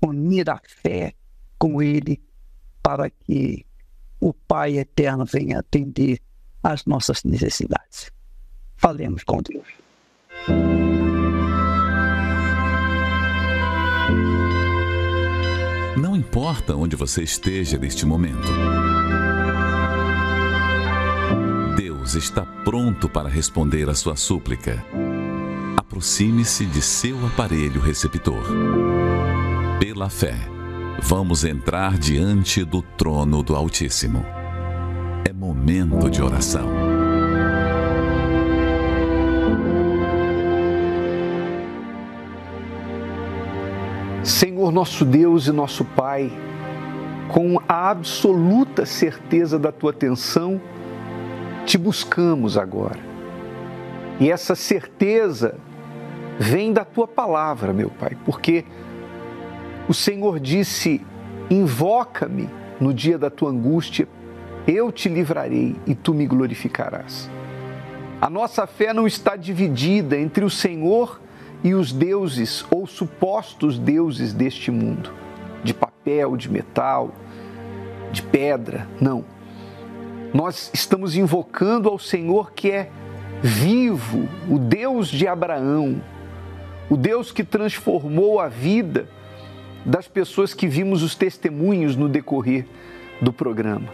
unir 0.01 0.49
a 0.49 0.59
fé 0.65 1.13
com 1.57 1.81
Ele 1.81 2.19
para 2.81 3.09
que 3.09 3.65
o 4.19 4.33
Pai 4.33 4.77
eterno 4.77 5.25
venha 5.25 5.59
atender 5.59 6.19
às 6.61 6.85
nossas 6.85 7.23
necessidades. 7.23 8.11
Falemos 8.75 9.23
com 9.23 9.41
Deus. 9.41 9.67
Não 15.97 16.15
importa 16.15 16.75
onde 16.75 16.95
você 16.95 17.23
esteja 17.23 17.77
neste 17.77 18.05
momento. 18.05 18.47
Deus 21.99 22.15
está 22.15 22.45
pronto 22.63 23.09
para 23.09 23.27
responder 23.27 23.89
a 23.89 23.93
sua 23.93 24.15
súplica. 24.15 24.81
Aproxime-se 25.75 26.65
de 26.65 26.81
seu 26.81 27.17
aparelho 27.27 27.81
receptor. 27.81 28.41
Pela 29.81 30.09
fé 30.09 30.37
vamos 31.01 31.43
entrar 31.43 31.97
diante 31.97 32.63
do 32.63 32.81
trono 32.81 33.43
do 33.43 33.53
Altíssimo. 33.53 34.25
É 35.27 35.33
momento 35.33 36.09
de 36.09 36.21
oração. 36.21 36.69
Senhor 44.23 44.71
nosso 44.71 45.03
Deus 45.03 45.47
e 45.47 45.51
nosso 45.51 45.83
Pai, 45.83 46.31
com 47.27 47.59
a 47.67 47.89
absoluta 47.89 48.85
certeza 48.85 49.59
da 49.59 49.71
tua 49.71 49.91
atenção, 49.91 50.61
te 51.69 51.77
buscamos 51.77 52.57
agora. 52.57 52.97
E 54.19 54.31
essa 54.31 54.55
certeza 54.55 55.55
vem 56.39 56.73
da 56.73 56.83
tua 56.83 57.07
palavra, 57.07 57.71
meu 57.71 57.91
Pai, 57.91 58.17
porque 58.25 58.65
o 59.87 59.93
Senhor 59.93 60.39
disse: 60.39 60.99
Invoca-me 61.47 62.49
no 62.81 62.91
dia 62.91 63.19
da 63.19 63.29
tua 63.29 63.51
angústia, 63.51 64.07
eu 64.65 64.91
te 64.91 65.09
livrarei 65.09 65.75
e 65.85 65.93
tu 65.93 66.11
me 66.11 66.25
glorificarás. 66.25 67.29
A 68.19 68.31
nossa 68.31 68.65
fé 68.65 68.91
não 68.91 69.05
está 69.05 69.35
dividida 69.35 70.17
entre 70.17 70.43
o 70.43 70.49
Senhor 70.49 71.21
e 71.63 71.75
os 71.75 71.93
deuses 71.93 72.65
ou 72.71 72.87
supostos 72.87 73.77
deuses 73.77 74.33
deste 74.33 74.71
mundo, 74.71 75.13
de 75.63 75.75
papel, 75.75 76.35
de 76.35 76.49
metal, 76.49 77.13
de 78.11 78.23
pedra, 78.23 78.87
não. 78.99 79.23
Nós 80.33 80.69
estamos 80.73 81.15
invocando 81.15 81.89
ao 81.89 81.97
Senhor 81.97 82.51
que 82.51 82.69
é 82.69 82.89
vivo, 83.41 84.27
o 84.49 84.59
Deus 84.59 85.07
de 85.07 85.27
Abraão, 85.27 86.01
o 86.89 86.95
Deus 86.95 87.31
que 87.31 87.43
transformou 87.43 88.39
a 88.39 88.47
vida 88.47 89.07
das 89.85 90.07
pessoas 90.07 90.53
que 90.53 90.67
vimos 90.67 91.01
os 91.01 91.15
testemunhos 91.15 91.95
no 91.95 92.09
decorrer 92.09 92.65
do 93.21 93.33
programa. 93.33 93.87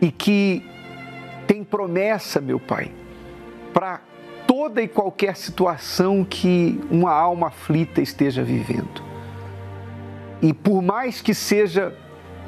E 0.00 0.10
que 0.10 0.62
tem 1.46 1.64
promessa, 1.64 2.40
meu 2.40 2.58
Pai, 2.58 2.90
para 3.72 4.00
toda 4.46 4.82
e 4.82 4.88
qualquer 4.88 5.36
situação 5.36 6.24
que 6.24 6.80
uma 6.90 7.12
alma 7.12 7.46
aflita 7.46 8.02
esteja 8.02 8.42
vivendo. 8.42 9.02
E 10.42 10.52
por 10.52 10.82
mais 10.82 11.22
que 11.22 11.32
seja 11.32 11.96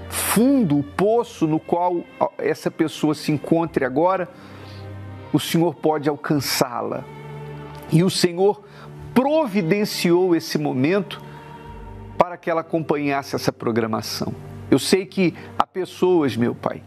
fundo 0.08 0.78
o 0.78 0.82
poço 0.82 1.46
no 1.46 1.58
qual 1.58 2.02
essa 2.38 2.70
pessoa 2.70 3.14
se 3.14 3.32
encontre 3.32 3.84
agora, 3.84 4.28
o 5.32 5.40
Senhor 5.40 5.74
pode 5.74 6.08
alcançá-la. 6.08 7.04
E 7.90 8.02
o 8.02 8.10
Senhor 8.10 8.62
providenciou 9.14 10.34
esse 10.34 10.58
momento 10.58 11.22
para 12.18 12.36
que 12.36 12.50
ela 12.50 12.60
acompanhasse 12.60 13.34
essa 13.34 13.52
programação. 13.52 14.34
Eu 14.70 14.78
sei 14.78 15.06
que 15.06 15.34
há 15.58 15.66
pessoas, 15.66 16.36
meu 16.36 16.54
Pai, 16.54 16.82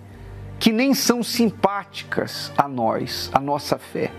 que 0.60 0.72
nem 0.72 0.94
são 0.94 1.24
simpáticas 1.24 2.52
a 2.58 2.68
nós, 2.68 3.30
a 3.34 3.40
nossa 3.40 3.78
fé, 3.78 4.12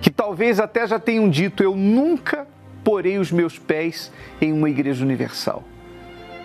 que 0.00 0.10
talvez 0.10 0.60
até 0.60 0.86
já 0.86 0.98
tenham 0.98 1.28
dito: 1.28 1.62
Eu 1.62 1.74
nunca 1.74 2.46
porei 2.84 3.18
os 3.18 3.32
meus 3.32 3.58
pés 3.58 4.12
em 4.40 4.52
uma 4.52 4.70
igreja 4.70 5.04
universal. 5.04 5.64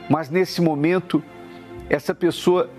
Mas 0.09 0.29
nesse 0.29 0.61
momento, 0.61 1.23
essa 1.89 2.13
pessoa 2.13 2.69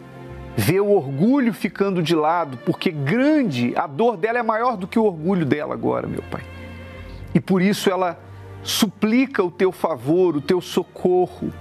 vê 0.56 0.80
o 0.80 0.90
orgulho 0.90 1.52
ficando 1.52 2.02
de 2.02 2.14
lado, 2.14 2.58
porque 2.58 2.90
grande, 2.90 3.72
a 3.76 3.86
dor 3.86 4.16
dela 4.16 4.38
é 4.38 4.42
maior 4.42 4.76
do 4.76 4.86
que 4.86 4.98
o 4.98 5.04
orgulho 5.04 5.44
dela 5.44 5.74
agora, 5.74 6.06
meu 6.06 6.22
Pai. 6.30 6.42
E 7.34 7.40
por 7.40 7.62
isso 7.62 7.90
ela 7.90 8.18
suplica 8.62 9.42
o 9.42 9.50
teu 9.50 9.72
favor, 9.72 10.36
o 10.36 10.40
teu 10.40 10.60
socorro. 10.60 11.52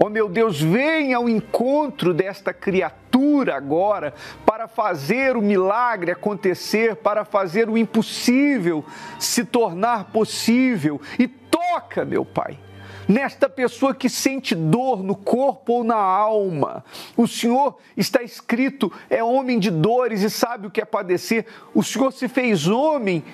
Ó 0.00 0.06
oh, 0.06 0.10
meu 0.10 0.28
Deus, 0.28 0.60
venha 0.60 1.16
ao 1.16 1.28
encontro 1.28 2.14
desta 2.14 2.52
criatura 2.52 3.56
agora 3.56 4.14
para 4.46 4.68
fazer 4.68 5.36
o 5.36 5.42
milagre 5.42 6.12
acontecer, 6.12 6.96
para 6.96 7.24
fazer 7.24 7.68
o 7.68 7.76
impossível 7.76 8.84
se 9.18 9.44
tornar 9.44 10.04
possível. 10.12 11.00
E 11.18 11.26
toca, 11.26 12.04
meu 12.04 12.24
Pai, 12.24 12.58
nesta 13.08 13.48
pessoa 13.48 13.94
que 13.94 14.08
sente 14.08 14.54
dor 14.54 15.02
no 15.02 15.16
corpo 15.16 15.72
ou 15.72 15.84
na 15.84 15.96
alma. 15.96 16.84
O 17.16 17.26
Senhor 17.26 17.78
está 17.96 18.22
escrito, 18.22 18.92
é 19.08 19.24
homem 19.24 19.58
de 19.58 19.70
dores 19.70 20.22
e 20.22 20.28
sabe 20.28 20.66
o 20.66 20.70
que 20.70 20.80
é 20.80 20.84
padecer. 20.84 21.46
O 21.74 21.82
Senhor 21.82 22.12
se 22.12 22.28
fez 22.28 22.68
homem 22.68 23.24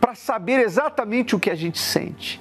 para 0.00 0.14
saber 0.14 0.60
exatamente 0.60 1.36
o 1.36 1.40
que 1.40 1.50
a 1.50 1.54
gente 1.54 1.78
sente. 1.78 2.40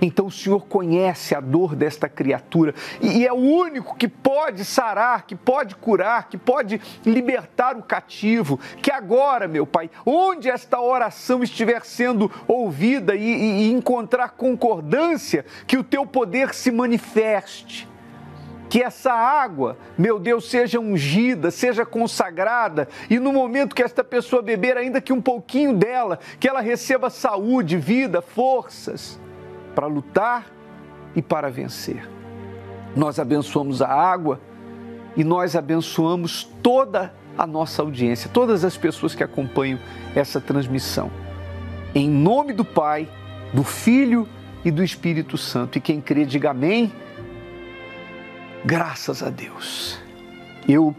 Então 0.00 0.26
o 0.26 0.30
Senhor 0.30 0.66
conhece 0.66 1.34
a 1.34 1.40
dor 1.40 1.74
desta 1.74 2.08
criatura. 2.08 2.74
E 3.00 3.26
é 3.26 3.32
o 3.32 3.36
único 3.36 3.96
que 3.96 4.08
pode 4.08 4.64
sarar, 4.64 5.26
que 5.26 5.34
pode 5.34 5.74
curar, 5.76 6.28
que 6.28 6.36
pode 6.36 6.80
libertar 7.04 7.76
o 7.76 7.82
cativo. 7.82 8.60
Que 8.82 8.90
agora, 8.90 9.48
meu 9.48 9.66
Pai, 9.66 9.90
onde 10.04 10.50
esta 10.50 10.80
oração 10.80 11.42
estiver 11.42 11.84
sendo 11.84 12.30
ouvida 12.46 13.14
e, 13.14 13.22
e, 13.22 13.72
encontrar 13.72 14.30
concordância, 14.30 15.44
que 15.66 15.78
o 15.78 15.84
teu 15.84 16.06
poder 16.06 16.54
se 16.54 16.70
manifeste. 16.70 17.88
Que 18.68 18.82
essa 18.82 19.12
água, 19.12 19.78
meu 19.96 20.18
Deus, 20.18 20.50
seja 20.50 20.80
ungida, 20.80 21.52
seja 21.52 21.86
consagrada. 21.86 22.88
E 23.08 23.18
no 23.18 23.32
momento 23.32 23.74
que 23.74 23.82
esta 23.82 24.02
pessoa 24.02 24.42
beber, 24.42 24.76
ainda 24.76 25.00
que 25.00 25.12
um 25.12 25.22
pouquinho 25.22 25.72
dela, 25.72 26.18
que 26.40 26.48
ela 26.48 26.60
receba 26.60 27.08
saúde, 27.08 27.76
vida, 27.76 28.20
forças 28.20 29.18
para 29.76 29.86
lutar 29.86 30.46
e 31.14 31.20
para 31.20 31.50
vencer. 31.50 32.08
Nós 32.96 33.18
abençoamos 33.18 33.82
a 33.82 33.88
água 33.88 34.40
e 35.14 35.22
nós 35.22 35.54
abençoamos 35.54 36.44
toda 36.62 37.12
a 37.36 37.46
nossa 37.46 37.82
audiência, 37.82 38.30
todas 38.32 38.64
as 38.64 38.78
pessoas 38.78 39.14
que 39.14 39.22
acompanham 39.22 39.78
essa 40.14 40.40
transmissão. 40.40 41.10
Em 41.94 42.08
nome 42.08 42.54
do 42.54 42.64
Pai, 42.64 43.06
do 43.52 43.62
Filho 43.62 44.26
e 44.64 44.70
do 44.70 44.82
Espírito 44.82 45.36
Santo. 45.36 45.76
E 45.76 45.80
quem 45.80 46.00
crê, 46.00 46.24
diga 46.24 46.50
amém. 46.50 46.90
Graças 48.64 49.22
a 49.22 49.28
Deus. 49.28 49.98
Eu 50.66 50.96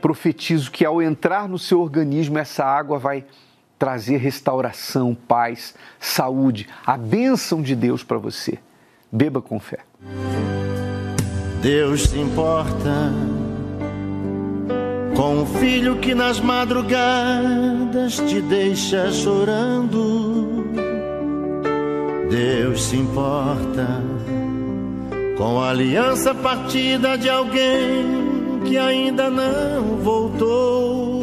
profetizo 0.00 0.70
que 0.70 0.84
ao 0.84 1.02
entrar 1.02 1.48
no 1.48 1.58
seu 1.58 1.80
organismo, 1.80 2.38
essa 2.38 2.64
água 2.64 2.96
vai 2.96 3.24
trazer 3.80 4.18
restauração, 4.18 5.16
paz, 5.26 5.74
saúde, 5.98 6.68
a 6.84 6.98
bênção 6.98 7.62
de 7.62 7.74
Deus 7.74 8.04
para 8.04 8.18
você. 8.18 8.58
Beba 9.10 9.40
com 9.40 9.58
fé. 9.58 9.78
Deus 11.62 12.02
se 12.02 12.18
importa 12.18 13.10
com 15.16 15.42
o 15.42 15.46
filho 15.46 15.96
que 15.96 16.14
nas 16.14 16.38
madrugadas 16.38 18.16
te 18.28 18.42
deixa 18.42 19.10
chorando. 19.10 20.62
Deus 22.30 22.82
se 22.82 22.96
importa 22.96 24.02
com 25.38 25.58
a 25.58 25.70
aliança 25.70 26.34
partida 26.34 27.16
de 27.16 27.30
alguém 27.30 28.60
que 28.66 28.76
ainda 28.76 29.30
não 29.30 29.96
voltou. 29.96 31.19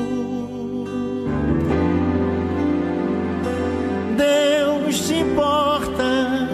Deus 4.18 5.01
se 5.03 5.13
importa 5.13 6.47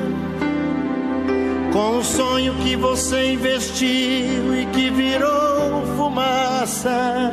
com 1.72 1.98
o 1.98 2.04
sonho 2.04 2.54
que 2.56 2.76
você 2.76 3.32
investiu 3.32 4.56
e 4.56 4.68
que 4.74 4.90
virou 4.92 5.86
fumaça. 5.98 7.32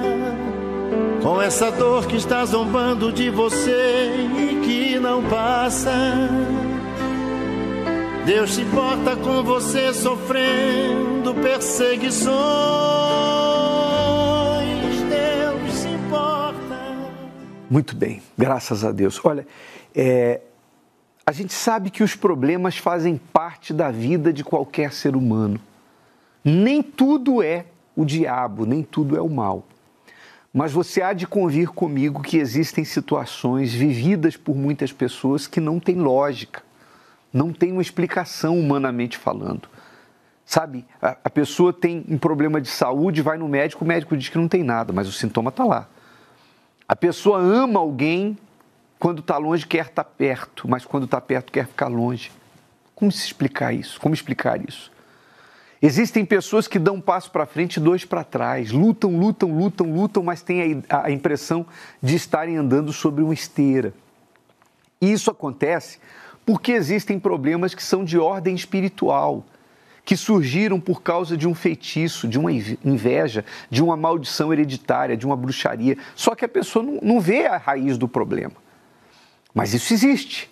Com 1.23 1.43
essa 1.43 1.71
dor 1.71 2.07
que 2.07 2.17
está 2.17 2.45
zombando 2.47 3.13
de 3.13 3.29
você 3.29 4.11
e 4.39 4.61
que 4.65 4.99
não 4.99 5.23
passa. 5.25 5.93
Deus 8.25 8.55
se 8.55 8.63
importa 8.63 9.17
com 9.17 9.43
você 9.43 9.93
sofrendo 9.93 11.35
perseguições. 11.35 12.31
Deus 15.09 15.75
se 15.75 15.89
importa. 15.89 16.97
Muito 17.69 17.95
bem, 17.95 18.23
graças 18.39 18.85
a 18.85 18.93
Deus. 18.93 19.21
Olha, 19.23 19.47
é, 19.95 20.41
a 21.27 21.33
gente 21.33 21.53
sabe 21.53 21.91
que 21.91 22.03
os 22.03 22.15
problemas 22.15 22.77
fazem 22.77 23.17
parte 23.17 23.73
da 23.73 23.91
vida 23.91 24.33
de 24.33 24.43
qualquer 24.43 24.93
ser 24.93 25.15
humano. 25.15 25.61
Nem 26.45 26.83
tudo 26.83 27.43
é 27.43 27.67
o 27.95 28.05
diabo, 28.05 28.65
nem 28.65 28.83
tudo 28.83 29.17
é 29.17 29.21
o 29.21 29.29
mal. 29.29 29.65
Mas 30.53 30.73
você 30.73 31.01
há 31.01 31.13
de 31.13 31.27
convir 31.27 31.69
comigo 31.69 32.23
que 32.23 32.39
existem 32.39 32.85
situações 32.85 33.73
vividas 33.73 34.37
por 34.37 34.57
muitas 34.57 34.93
pessoas 34.93 35.47
que 35.47 35.61
não 35.61 35.79
têm 35.79 35.97
lógica, 35.97 36.63
não 37.33 37.53
têm 37.53 37.71
uma 37.71 37.83
explicação 37.83 38.59
humanamente 38.59 39.17
falando. 39.17 39.69
Sabe, 40.45 40.85
a, 41.01 41.17
a 41.23 41.31
pessoa 41.31 41.73
tem 41.73 42.05
um 42.09 42.19
problema 42.19 42.61
de 42.61 42.69
saúde, 42.69 43.23
vai 43.23 43.39
no 43.39 43.49
médico, 43.49 43.85
o 43.85 43.87
médico 43.87 44.17
diz 44.17 44.29
que 44.29 44.39
não 44.39 44.49
tem 44.49 44.65
nada, 44.65 44.93
mas 44.93 45.07
o 45.07 45.13
sintoma 45.13 45.51
está 45.51 45.65
lá. 45.65 45.89
A 46.89 46.97
pessoa 46.97 47.39
ama 47.39 47.79
alguém, 47.79 48.37
quando 49.01 49.21
está 49.21 49.39
longe, 49.39 49.67
quer 49.67 49.87
estar 49.87 50.05
tá 50.05 50.11
perto, 50.11 50.69
mas 50.69 50.85
quando 50.85 51.05
está 51.05 51.19
perto, 51.19 51.51
quer 51.51 51.67
ficar 51.67 51.89
longe. 51.89 52.31
Como 52.95 53.11
se 53.11 53.25
explicar 53.25 53.73
isso? 53.73 53.99
Como 53.99 54.15
explicar 54.15 54.61
isso? 54.69 54.93
Existem 55.81 56.23
pessoas 56.23 56.69
que 56.69 56.79
dão 56.79 56.97
um 56.97 57.01
passo 57.01 57.31
para 57.31 57.47
frente 57.47 57.79
e 57.79 57.81
dois 57.81 58.05
para 58.05 58.23
trás, 58.23 58.71
lutam, 58.71 59.19
lutam, 59.19 59.57
lutam, 59.57 59.91
lutam, 59.91 60.23
mas 60.23 60.43
têm 60.43 60.85
a, 60.87 61.07
a 61.07 61.11
impressão 61.11 61.67
de 62.03 62.15
estarem 62.15 62.59
andando 62.59 62.93
sobre 62.93 63.25
uma 63.25 63.33
esteira. 63.33 63.95
E 65.01 65.11
isso 65.11 65.31
acontece 65.31 65.99
porque 66.45 66.73
existem 66.73 67.19
problemas 67.19 67.75
que 67.75 67.83
são 67.83 68.05
de 68.05 68.19
ordem 68.19 68.55
espiritual, 68.55 69.47
que 70.05 70.15
surgiram 70.15 70.79
por 70.79 71.01
causa 71.01 71.39
de 71.39 71.49
um 71.49 71.55
feitiço, 71.55 72.29
de 72.29 72.39
uma 72.39 72.53
inveja, 72.53 73.47
de 73.71 73.83
uma 73.83 73.97
maldição 73.97 74.53
hereditária, 74.53 75.17
de 75.17 75.25
uma 75.25 75.37
bruxaria. 75.37 75.97
Só 76.15 76.35
que 76.35 76.45
a 76.45 76.49
pessoa 76.49 76.85
não, 76.85 76.99
não 77.01 77.21
vê 77.21 77.47
a 77.47 77.57
raiz 77.57 77.97
do 77.97 78.07
problema. 78.07 78.53
Mas 79.55 79.75
isso 79.75 79.93
existe. 79.93 80.51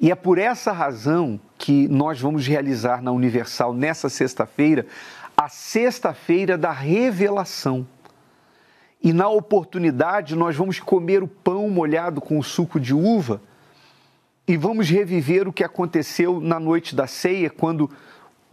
E 0.00 0.10
é 0.10 0.14
por 0.14 0.38
essa 0.38 0.72
razão 0.72 1.40
que 1.56 1.88
nós 1.88 2.20
vamos 2.20 2.46
realizar 2.46 3.02
na 3.02 3.12
Universal 3.12 3.72
nessa 3.72 4.08
sexta-feira 4.08 4.86
a 5.36 5.48
sexta-feira 5.48 6.56
da 6.56 6.70
revelação. 6.70 7.86
E 9.02 9.12
na 9.12 9.28
oportunidade 9.28 10.34
nós 10.34 10.56
vamos 10.56 10.80
comer 10.80 11.22
o 11.22 11.28
pão 11.28 11.68
molhado 11.70 12.20
com 12.20 12.38
o 12.38 12.42
suco 12.42 12.78
de 12.80 12.94
uva 12.94 13.40
e 14.48 14.56
vamos 14.56 14.88
reviver 14.88 15.48
o 15.48 15.52
que 15.52 15.64
aconteceu 15.64 16.40
na 16.40 16.60
noite 16.60 16.94
da 16.94 17.06
ceia, 17.06 17.50
quando 17.50 17.90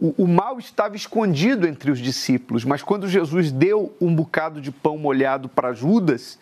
o, 0.00 0.24
o 0.24 0.26
mal 0.26 0.58
estava 0.58 0.96
escondido 0.96 1.66
entre 1.66 1.90
os 1.90 2.00
discípulos, 2.00 2.64
mas 2.64 2.82
quando 2.82 3.08
Jesus 3.08 3.52
deu 3.52 3.94
um 4.00 4.14
bocado 4.14 4.60
de 4.60 4.72
pão 4.72 4.98
molhado 4.98 5.48
para 5.48 5.72
Judas, 5.72 6.38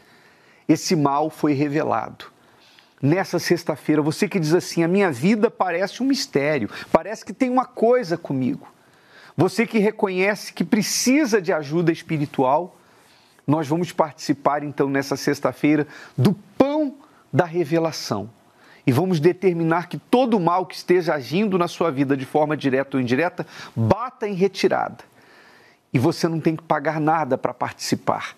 esse 0.69 0.97
mal 0.97 1.29
foi 1.29 1.53
revelado 1.53 2.33
nessa 3.03 3.41
sexta-feira, 3.41 4.01
você 4.01 4.29
que 4.29 4.39
diz 4.39 4.55
assim: 4.55 4.85
a 4.85 4.89
minha 4.89 5.11
vida 5.11 5.51
parece 5.51 6.03
um 6.03 6.07
mistério, 6.07 6.71
parece 6.93 7.25
que 7.25 7.33
tem 7.33 7.51
uma 7.51 7.67
coisa 7.67 8.17
comigo. 8.17 8.69
Você 9.37 9.67
que 9.67 9.79
reconhece 9.79 10.53
que 10.53 10.63
precisa 10.63 11.43
de 11.43 11.53
ajuda 11.53 11.91
espiritual, 11.91 12.77
nós 13.47 13.67
vamos 13.67 13.91
participar 13.91 14.63
então 14.63 14.89
nessa 14.89 15.17
sexta-feira 15.17 15.87
do 16.17 16.35
pão 16.57 16.95
da 17.33 17.45
revelação. 17.45 18.31
E 18.87 18.93
vamos 18.93 19.21
determinar 19.21 19.89
que 19.89 19.97
todo 19.97 20.39
mal 20.39 20.67
que 20.67 20.75
esteja 20.75 21.15
agindo 21.15 21.57
na 21.57 21.69
sua 21.69 21.91
vida 21.91 22.17
de 22.17 22.27
forma 22.27 22.57
direta 22.57 22.97
ou 22.97 23.01
indireta 23.01 23.47
bata 23.75 24.29
em 24.29 24.35
retirada. 24.35 25.05
E 25.93 25.99
você 25.99 26.27
não 26.27 26.41
tem 26.41 26.57
que 26.57 26.63
pagar 26.63 27.01
nada 27.01 27.39
para 27.39 27.55
participar. 27.55 28.37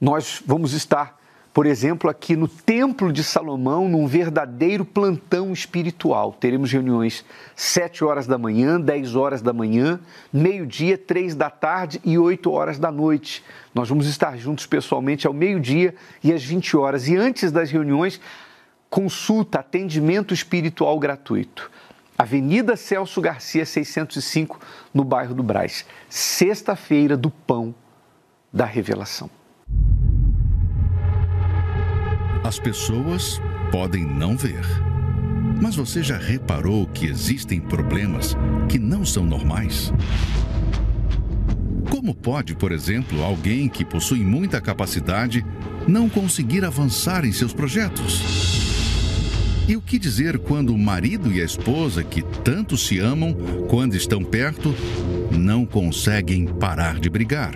Nós 0.00 0.42
vamos 0.46 0.72
estar 0.72 1.17
por 1.52 1.66
exemplo, 1.66 2.08
aqui 2.08 2.36
no 2.36 2.46
Templo 2.46 3.12
de 3.12 3.24
Salomão, 3.24 3.88
num 3.88 4.06
verdadeiro 4.06 4.84
plantão 4.84 5.52
espiritual. 5.52 6.32
Teremos 6.32 6.70
reuniões 6.70 7.24
7 7.56 8.04
horas 8.04 8.26
da 8.26 8.38
manhã, 8.38 8.80
10 8.80 9.16
horas 9.16 9.42
da 9.42 9.52
manhã, 9.52 9.98
meio-dia, 10.32 10.96
3 10.96 11.34
da 11.34 11.50
tarde 11.50 12.00
e 12.04 12.16
8 12.16 12.50
horas 12.50 12.78
da 12.78 12.92
noite. 12.92 13.44
Nós 13.74 13.88
vamos 13.88 14.06
estar 14.06 14.36
juntos 14.36 14.66
pessoalmente 14.66 15.26
ao 15.26 15.32
meio-dia 15.32 15.94
e 16.22 16.32
às 16.32 16.44
20 16.44 16.76
horas. 16.76 17.08
E 17.08 17.16
antes 17.16 17.50
das 17.50 17.70
reuniões, 17.70 18.20
consulta, 18.88 19.58
atendimento 19.58 20.32
espiritual 20.32 20.98
gratuito. 20.98 21.70
Avenida 22.16 22.76
Celso 22.76 23.20
Garcia, 23.20 23.64
605, 23.64 24.60
no 24.92 25.04
bairro 25.04 25.34
do 25.34 25.42
Braz. 25.42 25.86
Sexta-feira 26.08 27.16
do 27.16 27.30
Pão 27.30 27.74
da 28.52 28.64
revelação. 28.64 29.37
As 32.48 32.58
pessoas 32.58 33.42
podem 33.70 34.06
não 34.06 34.34
ver. 34.34 34.64
Mas 35.60 35.76
você 35.76 36.02
já 36.02 36.16
reparou 36.16 36.86
que 36.86 37.04
existem 37.04 37.60
problemas 37.60 38.34
que 38.70 38.78
não 38.78 39.04
são 39.04 39.22
normais? 39.22 39.92
Como 41.90 42.14
pode, 42.14 42.54
por 42.54 42.72
exemplo, 42.72 43.22
alguém 43.22 43.68
que 43.68 43.84
possui 43.84 44.20
muita 44.20 44.62
capacidade 44.62 45.44
não 45.86 46.08
conseguir 46.08 46.64
avançar 46.64 47.26
em 47.26 47.32
seus 47.32 47.52
projetos? 47.52 48.22
E 49.68 49.76
o 49.76 49.82
que 49.82 49.98
dizer 49.98 50.38
quando 50.38 50.72
o 50.72 50.78
marido 50.78 51.30
e 51.30 51.42
a 51.42 51.44
esposa, 51.44 52.02
que 52.02 52.22
tanto 52.22 52.78
se 52.78 52.98
amam, 52.98 53.34
quando 53.68 53.94
estão 53.94 54.24
perto, 54.24 54.74
não 55.30 55.66
conseguem 55.66 56.46
parar 56.46 56.98
de 56.98 57.10
brigar? 57.10 57.54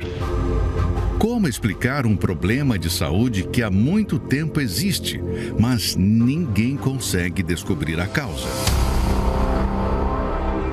Como 1.22 1.46
explicar 1.46 2.04
um 2.04 2.16
problema 2.16 2.76
de 2.76 2.90
saúde 2.90 3.44
que 3.44 3.62
há 3.62 3.70
muito 3.70 4.18
tempo 4.18 4.60
existe, 4.60 5.22
mas 5.56 5.94
ninguém 5.94 6.76
consegue 6.76 7.44
descobrir 7.44 8.00
a 8.00 8.08
causa? 8.08 8.48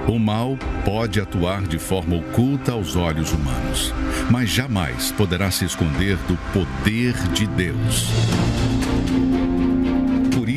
O 0.08 0.18
mal 0.18 0.58
pode 0.84 1.22
atuar 1.22 1.62
de 1.68 1.78
forma 1.78 2.16
oculta 2.16 2.72
aos 2.72 2.95
olhos 2.95 3.32
humanos, 3.32 3.93
mas 4.32 4.50
jamais 4.50 5.12
poderá 5.12 5.52
se 5.52 5.66
esconder 5.66 6.18
do 6.28 6.36
poder 6.52 7.14
de 7.32 7.45
Deus 7.45 8.10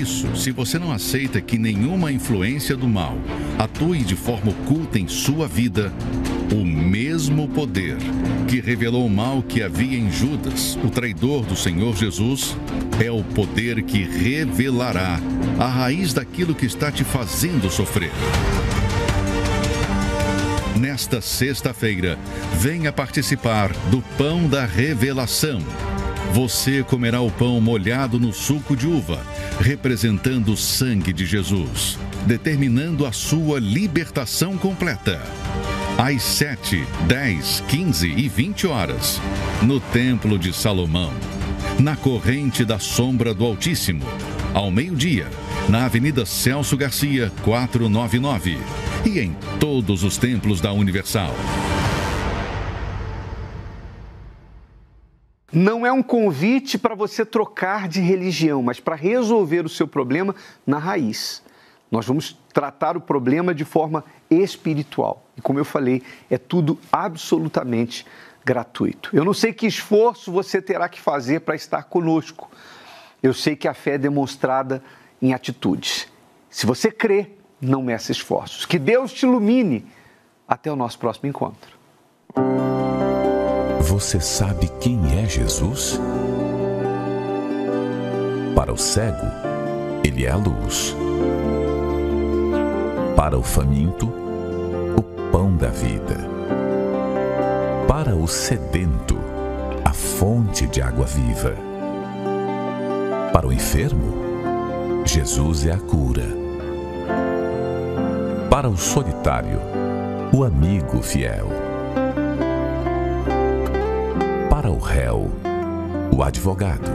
isso, 0.03 0.35
se 0.35 0.51
você 0.51 0.81
não 0.81 0.91
aceita 0.91 1.41
que 1.41 1.57
nenhuma 1.57 2.11
influência 2.11 2.77
do 2.77 2.89
mal 2.89 3.17
atue 3.57 3.99
de 4.01 4.17
forma 4.17 4.51
oculta 4.51 4.99
em 4.99 5.07
sua 5.07 5.47
vida, 5.47 5.93
o 6.53 6.65
mesmo 6.65 7.47
poder 7.49 7.97
que 8.49 8.61
revelou 8.61 9.07
o 9.07 9.11
mal 9.11 9.43
que 9.43 9.63
havia 9.63 9.97
em 9.97 10.11
Judas, 10.11 10.77
o 10.85 10.91
traidor 10.91 11.45
do 11.47 11.55
Senhor 11.55 11.97
Jesus, 11.97 12.57
é 13.01 13.13
o 13.13 13.23
poder 13.23 13.83
que 13.83 14.03
revelará 14.03 15.21
a 15.59 15.69
raiz 15.69 16.13
daquilo 16.13 16.55
que 16.55 16.67
está 16.67 16.91
te 16.91 17.05
fazendo 17.05 17.71
sofrer. 17.71 18.11
Nesta 20.77 21.21
sexta-feira, 21.21 22.19
venha 22.59 22.93
participar 22.93 23.73
do 23.89 24.03
Pão 24.19 24.49
da 24.49 24.67
Revelação. 24.67 25.63
Você 26.33 26.83
comerá 26.83 27.21
o 27.21 27.31
pão 27.31 27.61
molhado 27.61 28.19
no 28.19 28.33
suco 28.33 28.75
de 28.75 28.87
uva 28.87 29.23
representando 29.61 30.53
o 30.53 30.57
sangue 30.57 31.13
de 31.13 31.27
Jesus, 31.27 31.99
determinando 32.27 33.05
a 33.05 33.13
sua 33.13 33.61
libertação 33.61 34.57
completa. 34.57 35.21
Às 35.99 36.23
7, 36.23 36.87
10, 37.07 37.65
15 37.69 38.09
e 38.09 38.29
20 38.31 38.67
horas, 38.67 39.21
no 39.61 39.79
Templo 39.79 40.39
de 40.39 40.55
Salomão, 40.55 41.13
na 41.79 41.97
corrente 41.97 42.65
da 42.65 42.79
sombra 42.79 43.35
do 43.35 43.45
Altíssimo, 43.45 44.05
ao 44.55 44.71
meio-dia, 44.71 45.29
na 45.69 45.85
Avenida 45.85 46.25
Celso 46.25 46.79
Garcia, 46.79 47.31
499, 47.43 48.59
e 49.05 49.21
em 49.21 49.37
todos 49.61 50.03
os 50.03 50.17
templos 50.17 50.63
da 50.63 50.73
Universal. 50.73 51.35
Não 55.53 55.87
é 55.87 55.93
um 55.93 56.03
convite 56.03 56.79
para 56.79 56.95
você 56.95 57.27
trocar 57.27 57.87
de 57.87 58.01
religião, 58.01 58.63
mas 58.63 58.81
para 58.81 58.95
resolver 58.95 59.67
o 59.67 59.69
seu 59.69 59.87
problema 59.87 60.35
na 60.67 60.79
raiz. 60.79 61.43
Nós 61.91 62.07
vamos 62.07 62.39
tratar 62.55 62.97
o 62.97 63.01
problema 63.01 63.55
de 63.55 63.65
forma 63.67 64.03
espiritual. 64.31 65.27
E 65.37 65.43
como 65.43 65.59
eu 65.59 65.65
falei, 65.65 66.03
é 66.31 66.39
tudo 66.39 66.79
absolutamente 66.91 68.07
gratuito. 68.43 69.11
Eu 69.13 69.27
não 69.27 69.35
sei 69.35 69.53
que 69.53 69.67
esforço 69.67 70.33
você 70.33 70.63
terá 70.63 70.89
que 70.89 70.99
fazer 70.99 71.41
para 71.41 71.55
estar 71.55 71.83
conosco. 71.85 72.51
Eu 73.23 73.35
sei 73.35 73.55
que 73.55 73.69
a 73.69 73.75
fé 73.75 73.93
é 73.93 73.99
demonstrada 73.99 74.83
em 75.21 75.35
atitudes. 75.35 76.09
Se 76.49 76.65
você 76.65 76.91
crê, 76.91 77.31
não 77.61 77.83
meça 77.83 78.11
esforços. 78.11 78.65
Que 78.65 78.79
Deus 78.79 79.13
te 79.13 79.27
ilumine. 79.27 79.87
Até 80.49 80.73
o 80.73 80.77
nosso 80.77 80.99
próximo 80.99 81.29
encontro. 81.29 81.79
Você 83.93 84.19
sabe 84.21 84.71
quem 84.81 84.99
é 85.23 85.29
Jesus? 85.29 86.01
Para 88.57 88.73
o 88.73 88.79
cego, 88.79 89.27
ele 90.03 90.25
é 90.25 90.31
a 90.31 90.37
luz. 90.37 90.97
Para 93.15 93.39
o 93.39 93.43
faminto, 93.43 94.07
o 94.97 95.03
pão 95.31 95.55
da 95.55 95.69
vida. 95.69 96.17
Para 97.87 98.17
o 98.17 98.27
sedento, 98.27 99.19
a 99.85 99.93
fonte 99.93 100.67
de 100.69 100.81
água 100.81 101.05
viva. 101.05 101.55
Para 103.31 103.47
o 103.47 103.53
enfermo, 103.53 105.05
Jesus 105.05 105.67
é 105.67 105.73
a 105.73 105.79
cura. 105.79 106.25
Para 108.49 108.71
o 108.71 108.77
solitário, 108.79 109.61
o 110.33 110.45
amigo 110.45 111.03
fiel 111.03 111.62
réu, 114.83 115.31
o 116.15 116.23
advogado. 116.23 116.91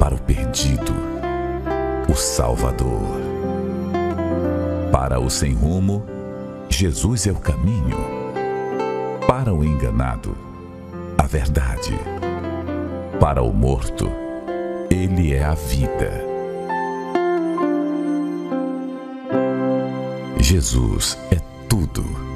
Para 0.00 0.14
o 0.14 0.18
perdido, 0.20 0.92
o 2.10 2.14
Salvador. 2.14 3.20
Para 4.90 5.20
o 5.20 5.30
sem 5.30 5.52
rumo, 5.52 6.04
Jesus 6.68 7.26
é 7.26 7.32
o 7.32 7.36
caminho. 7.36 7.98
Para 9.28 9.54
o 9.54 9.62
enganado, 9.62 10.36
a 11.18 11.26
verdade. 11.26 11.94
Para 13.20 13.42
o 13.42 13.52
morto, 13.52 14.10
ele 14.90 15.34
é 15.34 15.44
a 15.44 15.54
vida. 15.54 16.24
Jesus 20.40 21.18
é 21.30 21.40
tudo 21.68 22.35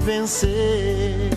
vencer. 0.00 1.30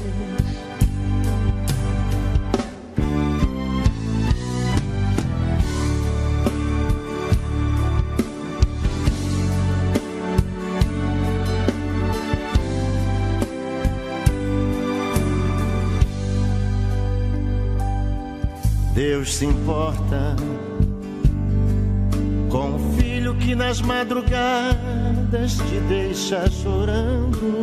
Deus 18.93 19.35
se 19.35 19.45
importa 19.45 20.35
com 22.49 22.75
o 22.75 22.93
filho 22.95 23.35
que 23.35 23.55
nas 23.55 23.81
madrugadas 23.81 25.55
te 25.55 25.79
deixa 25.89 26.49
chorando. 26.49 27.62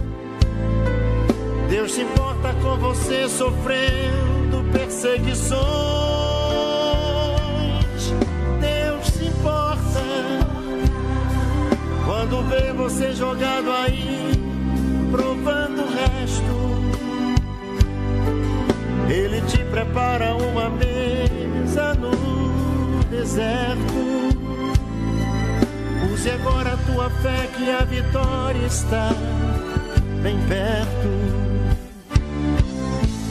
Deus 1.71 1.93
se 1.93 2.01
importa 2.01 2.53
com 2.61 2.75
você 2.75 3.29
sofrendo 3.29 4.61
perseguições. 4.73 5.61
Deus 8.59 9.07
se 9.07 9.23
importa 9.23 10.01
quando 12.05 12.43
vê 12.49 12.73
você 12.73 13.13
jogado 13.13 13.71
aí, 13.71 14.33
provando 15.11 15.83
o 15.83 15.87
resto. 15.87 16.43
Ele 19.09 19.39
te 19.47 19.63
prepara 19.63 20.35
uma 20.35 20.69
mesa 20.71 21.93
no 21.93 23.01
deserto. 23.05 23.79
Use 26.13 26.29
agora 26.31 26.73
a 26.73 26.77
tua 26.91 27.09
fé 27.09 27.49
que 27.57 27.71
a 27.71 27.85
vitória 27.85 28.65
está 28.65 29.11
bem 30.21 30.37
perto. 30.49 31.30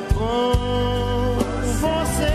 Com 0.00 1.36
você. 1.80 2.32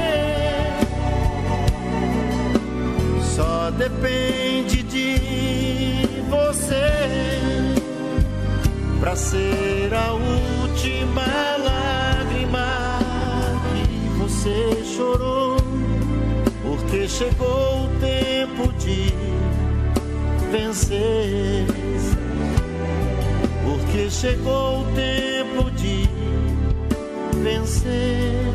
Só 3.36 3.72
depende 3.72 4.84
de 4.84 6.22
você 6.30 7.74
para 9.00 9.16
ser 9.16 9.94
a 9.94 10.14
última 10.14 11.26
lágrima 11.64 13.00
que 13.74 14.10
você 14.20 14.84
chorou, 14.96 15.58
porque 16.64 17.08
chegou 17.08 17.86
o 17.86 17.90
tempo 18.00 18.74
de 18.74 19.14
vencer 20.52 21.66
porque 23.64 24.10
chegou 24.10 24.82
o 24.82 24.86
tempo 24.96 25.37
de 27.68 27.74
vencer. 27.74 28.47